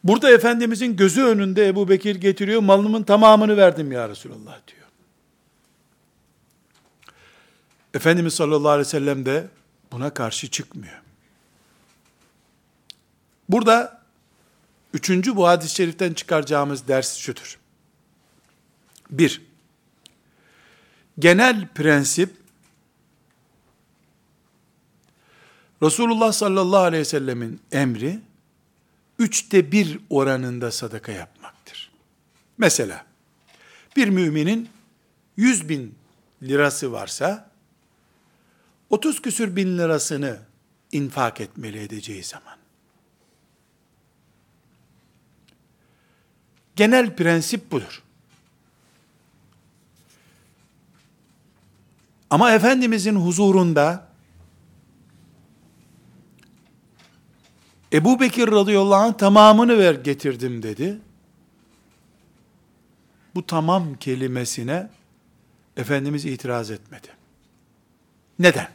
Burada 0.03 0.31
Efendimizin 0.31 0.95
gözü 0.95 1.23
önünde 1.23 1.67
Ebu 1.67 1.89
Bekir 1.89 2.15
getiriyor, 2.15 2.61
malımın 2.61 3.03
tamamını 3.03 3.57
verdim 3.57 3.91
ya 3.91 4.09
Resulallah 4.09 4.59
diyor. 4.67 4.87
Efendimiz 7.93 8.33
sallallahu 8.33 8.69
aleyhi 8.69 8.87
ve 8.87 8.91
sellem 8.91 9.25
de 9.25 9.47
buna 9.91 10.13
karşı 10.13 10.51
çıkmıyor. 10.51 11.01
Burada 13.49 14.01
üçüncü 14.93 15.35
bu 15.35 15.47
hadis-i 15.47 15.75
şeriften 15.75 16.13
çıkaracağımız 16.13 16.87
ders 16.87 17.17
şudur. 17.17 17.59
Bir, 19.11 19.54
genel 21.19 21.67
prensip 21.67 22.45
Resulullah 25.83 26.31
sallallahu 26.31 26.79
aleyhi 26.79 27.01
ve 27.01 27.05
sellemin 27.05 27.61
emri 27.71 28.19
üçte 29.19 29.71
bir 29.71 29.99
oranında 30.09 30.71
sadaka 30.71 31.11
yapmaktır. 31.11 31.91
Mesela 32.57 33.05
bir 33.95 34.07
müminin 34.07 34.69
yüz 35.37 35.69
bin 35.69 35.95
lirası 36.43 36.91
varsa 36.91 37.51
30 38.89 39.21
küsür 39.21 39.55
bin 39.55 39.77
lirasını 39.77 40.39
infak 40.91 41.41
etmeli 41.41 41.79
edeceği 41.79 42.23
zaman. 42.23 42.57
Genel 46.75 47.15
prensip 47.15 47.71
budur. 47.71 48.04
Ama 52.35 52.51
Efendimizin 52.51 53.15
huzurunda 53.15 54.07
Ebu 57.93 58.19
Bekir 58.19 58.51
radıyallahu 58.51 58.95
anh 58.95 59.17
tamamını 59.17 59.77
ver 59.77 59.95
getirdim 59.95 60.63
dedi. 60.63 60.99
Bu 63.35 63.47
tamam 63.47 63.93
kelimesine 63.93 64.89
Efendimiz 65.77 66.25
itiraz 66.25 66.71
etmedi. 66.71 67.07
Neden? 68.39 68.67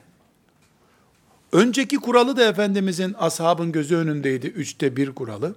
Önceki 1.52 1.96
kuralı 1.96 2.36
da 2.36 2.44
Efendimizin 2.44 3.14
ashabın 3.18 3.72
gözü 3.72 3.96
önündeydi. 3.96 4.46
Üçte 4.46 4.96
bir 4.96 5.14
kuralı. 5.14 5.54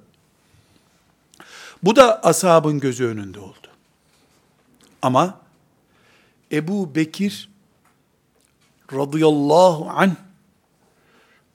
Bu 1.83 1.95
da 1.95 2.23
ashabın 2.23 2.79
gözü 2.79 3.05
önünde 3.05 3.39
oldu. 3.39 3.67
Ama 5.01 5.39
Ebu 6.51 6.95
Bekir 6.95 7.52
radıyallahu 8.93 9.89
anh 9.89 10.15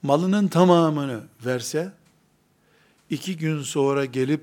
malının 0.03 0.47
tamamını 0.47 1.21
verse, 1.45 1.91
iki 3.09 3.37
gün 3.37 3.61
sonra 3.61 4.05
gelip, 4.05 4.41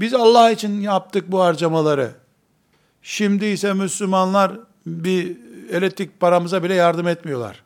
biz 0.00 0.14
Allah 0.14 0.50
için 0.50 0.80
yaptık 0.80 1.32
bu 1.32 1.40
harcamaları, 1.40 2.14
şimdi 3.02 3.46
ise 3.46 3.72
Müslümanlar 3.72 4.60
bir 4.86 5.36
elektrik 5.70 6.20
paramıza 6.20 6.62
bile 6.62 6.74
yardım 6.74 7.08
etmiyorlar, 7.08 7.62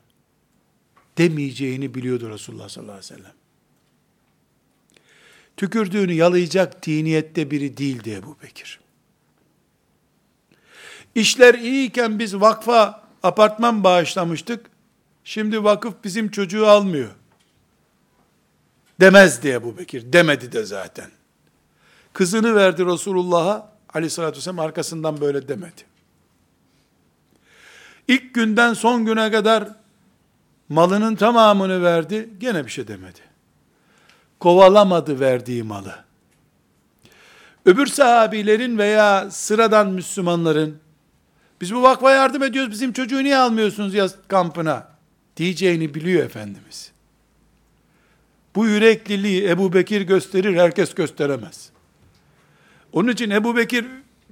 demeyeceğini 1.19 1.95
biliyordu 1.95 2.31
Resulullah 2.31 2.69
sallallahu 2.69 2.93
aleyhi 2.93 3.15
ve 3.15 3.17
sellem. 3.17 3.33
Tükürdüğünü 5.57 6.13
yalayacak 6.13 6.87
diniyette 6.87 7.51
biri 7.51 7.77
değildi 7.77 8.11
Ebu 8.11 8.37
Bekir. 8.43 8.81
İşler 11.15 11.55
iyiyken 11.55 12.19
biz 12.19 12.41
vakfa 12.41 13.02
apartman 13.23 13.85
bağışlamıştık. 13.85 14.67
Şimdi 15.25 15.65
vakıf 15.65 15.95
bizim 16.05 16.31
çocuğu 16.31 16.67
almıyor. 16.67 17.11
Demez 19.01 19.43
diye 19.43 19.65
bu 19.65 19.79
Bekir. 19.79 20.13
Demedi 20.13 20.53
de 20.53 20.65
zaten. 20.65 21.11
Kızını 22.13 22.55
verdi 22.55 22.87
Resulullah'a 22.87 23.73
aleyhissalatü 23.95 24.37
vesselam 24.37 24.59
arkasından 24.59 25.21
böyle 25.21 25.49
demedi. 25.49 25.83
İlk 28.09 28.35
günden 28.35 28.75
son 28.75 29.05
güne 29.05 29.31
kadar 29.31 29.69
malının 30.69 31.15
tamamını 31.15 31.83
verdi. 31.83 32.31
Gene 32.39 32.65
bir 32.65 32.71
şey 32.71 32.89
demedi. 32.89 33.21
Kovalamadı 34.41 35.21
verdiği 35.21 35.63
malı. 35.63 35.95
Öbür 37.67 37.87
sahabilerin 37.87 38.79
veya 38.79 39.31
sıradan 39.31 39.89
Müslümanların 39.89 40.79
biz 41.63 41.75
bu 41.75 41.83
vakfa 41.83 42.11
yardım 42.11 42.43
ediyoruz 42.43 42.71
bizim 42.71 42.93
çocuğu 42.93 43.25
niye 43.25 43.37
almıyorsunuz 43.37 43.95
yaz 43.95 44.15
kampına 44.29 44.89
diyeceğini 45.37 45.95
biliyor 45.95 46.25
Efendimiz. 46.25 46.93
Bu 48.55 48.67
yürekliliği 48.67 49.49
Ebu 49.49 49.73
Bekir 49.73 50.01
gösterir, 50.01 50.57
herkes 50.57 50.95
gösteremez. 50.95 51.71
Onun 52.93 53.09
için 53.09 53.31
Ebu 53.31 53.57
Bekir 53.57 53.87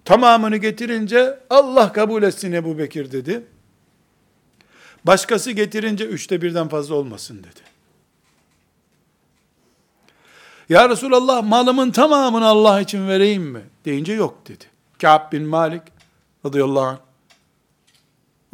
tamamını 0.04 0.56
getirince 0.56 1.38
Allah 1.50 1.92
kabul 1.92 2.22
etsin 2.22 2.52
Ebu 2.52 2.78
Bekir 2.78 3.12
dedi. 3.12 3.42
Başkası 5.04 5.50
getirince 5.50 6.04
üçte 6.04 6.42
birden 6.42 6.68
fazla 6.68 6.94
olmasın 6.94 7.38
dedi. 7.38 7.60
Ya 10.68 10.88
Resulallah 10.88 11.42
malımın 11.42 11.90
tamamını 11.90 12.46
Allah 12.46 12.80
için 12.80 13.08
vereyim 13.08 13.42
mi? 13.42 13.62
Deyince 13.84 14.12
yok 14.12 14.48
dedi. 14.48 14.64
Ka'b 15.02 15.32
bin 15.32 15.42
Malik 15.42 15.82
radıyallahu 16.44 16.84
anh 16.84 17.09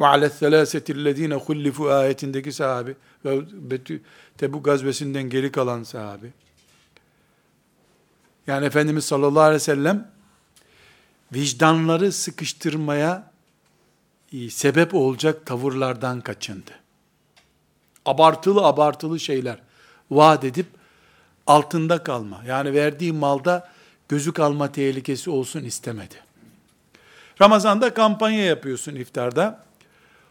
ve 0.01 0.05
ale 0.05 0.29
selâsetillezîne 0.29 1.35
hullifu 1.35 1.89
ayetindeki 1.89 2.51
sahabi 2.51 2.95
ve 3.25 3.79
Tebuk 4.37 4.65
gazvesinden 4.65 5.23
geri 5.23 5.51
kalan 5.51 5.83
sahabi. 5.83 6.33
Yani 8.47 8.65
Efendimiz 8.65 9.05
sallallahu 9.05 9.43
aleyhi 9.43 9.55
ve 9.55 9.59
sellem 9.59 10.11
vicdanları 11.33 12.11
sıkıştırmaya 12.11 13.31
e, 14.33 14.49
sebep 14.49 14.93
olacak 14.93 15.45
tavırlardan 15.45 16.21
kaçındı. 16.21 16.71
Abartılı 18.05 18.65
abartılı 18.65 19.19
şeyler 19.19 19.59
vaat 20.11 20.43
edip 20.43 20.67
altında 21.47 22.03
kalma. 22.03 22.43
Yani 22.47 22.73
verdiği 22.73 23.13
malda 23.13 23.69
gözü 24.09 24.33
kalma 24.33 24.71
tehlikesi 24.71 25.29
olsun 25.29 25.63
istemedi. 25.63 26.15
Ramazanda 27.41 27.93
kampanya 27.93 28.45
yapıyorsun 28.45 28.95
iftarda. 28.95 29.66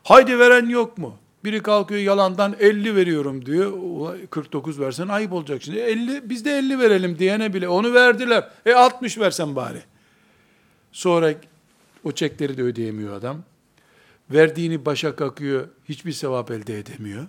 Haydi 0.07 0.39
veren 0.39 0.69
yok 0.69 0.99
mu? 0.99 1.19
Biri 1.45 1.63
kalkıyor 1.63 2.01
yalandan 2.01 2.57
50 2.61 2.97
veriyorum 2.97 3.47
diyor. 3.47 4.19
49 4.31 4.81
versen 4.81 5.09
ayıp 5.09 5.33
olacak 5.33 5.63
şimdi. 5.63 5.79
50 5.79 6.31
biz 6.31 6.45
de 6.45 6.59
50 6.59 6.79
verelim 6.79 7.19
diyene 7.19 7.55
bile 7.55 7.69
onu 7.69 7.95
verdiler. 7.95 8.51
E 8.67 8.73
60 8.73 9.19
versen 9.19 9.57
bari. 9.57 9.83
Sonra 10.93 11.35
o 12.05 12.13
çekleri 12.13 12.57
de 12.57 12.63
ödeyemiyor 12.63 13.17
adam. 13.17 13.43
Verdiğini 14.31 14.85
başa 14.85 15.17
kakıyor, 15.17 15.69
hiçbir 15.89 16.13
sevap 16.13 16.51
elde 16.51 16.79
edemiyor. 16.79 17.27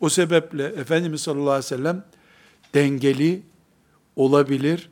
O 0.00 0.08
sebeple 0.08 0.64
Efendimiz 0.64 1.20
sallallahu 1.20 1.50
aleyhi 1.50 1.64
ve 1.64 1.76
sellem 1.76 2.04
dengeli 2.74 3.42
olabilir, 4.16 4.90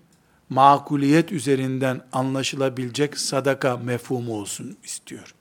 makuliyet 0.49 1.33
üzerinden 1.33 2.05
anlaşılabilecek 2.13 3.19
sadaka 3.19 3.77
mefhumu 3.77 4.41
olsun 4.41 4.77
istiyor. 4.85 5.35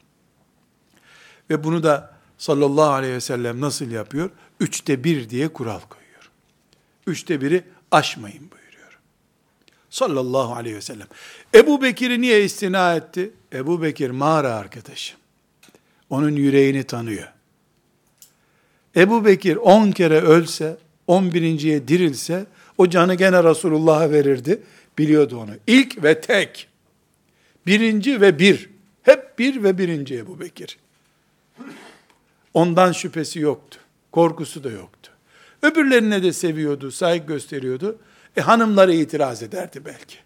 Ve 1.50 1.64
bunu 1.64 1.84
da 1.84 2.14
sallallahu 2.38 2.92
aleyhi 2.92 3.14
ve 3.14 3.22
sellem 3.22 3.62
nasıl 3.62 3.92
yapıyor? 3.92 4.30
Üçte 4.60 5.04
bir 5.04 5.30
diye 5.30 5.48
kural 5.48 5.80
koyuyor. 5.80 6.30
Üçte 7.08 7.42
biri 7.42 7.64
aşmayın 7.92 8.52
buyuruyor. 8.52 9.00
Sallallahu 9.90 10.56
aleyhi 10.56 10.76
ve 10.76 10.82
sellem. 10.82 11.08
Ebu 11.56 11.82
Bekir'i 11.82 12.22
niye 12.22 12.44
istina 12.44 12.96
etti? 12.96 13.32
Ebu 13.54 13.82
Bekir 13.82 14.10
mağara 14.10 14.56
arkadaşı. 14.56 15.16
Onun 16.10 16.36
yüreğini 16.36 16.84
tanıyor. 16.84 17.28
Ebu 18.96 19.26
Bekir 19.26 19.56
on 19.56 19.92
kere 19.92 20.22
ölse, 20.22 20.78
on 21.08 21.34
birinciye 21.34 21.88
dirilse, 21.88 22.46
o 22.78 22.90
canı 22.90 23.16
gene 23.16 23.44
Resulullah'a 23.44 24.12
verirdi. 24.12 24.62
Biliyordu 24.98 25.38
onu. 25.38 25.52
İlk 25.68 26.04
ve 26.04 26.22
tek. 26.22 26.68
Birinci 27.66 28.22
ve 28.22 28.40
bir. 28.40 28.70
Hep 29.04 29.40
bir 29.40 29.64
ve 29.64 29.78
birinci 29.78 30.18
Ebu 30.18 30.40
Bekir. 30.40 30.78
Ondan 32.54 32.92
şüphesi 32.92 33.40
yoktu. 33.40 33.80
Korkusu 34.12 34.64
da 34.64 34.70
yoktu. 34.70 35.12
Öbürlerine 35.62 36.24
de 36.24 36.34
seviyordu, 36.34 36.92
saygı 36.92 37.28
gösteriyordu. 37.28 37.98
E 38.38 38.42
hanımları 38.42 38.94
itiraz 38.94 39.44
ederdi 39.44 39.82
belki. 39.86 40.18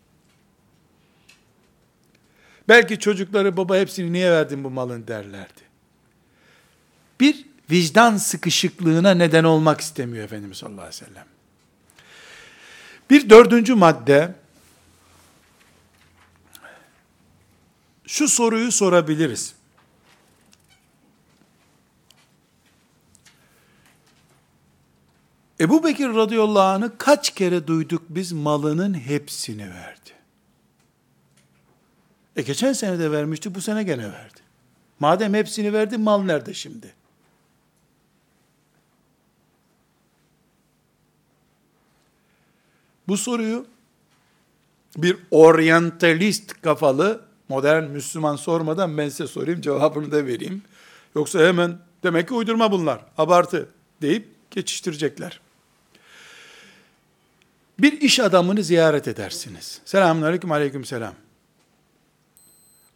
Belki 2.67 2.99
çocukları 2.99 3.57
baba 3.57 3.77
hepsini 3.77 4.13
niye 4.13 4.31
verdin 4.31 4.63
bu 4.63 4.69
malın 4.69 5.07
derlerdi. 5.07 5.61
Bir 7.19 7.45
vicdan 7.71 8.17
sıkışıklığına 8.17 9.11
neden 9.11 9.43
olmak 9.43 9.81
istemiyor 9.81 10.25
Efendimiz 10.25 10.57
sallallahu 10.57 10.81
aleyhi 10.81 11.01
ve 11.01 11.05
sellem. 11.05 11.25
Bir 13.09 13.29
dördüncü 13.29 13.75
madde, 13.75 14.35
şu 18.07 18.27
soruyu 18.27 18.71
sorabiliriz. 18.71 19.56
Ebu 25.59 25.83
Bekir 25.83 26.09
radıyallahu 26.09 26.63
anh'ı 26.63 26.97
kaç 26.97 27.35
kere 27.35 27.67
duyduk 27.67 28.03
biz 28.09 28.31
malının 28.31 28.93
hepsini 28.93 29.69
verdi. 29.69 30.09
E 32.35 32.41
geçen 32.41 32.73
sene 32.73 32.99
de 32.99 33.11
vermişti, 33.11 33.55
bu 33.55 33.61
sene 33.61 33.83
gene 33.83 34.03
verdi. 34.03 34.39
Madem 34.99 35.33
hepsini 35.33 35.73
verdi, 35.73 35.97
mal 35.97 36.23
nerede 36.23 36.53
şimdi? 36.53 36.93
Bu 43.07 43.17
soruyu 43.17 43.65
bir 44.97 45.17
oryantalist 45.31 46.61
kafalı 46.61 47.21
modern 47.49 47.83
Müslüman 47.83 48.35
sormadan 48.35 48.97
ben 48.97 49.09
size 49.09 49.27
sorayım 49.27 49.61
cevabını 49.61 50.11
da 50.11 50.25
vereyim. 50.25 50.61
Yoksa 51.15 51.39
hemen 51.39 51.79
demek 52.03 52.27
ki 52.27 52.33
uydurma 52.33 52.71
bunlar, 52.71 53.05
abartı 53.17 53.69
deyip 54.01 54.51
geçiştirecekler. 54.51 55.46
Bir 57.79 58.01
iş 58.01 58.19
adamını 58.19 58.63
ziyaret 58.63 59.07
edersiniz. 59.07 59.81
Selamun 59.85 60.21
aleyküm 60.21 60.51
aleyküm 60.51 60.85
selam. 60.85 61.13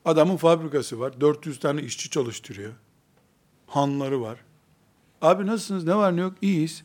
Adamın 0.05 0.37
fabrikası 0.37 0.99
var. 0.99 1.21
400 1.21 1.59
tane 1.59 1.81
işçi 1.81 2.09
çalıştırıyor. 2.09 2.73
Hanları 3.67 4.21
var. 4.21 4.37
Abi 5.21 5.47
nasılsınız? 5.47 5.83
Ne 5.83 5.95
var 5.95 6.15
ne 6.15 6.21
yok? 6.21 6.33
İyiyiz. 6.41 6.83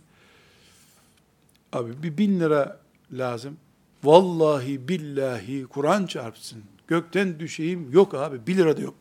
Abi 1.73 2.03
bir 2.03 2.19
bin 2.19 2.41
lira 2.41 2.81
lazım. 3.13 3.57
Vallahi 4.05 4.89
billahi 4.89 5.67
Kur'an 5.67 6.07
çarpsın. 6.07 6.65
Gökten 6.89 7.41
düşeyim. 7.41 7.93
Yok 7.93 8.15
abi. 8.15 8.47
Bir 8.47 8.57
lira 8.57 8.77
da 8.77 8.81
yok. 8.81 8.95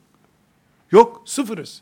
Yok. 0.92 1.24
Sıfırız. 1.26 1.82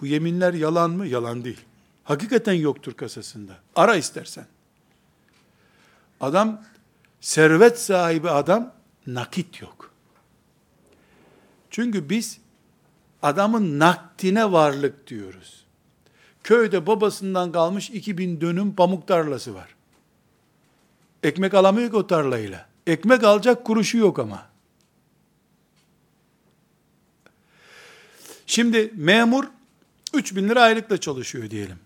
Bu 0.00 0.06
yeminler 0.06 0.54
yalan 0.54 0.90
mı? 0.90 1.06
Yalan 1.06 1.44
değil. 1.44 1.60
Hakikaten 2.04 2.52
yoktur 2.52 2.94
kasasında. 2.94 3.58
Ara 3.76 3.96
istersen. 3.96 4.46
Adam 6.22 6.64
servet 7.20 7.80
sahibi 7.80 8.30
adam 8.30 8.74
nakit 9.06 9.60
yok. 9.60 9.90
Çünkü 11.70 12.10
biz 12.10 12.38
adamın 13.22 13.78
nakdine 13.78 14.52
varlık 14.52 15.06
diyoruz. 15.06 15.64
Köyde 16.44 16.86
babasından 16.86 17.52
kalmış 17.52 17.90
2000 17.90 18.40
dönüm 18.40 18.74
pamuk 18.74 19.08
tarlası 19.08 19.54
var. 19.54 19.74
Ekmek 21.22 21.54
alamıyor 21.54 21.90
ki 21.90 21.96
o 21.96 22.06
tarlayla. 22.06 22.66
Ekmek 22.86 23.24
alacak 23.24 23.64
kuruşu 23.64 23.98
yok 23.98 24.18
ama. 24.18 24.46
Şimdi 28.46 28.92
memur 28.94 29.44
3000 30.14 30.48
lira 30.48 30.62
aylıkla 30.62 31.00
çalışıyor 31.00 31.50
diyelim. 31.50 31.78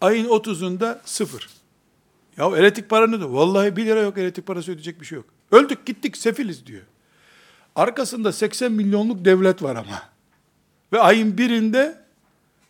Ayın 0.00 0.28
30'unda 0.28 0.98
sıfır. 1.04 1.61
Ya 2.36 2.56
elektrik 2.56 2.88
para 2.88 3.06
ne? 3.06 3.24
Vallahi 3.24 3.76
1 3.76 3.86
lira 3.86 4.00
yok 4.00 4.18
elektrik 4.18 4.46
parası 4.46 4.72
ödeyecek 4.72 5.00
bir 5.00 5.06
şey 5.06 5.16
yok. 5.16 5.26
Öldük 5.52 5.86
gittik 5.86 6.16
sefiliz 6.16 6.66
diyor. 6.66 6.82
Arkasında 7.76 8.32
80 8.32 8.72
milyonluk 8.72 9.24
devlet 9.24 9.62
var 9.62 9.76
ama. 9.76 10.02
Ve 10.92 11.00
ayın 11.00 11.38
birinde 11.38 12.02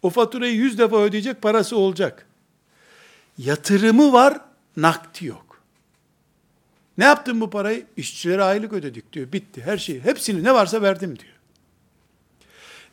o 0.02 0.10
faturayı 0.10 0.54
100 0.54 0.78
defa 0.78 0.96
ödeyecek 0.96 1.42
parası 1.42 1.76
olacak. 1.76 2.26
Yatırımı 3.38 4.12
var, 4.12 4.40
nakti 4.76 5.26
yok. 5.26 5.62
Ne 6.98 7.04
yaptın 7.04 7.40
bu 7.40 7.50
parayı? 7.50 7.86
İşçilere 7.96 8.42
aylık 8.42 8.72
ödedik 8.72 9.12
diyor. 9.12 9.32
Bitti 9.32 9.62
her 9.62 9.78
şeyi. 9.78 10.00
Hepsini 10.00 10.44
ne 10.44 10.54
varsa 10.54 10.82
verdim 10.82 11.18
diyor. 11.18 11.32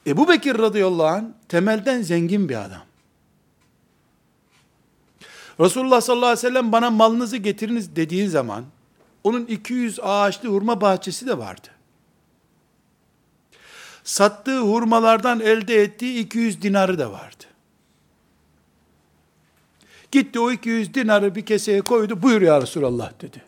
Ebu 0.07 0.29
Bekir 0.29 0.57
radıyallahu 0.57 1.07
anh 1.07 1.25
temelden 1.49 2.01
zengin 2.01 2.49
bir 2.49 2.65
adam. 2.65 2.81
Resulullah 5.59 6.01
sallallahu 6.01 6.25
aleyhi 6.25 6.45
ve 6.45 6.49
sellem 6.49 6.71
bana 6.71 6.89
malınızı 6.89 7.37
getiriniz 7.37 7.95
dediği 7.95 8.29
zaman 8.29 8.65
onun 9.23 9.45
200 9.45 9.99
ağaçlı 9.99 10.49
hurma 10.49 10.81
bahçesi 10.81 11.27
de 11.27 11.37
vardı. 11.37 11.67
Sattığı 14.03 14.59
hurmalardan 14.59 15.39
elde 15.39 15.81
ettiği 15.81 16.19
200 16.19 16.61
dinarı 16.61 16.99
da 16.99 17.11
vardı. 17.11 17.43
Gitti 20.11 20.39
o 20.39 20.51
200 20.51 20.93
dinarı 20.93 21.35
bir 21.35 21.45
keseye 21.45 21.81
koydu. 21.81 22.21
Buyur 22.21 22.41
ya 22.41 22.61
Resulallah 22.61 23.11
dedi. 23.21 23.43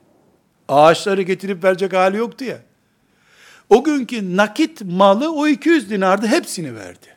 Ağaçları 0.68 1.22
getirip 1.22 1.64
verecek 1.64 1.93
hali 1.93 2.18
yoktu 2.18 2.45
ya. 2.45 2.62
O 3.70 3.84
günkü 3.84 4.38
nakit 4.38 4.82
malı 4.82 5.34
o 5.34 5.47
200 5.47 5.89
dinardı 5.89 6.28
hepsini 6.28 6.76
verdi. 6.76 7.07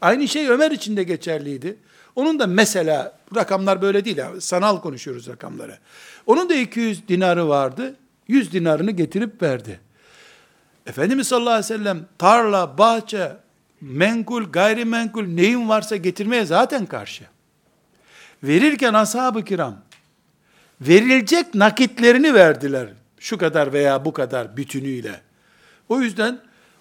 Aynı 0.00 0.28
şey 0.28 0.48
Ömer 0.48 0.70
için 0.70 0.96
de 0.96 1.02
geçerliydi. 1.02 1.76
Onun 2.18 2.38
da 2.38 2.46
mesela 2.46 3.12
rakamlar 3.36 3.82
böyle 3.82 4.04
değil 4.04 4.16
ya, 4.16 4.40
sanal 4.40 4.80
konuşuyoruz 4.80 5.28
rakamları. 5.28 5.78
Onun 6.26 6.48
da 6.48 6.54
200 6.54 7.08
dinarı 7.08 7.48
vardı. 7.48 7.94
100 8.28 8.52
dinarını 8.52 8.90
getirip 8.90 9.42
verdi. 9.42 9.80
Efendimiz 10.86 11.28
sallallahu 11.28 11.50
aleyhi 11.50 11.64
ve 11.64 11.78
sellem 11.78 12.06
tarla, 12.18 12.78
bahçe, 12.78 13.32
menkul, 13.80 14.44
gayrimenkul 14.44 15.26
neyin 15.26 15.68
varsa 15.68 15.96
getirmeye 15.96 16.44
zaten 16.44 16.86
karşı. 16.86 17.24
Verirken 18.42 18.94
ashab-ı 18.94 19.44
kiram 19.44 19.76
verilecek 20.80 21.54
nakitlerini 21.54 22.34
verdiler. 22.34 22.88
Şu 23.18 23.38
kadar 23.38 23.72
veya 23.72 24.04
bu 24.04 24.12
kadar 24.12 24.56
bütünüyle. 24.56 25.20
O 25.88 26.00
yüzden 26.00 26.38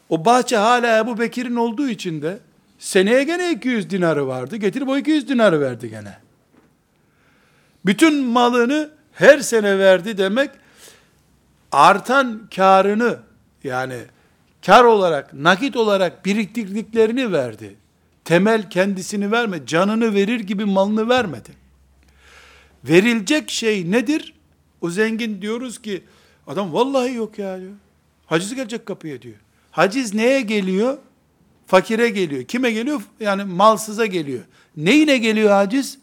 o 0.09 0.25
bahçe 0.25 0.57
hala 0.57 0.97
Ebu 0.97 1.19
Bekir'in 1.19 1.55
olduğu 1.55 1.89
için 1.89 2.21
de 2.21 2.39
seneye 2.79 3.23
gene 3.23 3.51
200 3.51 3.89
dinarı 3.89 4.27
vardı. 4.27 4.55
Getirip 4.55 4.89
o 4.89 4.97
200 4.97 5.29
dinarı 5.29 5.61
verdi 5.61 5.89
gene. 5.89 6.17
Bütün 7.85 8.25
malını 8.25 8.89
her 9.11 9.39
sene 9.39 9.79
verdi 9.79 10.17
demek 10.17 10.49
artan 11.71 12.49
karını 12.55 13.19
yani 13.63 13.97
kar 14.65 14.83
olarak, 14.83 15.33
nakit 15.33 15.75
olarak 15.75 16.25
biriktirdiklerini 16.25 17.31
verdi. 17.31 17.75
Temel 18.25 18.69
kendisini 18.69 19.31
verme, 19.31 19.65
canını 19.65 20.13
verir 20.13 20.39
gibi 20.39 20.65
malını 20.65 21.09
vermedi. 21.09 21.49
Verilecek 22.83 23.49
şey 23.49 23.91
nedir? 23.91 24.33
O 24.81 24.89
zengin 24.89 25.41
diyoruz 25.41 25.81
ki, 25.81 26.03
adam 26.47 26.73
vallahi 26.73 27.13
yok 27.13 27.39
ya 27.39 27.59
diyor. 27.59 27.71
Haciz 28.25 28.55
gelecek 28.55 28.85
kapıya 28.85 29.21
diyor. 29.21 29.35
Haciz 29.71 30.13
neye 30.13 30.41
geliyor? 30.41 30.97
Fakire 31.67 32.09
geliyor. 32.09 32.43
Kime 32.43 32.71
geliyor? 32.71 33.01
Yani 33.19 33.43
malsıza 33.43 34.05
geliyor. 34.05 34.43
Neyine 34.77 35.17
geliyor 35.17 35.49
haciz? 35.49 35.99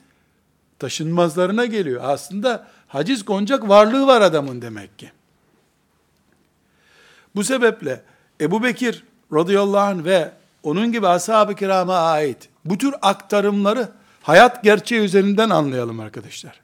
Taşınmazlarına 0.78 1.64
geliyor. 1.64 2.00
Aslında 2.04 2.66
haciz 2.88 3.24
konacak 3.24 3.68
varlığı 3.68 4.06
var 4.06 4.20
adamın 4.20 4.62
demek 4.62 4.98
ki. 4.98 5.12
Bu 7.34 7.44
sebeple 7.44 8.02
Ebu 8.40 8.62
Bekir 8.62 9.04
radıyallahu 9.32 9.80
anh 9.80 10.04
ve 10.04 10.32
onun 10.62 10.92
gibi 10.92 11.08
ashab-ı 11.08 11.54
kirama 11.54 11.96
ait 11.96 12.48
bu 12.64 12.78
tür 12.78 12.94
aktarımları 13.02 13.88
hayat 14.22 14.64
gerçeği 14.64 15.00
üzerinden 15.00 15.50
anlayalım 15.50 16.00
arkadaşlar. 16.00 16.60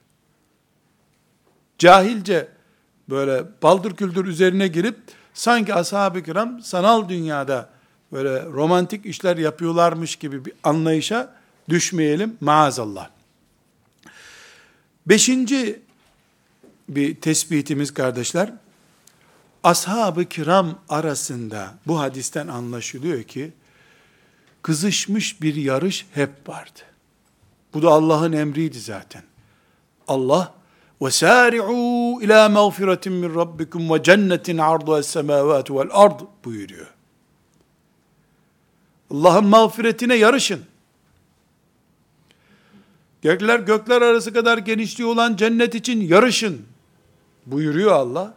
Cahilce 1.78 2.48
böyle 3.11 3.44
baldır 3.62 3.96
küldür 3.96 4.26
üzerine 4.26 4.68
girip 4.68 4.96
sanki 5.34 5.74
ashab-ı 5.74 6.22
kiram 6.22 6.61
sanal 6.61 7.09
dünyada 7.09 7.68
böyle 8.11 8.45
romantik 8.45 9.05
işler 9.05 9.38
yapıyorlarmış 9.38 10.16
gibi 10.16 10.45
bir 10.45 10.53
anlayışa 10.63 11.36
düşmeyelim 11.70 12.38
maazallah. 12.41 13.09
Beşinci 15.05 15.80
bir 16.89 17.16
tespitimiz 17.16 17.93
kardeşler, 17.93 18.53
ashab-ı 19.63 20.26
kiram 20.26 20.80
arasında 20.89 21.74
bu 21.88 21.99
hadisten 21.99 22.47
anlaşılıyor 22.47 23.24
ki, 23.24 23.53
kızışmış 24.61 25.41
bir 25.41 25.55
yarış 25.55 26.05
hep 26.13 26.49
vardı. 26.49 26.80
Bu 27.74 27.82
da 27.82 27.89
Allah'ın 27.89 28.32
emriydi 28.32 28.80
zaten. 28.80 29.24
Allah 30.07 30.53
وَسَارِعُوا 31.01 32.24
اِلَى 32.24 32.53
مَغْفِرَةٍ 32.53 33.05
مِّنْ 33.22 33.34
رَبِّكُمْ 33.41 33.82
وَجَنَّةٍ 33.93 34.47
عَرْضُهَا 34.61 34.99
السَّمَاوَاتُ 34.99 35.68
وَالْأَرْضِ 35.68 36.26
buyuruyor. 36.45 36.88
Allah'ın 39.11 39.44
mağfiretine 39.44 40.14
yarışın. 40.14 40.61
Gökler 43.22 43.61
gökler 43.61 44.02
arası 44.02 44.32
kadar 44.32 44.58
genişliği 44.58 45.08
olan 45.08 45.36
cennet 45.36 45.74
için 45.74 46.00
yarışın 46.00 46.62
buyuruyor 47.46 47.92
Allah. 47.92 48.34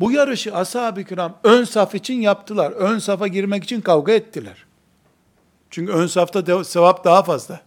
Bu 0.00 0.12
yarışı 0.12 0.56
ashab-ı 0.56 1.04
kiram 1.04 1.38
ön 1.44 1.64
saf 1.64 1.94
için 1.94 2.14
yaptılar. 2.14 2.72
Ön 2.72 2.98
safa 2.98 3.28
girmek 3.28 3.64
için 3.64 3.80
kavga 3.80 4.12
ettiler. 4.12 4.64
Çünkü 5.70 5.92
ön 5.92 6.06
safta 6.06 6.64
sevap 6.64 7.04
daha 7.04 7.22
fazla. 7.22 7.60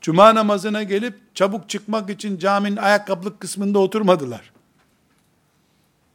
Cuma 0.00 0.34
namazına 0.34 0.82
gelip 0.82 1.34
çabuk 1.34 1.68
çıkmak 1.68 2.10
için 2.10 2.38
caminin 2.38 2.76
ayakkabılık 2.76 3.40
kısmında 3.40 3.78
oturmadılar. 3.78 4.52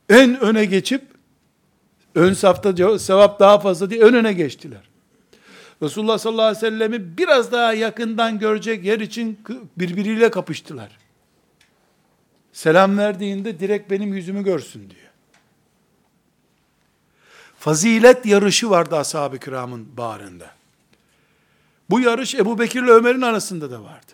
En 0.09 0.39
öne 0.39 0.65
geçip 0.65 1.03
ön 2.15 2.34
safta 2.34 2.99
sevap 2.99 3.39
daha 3.39 3.59
fazla 3.59 3.89
diye 3.89 4.01
ön 4.01 4.13
öne 4.13 4.34
geçtiler. 4.34 4.82
Resulullah 5.82 6.17
sallallahu 6.17 6.45
aleyhi 6.45 6.65
ve 6.65 6.69
sellemi 6.69 7.17
biraz 7.17 7.51
daha 7.51 7.73
yakından 7.73 8.39
görecek 8.39 8.86
yer 8.86 8.99
için 8.99 9.39
birbiriyle 9.78 10.32
kapıştılar. 10.32 10.97
Selam 12.53 12.97
verdiğinde 12.97 13.59
direkt 13.59 13.91
benim 13.91 14.13
yüzümü 14.13 14.43
görsün 14.43 14.89
diyor. 14.89 15.07
Fazilet 17.59 18.25
yarışı 18.25 18.69
vardı 18.69 18.95
ashab-ı 18.95 19.39
kiramın 19.39 19.97
bağrında. 19.97 20.51
Bu 21.89 21.99
yarış 21.99 22.36
Ebu 22.36 22.59
Bekir 22.59 22.84
ile 22.84 22.91
Ömer'in 22.91 23.21
arasında 23.21 23.71
da 23.71 23.84
vardı. 23.84 24.11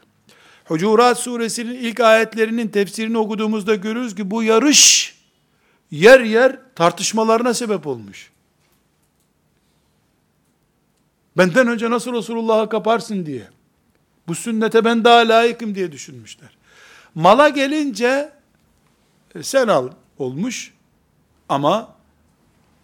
Hucurat 0.66 1.20
suresinin 1.20 1.76
ilk 1.76 2.00
ayetlerinin 2.00 2.68
tefsirini 2.68 3.18
okuduğumuzda 3.18 3.76
görürüz 3.76 4.16
ki 4.16 4.32
bu 4.32 4.44
yarış 4.44 5.16
yer 5.92 6.20
yer 6.20 6.60
tartışmalarına 6.76 7.54
sebep 7.54 7.88
olmuş. 7.88 8.33
Benden 11.38 11.68
önce 11.68 11.90
nasıl 11.90 12.14
Resulullah'a 12.14 12.70
kaparsın 12.70 13.26
diye. 13.26 13.48
Bu 14.28 14.36
sünnete 14.36 14.86
ben 14.86 15.04
daha 15.04 15.28
layıkım 15.28 15.76
diye 15.76 15.92
düşünmüşler. 15.92 16.50
Mala 17.16 17.50
gelince 17.50 18.32
e, 19.36 19.44
sen 19.44 19.68
al 19.68 19.90
olmuş 20.18 20.74
ama 21.50 21.96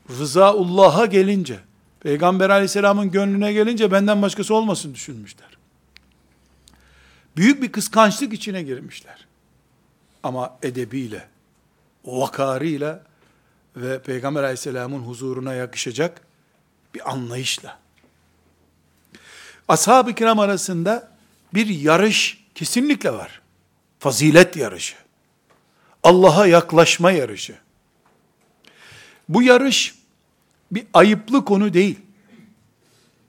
rızaullah'a 0.09 1.05
gelince 1.05 1.59
Peygamber 1.99 2.49
aleyhisselamın 2.49 3.11
gönlüne 3.11 3.53
gelince 3.53 3.91
benden 3.91 4.21
başkası 4.21 4.55
olmasın 4.55 4.93
düşünmüşler. 4.93 5.57
Büyük 7.37 7.61
bir 7.61 7.71
kıskançlık 7.71 8.33
içine 8.33 8.63
girmişler. 8.63 9.27
Ama 10.23 10.57
edebiyle, 10.63 11.27
vakarıyla 12.05 13.03
ve 13.75 14.01
Peygamber 14.01 14.43
aleyhisselamın 14.43 14.99
huzuruna 14.99 15.53
yakışacak 15.53 16.21
bir 16.93 17.11
anlayışla. 17.11 17.79
Ashab-ı 19.69 20.15
kiram 20.15 20.39
arasında 20.39 21.11
bir 21.53 21.67
yarış 21.67 22.45
kesinlikle 22.55 23.13
var. 23.13 23.41
Fazilet 23.99 24.55
yarışı. 24.55 24.95
Allah'a 26.03 26.47
yaklaşma 26.47 27.11
yarışı. 27.11 27.55
Bu 29.29 29.41
yarış 29.41 29.95
bir 30.71 30.85
ayıplı 30.93 31.45
konu 31.45 31.73
değil. 31.73 31.99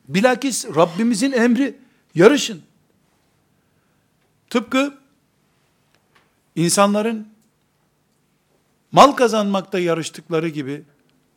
Bilakis 0.09 0.67
Rabbimizin 0.67 1.33
emri 1.33 1.77
yarışın. 2.15 2.63
Tıpkı 4.51 4.95
insanların 6.57 7.29
mal 8.93 9.13
kazanmakta 9.13 9.79
yarıştıkları 9.79 10.49
gibi 10.49 10.83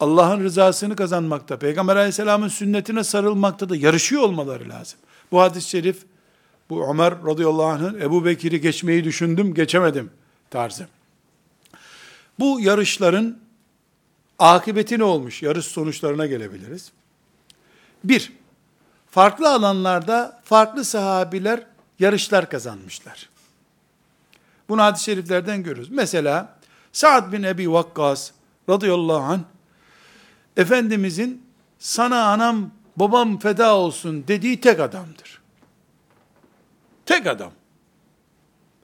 Allah'ın 0.04 0.44
rızasını 0.44 0.96
kazanmakta, 0.96 1.60
Peygamber 1.60 1.96
aleyhisselamın 1.96 2.48
sünnetine 2.48 3.04
sarılmakta 3.04 3.70
da 3.70 3.76
yarışıyor 3.76 4.22
olmaları 4.22 4.70
lazım. 4.70 5.00
Bu 5.32 5.42
hadis-i 5.42 5.70
şerif, 5.70 6.04
bu 6.70 6.90
Ömer 6.90 7.14
radıyallahu 7.26 7.66
anh'ın 7.66 8.02
Ebu 8.02 8.26
Bekir'i 8.26 8.62
geçmeyi 8.62 9.04
düşündüm, 9.04 9.54
geçemedim 9.54 10.10
tarzı. 10.50 10.88
Bu 12.40 12.60
yarışların 12.60 13.38
akıbeti 14.40 15.00
ne 15.00 15.04
olmuş? 15.04 15.44
Yarış 15.44 15.66
sonuçlarına 15.66 16.26
gelebiliriz. 16.26 16.92
Bir, 18.04 18.32
farklı 19.12 19.50
alanlarda 19.50 20.42
farklı 20.44 20.86
sahabiler 20.86 21.64
yarışlar 22.00 22.50
kazanmışlar. 22.50 23.30
Bunu 24.70 24.82
hadis-i 24.82 25.04
şeriflerden 25.04 25.64
görürüz. 25.64 25.90
Mesela 25.92 26.56
Sa'd 26.92 27.32
bin 27.32 27.44
Ebi 27.44 27.72
Vakkas 27.72 28.32
radıyallahu 28.70 29.24
anh 29.24 29.53
Efendimizin 30.58 31.46
sana 31.80 32.24
anam 32.24 32.72
babam 32.96 33.40
feda 33.40 33.76
olsun 33.76 34.28
dediği 34.28 34.62
tek 34.62 34.80
adamdır. 34.80 35.42
Tek 37.06 37.28
adam. 37.28 37.52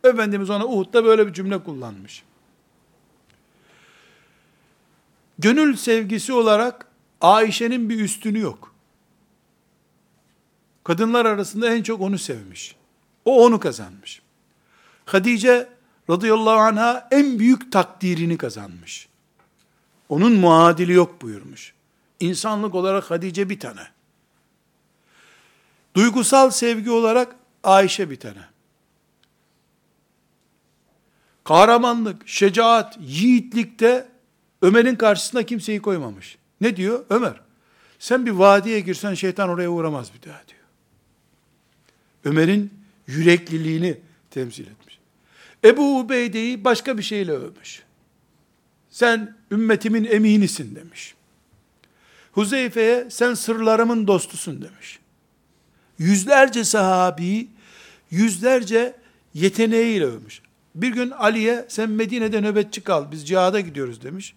Efendimiz 0.04 0.50
ona 0.50 0.66
Uhud'da 0.66 1.06
böyle 1.06 1.28
bir 1.28 1.34
cümle 1.34 1.64
kullanmış. 1.64 2.24
Gönül 5.40 5.76
sevgisi 5.76 6.34
olarak 6.34 6.86
Ayşe'nin 7.22 7.90
bir 7.90 8.00
üstünü 8.00 8.40
yok. 8.40 8.76
Kadınlar 10.84 11.26
arasında 11.26 11.74
en 11.74 11.84
çok 11.84 12.02
onu 12.02 12.18
sevmiş. 12.18 12.76
O 13.26 13.46
onu 13.46 13.60
kazanmış. 13.60 14.22
Hadice 15.06 15.70
radıyallahu 16.10 16.60
anha 16.60 17.08
en 17.12 17.40
büyük 17.40 17.72
takdirini 17.72 18.38
kazanmış. 18.38 19.09
Onun 20.10 20.34
muadili 20.34 20.94
yok 20.94 21.22
buyurmuş. 21.22 21.74
İnsanlık 22.20 22.76
olarak 22.76 23.12
Hadice 23.12 23.50
bir 23.50 23.60
tane. 23.60 23.88
Duygusal 25.96 26.50
sevgi 26.50 26.92
olarak 26.92 27.36
Ayşe 27.64 28.10
bir 28.10 28.20
tane. 28.20 28.42
Kahramanlık, 31.44 32.28
şecaat, 32.28 32.98
yiğitlikte 33.02 34.08
Ömer'in 34.62 34.96
karşısına 34.96 35.44
kimseyi 35.44 35.82
koymamış. 35.82 36.38
Ne 36.62 36.76
diyor? 36.76 37.06
Ömer, 37.10 37.42
sen 38.00 38.26
bir 38.26 38.32
vadiye 38.32 38.80
girsen 38.80 39.14
şeytan 39.14 39.50
oraya 39.50 39.70
uğramaz 39.70 40.12
bir 40.14 40.30
daha 40.30 40.42
diyor. 40.48 40.60
Ömer'in 42.26 42.74
yürekliliğini 43.08 43.98
temsil 44.32 44.68
etmiş. 44.68 45.00
Ebu 45.64 46.00
Ubeyde'yi 46.00 46.64
başka 46.64 46.98
bir 46.98 47.04
şeyle 47.04 47.32
övmüş. 47.32 47.84
Sen 48.90 49.39
ümmetimin 49.52 50.06
eminisin 50.06 50.76
demiş. 50.76 51.16
Huzeyfe'ye 52.32 53.08
sen 53.10 53.34
sırlarımın 53.34 54.08
dostusun 54.08 54.62
demiş. 54.62 55.00
Yüzlerce 55.98 56.64
sahabi, 56.64 57.48
yüzlerce 58.12 58.96
yeteneğiyle 59.34 60.06
övmüş. 60.06 60.42
Bir 60.76 60.90
gün 60.90 61.12
Ali'ye 61.12 61.66
sen 61.70 61.90
Medine'de 61.90 62.42
nöbetçi 62.42 62.82
kal, 62.82 63.12
biz 63.12 63.28
cihada 63.28 63.60
gidiyoruz 63.60 64.04
demiş. 64.04 64.36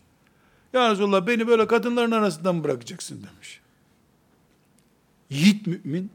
Ya 0.73 0.91
Resulallah 0.91 1.27
beni 1.27 1.47
böyle 1.47 1.67
kadınların 1.67 2.11
arasından 2.11 2.65
bırakacaksın 2.65 3.23
demiş. 3.33 3.61
Yiğit 5.31 5.67
mümin. 5.67 6.11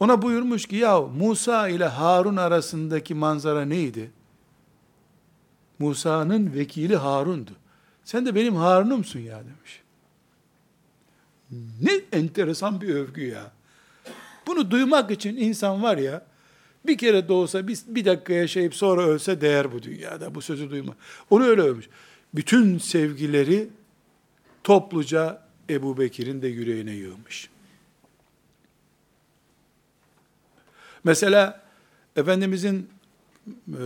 Ona 0.00 0.22
buyurmuş 0.22 0.66
ki 0.66 0.76
ya 0.76 1.00
Musa 1.00 1.68
ile 1.68 1.86
Harun 1.86 2.36
arasındaki 2.36 3.14
manzara 3.14 3.64
neydi? 3.64 4.10
Musa'nın 5.78 6.54
vekili 6.54 6.96
Harun'du. 6.96 7.50
Sen 8.10 8.26
de 8.26 8.34
benim 8.34 8.56
Harun'umsun 8.56 9.20
ya 9.20 9.38
demiş. 9.44 9.82
Ne 11.80 12.18
enteresan 12.18 12.80
bir 12.80 12.94
övgü 12.94 13.26
ya. 13.26 13.52
Bunu 14.46 14.70
duymak 14.70 15.10
için 15.10 15.36
insan 15.36 15.82
var 15.82 15.98
ya, 15.98 16.26
bir 16.86 16.98
kere 16.98 17.28
de 17.28 17.32
olsa 17.32 17.68
bir, 17.68 17.78
bir 17.86 18.04
dakika 18.04 18.32
yaşayıp 18.32 18.74
sonra 18.74 19.02
ölse 19.02 19.40
değer 19.40 19.72
bu 19.72 19.82
dünyada. 19.82 20.34
Bu 20.34 20.42
sözü 20.42 20.70
duyma. 20.70 20.94
Onu 21.30 21.44
öyle 21.44 21.62
övmüş. 21.62 21.88
Bütün 22.34 22.78
sevgileri 22.78 23.68
topluca 24.64 25.42
Ebu 25.70 25.98
Bekir'in 25.98 26.42
de 26.42 26.48
yüreğine 26.48 26.92
yığmış. 26.92 27.50
Mesela 31.04 31.62
Efendimizin 32.16 32.90
e, 33.68 33.84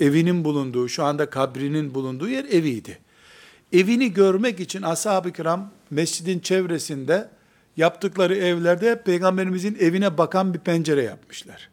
evinin 0.00 0.44
bulunduğu, 0.44 0.88
şu 0.88 1.04
anda 1.04 1.30
kabrinin 1.30 1.94
bulunduğu 1.94 2.28
yer 2.28 2.44
eviydi. 2.44 2.98
Evini 3.72 4.12
görmek 4.12 4.60
için 4.60 4.82
ashab-ı 4.82 5.32
kiram 5.32 5.70
mescidin 5.90 6.40
çevresinde 6.40 7.28
yaptıkları 7.76 8.36
evlerde 8.36 9.02
peygamberimizin 9.02 9.76
evine 9.80 10.18
bakan 10.18 10.54
bir 10.54 10.58
pencere 10.58 11.02
yapmışlar. 11.02 11.70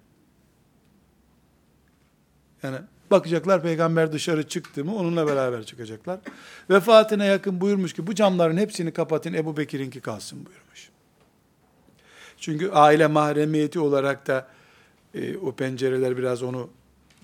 Yani 2.63 2.77
bakacaklar 3.11 3.63
peygamber 3.63 4.11
dışarı 4.11 4.47
çıktı 4.47 4.85
mı 4.85 4.95
onunla 4.95 5.27
beraber 5.27 5.63
çıkacaklar. 5.63 6.19
Vefatına 6.69 7.25
yakın 7.25 7.61
buyurmuş 7.61 7.93
ki 7.93 8.07
bu 8.07 8.15
camların 8.15 8.57
hepsini 8.57 8.91
kapatın 8.91 9.33
Ebu 9.33 9.57
Bekir'inki 9.57 10.01
kalsın 10.01 10.45
buyurmuş. 10.45 10.89
Çünkü 12.37 12.69
aile 12.69 13.07
mahremiyeti 13.07 13.79
olarak 13.79 14.27
da 14.27 14.47
e, 15.13 15.37
o 15.37 15.51
pencereler 15.51 16.17
biraz 16.17 16.43
onu 16.43 16.69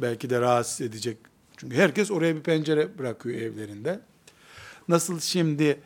belki 0.01 0.29
de 0.29 0.41
rahatsız 0.41 0.81
edecek. 0.81 1.17
Çünkü 1.57 1.75
herkes 1.75 2.11
oraya 2.11 2.35
bir 2.35 2.41
pencere 2.41 2.97
bırakıyor 2.97 3.41
evlerinde. 3.41 3.99
Nasıl 4.87 5.19
şimdi 5.19 5.79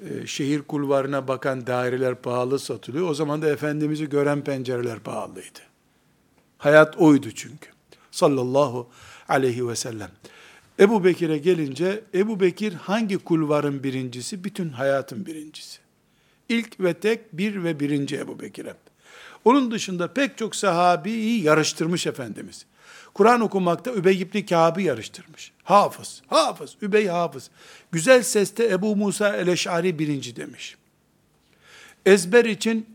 e, 0.00 0.26
şehir 0.26 0.62
kulvarına 0.62 1.28
bakan 1.28 1.66
daireler 1.66 2.14
pahalı 2.14 2.58
satılıyor. 2.58 3.10
O 3.10 3.14
zaman 3.14 3.42
da 3.42 3.48
Efendimiz'i 3.48 4.08
gören 4.08 4.44
pencereler 4.44 4.98
pahalıydı. 4.98 5.58
Hayat 6.58 6.96
oydu 6.96 7.30
çünkü. 7.34 7.68
Sallallahu 8.10 8.88
aleyhi 9.28 9.68
ve 9.68 9.76
sellem. 9.76 10.10
Ebu 10.80 11.04
Bekir'e 11.04 11.38
gelince, 11.38 12.04
Ebu 12.14 12.40
Bekir 12.40 12.72
hangi 12.72 13.18
kulvarın 13.18 13.82
birincisi? 13.82 14.44
Bütün 14.44 14.68
hayatın 14.68 15.26
birincisi. 15.26 15.78
İlk 16.48 16.80
ve 16.80 16.94
tek 16.94 17.32
bir 17.32 17.64
ve 17.64 17.80
birinci 17.80 18.16
Ebu 18.16 18.40
Bekir'e. 18.40 18.74
Onun 19.44 19.70
dışında 19.70 20.12
pek 20.12 20.38
çok 20.38 20.56
sahabiyi 20.56 21.42
yarıştırmış 21.42 22.06
Efendimiz. 22.06 22.66
Kur'an 23.18 23.40
okumakta 23.40 23.92
Übey 23.92 24.20
ibn 24.20 24.46
Kâb'ı 24.46 24.82
yarıştırmış. 24.82 25.52
Hafız, 25.64 26.22
hafız, 26.26 26.76
Übey 26.82 27.06
hafız. 27.06 27.50
Güzel 27.92 28.22
seste 28.22 28.68
Ebu 28.68 28.96
Musa 28.96 29.36
el-Eş'ari 29.36 29.98
birinci 29.98 30.36
demiş. 30.36 30.76
Ezber 32.06 32.44
için 32.44 32.86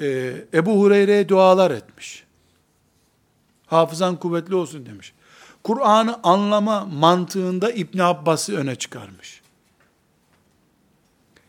e, 0.00 0.34
Ebu 0.54 0.80
Hureyre'ye 0.80 1.28
dualar 1.28 1.70
etmiş. 1.70 2.24
Hafızan 3.66 4.16
kuvvetli 4.16 4.54
olsun 4.54 4.86
demiş. 4.86 5.12
Kur'an'ı 5.64 6.20
anlama 6.22 6.84
mantığında 6.84 7.70
İbn 7.70 7.98
Abbas'ı 7.98 8.56
öne 8.56 8.76
çıkarmış. 8.76 9.42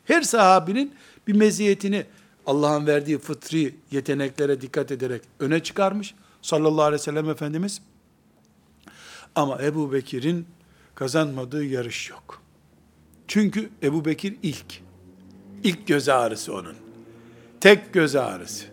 Her 0.05 0.21
sahabinin 0.21 0.95
bir 1.27 1.33
meziyetini 1.33 2.05
Allah'ın 2.45 2.87
verdiği 2.87 3.17
fıtri 3.17 3.75
yeteneklere 3.91 4.61
dikkat 4.61 4.91
ederek 4.91 5.21
öne 5.39 5.63
çıkarmış 5.63 6.13
sallallahu 6.41 6.81
aleyhi 6.83 7.01
ve 7.01 7.03
sellem 7.03 7.29
Efendimiz. 7.29 7.81
Ama 9.35 9.63
Ebu 9.63 9.93
Bekir'in 9.93 10.47
kazanmadığı 10.95 11.65
yarış 11.65 12.09
yok. 12.09 12.41
Çünkü 13.27 13.69
Ebu 13.83 14.05
Bekir 14.05 14.35
ilk. 14.43 14.81
İlk 15.63 15.87
göz 15.87 16.09
ağrısı 16.09 16.53
onun. 16.53 16.75
Tek 17.61 17.93
göz 17.93 18.15
ağrısı. 18.15 18.65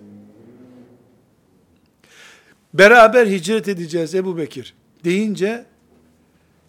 Beraber 2.75 3.27
hicret 3.27 3.69
edeceğiz 3.69 4.15
Ebu 4.15 4.37
Bekir 4.37 4.75
deyince 5.05 5.67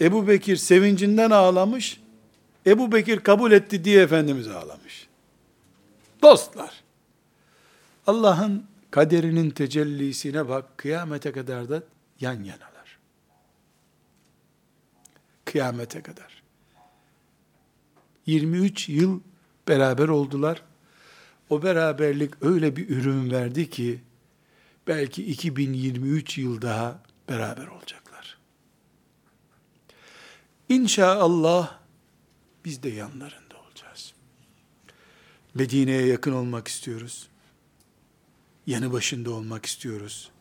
Ebu 0.01 0.27
Bekir 0.27 0.55
sevincinden 0.55 1.31
ağlamış. 1.31 2.01
Ebu 2.65 2.91
Bekir 2.91 3.19
kabul 3.19 3.51
etti 3.51 3.83
diye 3.83 4.01
Efendimiz 4.01 4.47
ağlamış. 4.47 5.07
Dostlar. 6.21 6.83
Allah'ın 8.07 8.65
kaderinin 8.95 9.49
tecellisine 9.49 10.49
bak, 10.49 10.77
kıyamete 10.77 11.31
kadar 11.31 11.69
da 11.69 11.83
yan 12.19 12.43
yanalar. 12.43 12.99
Kıyamete 15.45 16.01
kadar. 16.01 16.43
23 18.25 18.89
yıl 18.89 19.19
beraber 19.67 20.07
oldular. 20.07 20.61
O 21.49 21.63
beraberlik 21.63 22.33
öyle 22.41 22.75
bir 22.75 22.89
ürün 22.89 23.31
verdi 23.31 23.69
ki, 23.69 24.01
belki 24.87 25.25
2023 25.25 26.37
yıl 26.37 26.61
daha 26.61 27.03
beraber 27.29 27.67
olacaklar. 27.67 28.37
İnşallah 30.69 31.79
biz 32.65 32.83
de 32.83 32.89
yanlarında 32.89 33.57
olacağız. 33.67 34.13
Medine'ye 35.53 36.05
yakın 36.05 36.31
olmak 36.31 36.67
istiyoruz 36.67 37.29
yanı 38.68 38.93
başında 38.93 39.32
olmak 39.32 39.66
istiyoruz. 39.66 40.32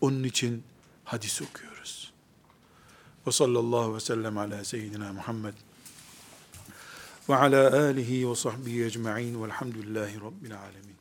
Onun 0.00 0.22
için 0.22 0.62
hadis 1.04 1.42
okuyoruz. 1.42 2.12
Ve 3.26 3.32
sallallahu 3.32 3.94
ve 3.94 4.00
sellem 4.00 4.38
ala 4.38 4.64
seyyidina 4.64 5.12
Muhammed 5.12 5.54
ve 7.28 7.36
ala 7.36 7.82
alihi 7.82 8.30
ve 8.30 8.34
sahbihi 8.34 8.84
ecma'in 8.84 9.42
velhamdülillahi 9.42 10.20
rabbil 10.20 10.58
alemin. 10.60 10.95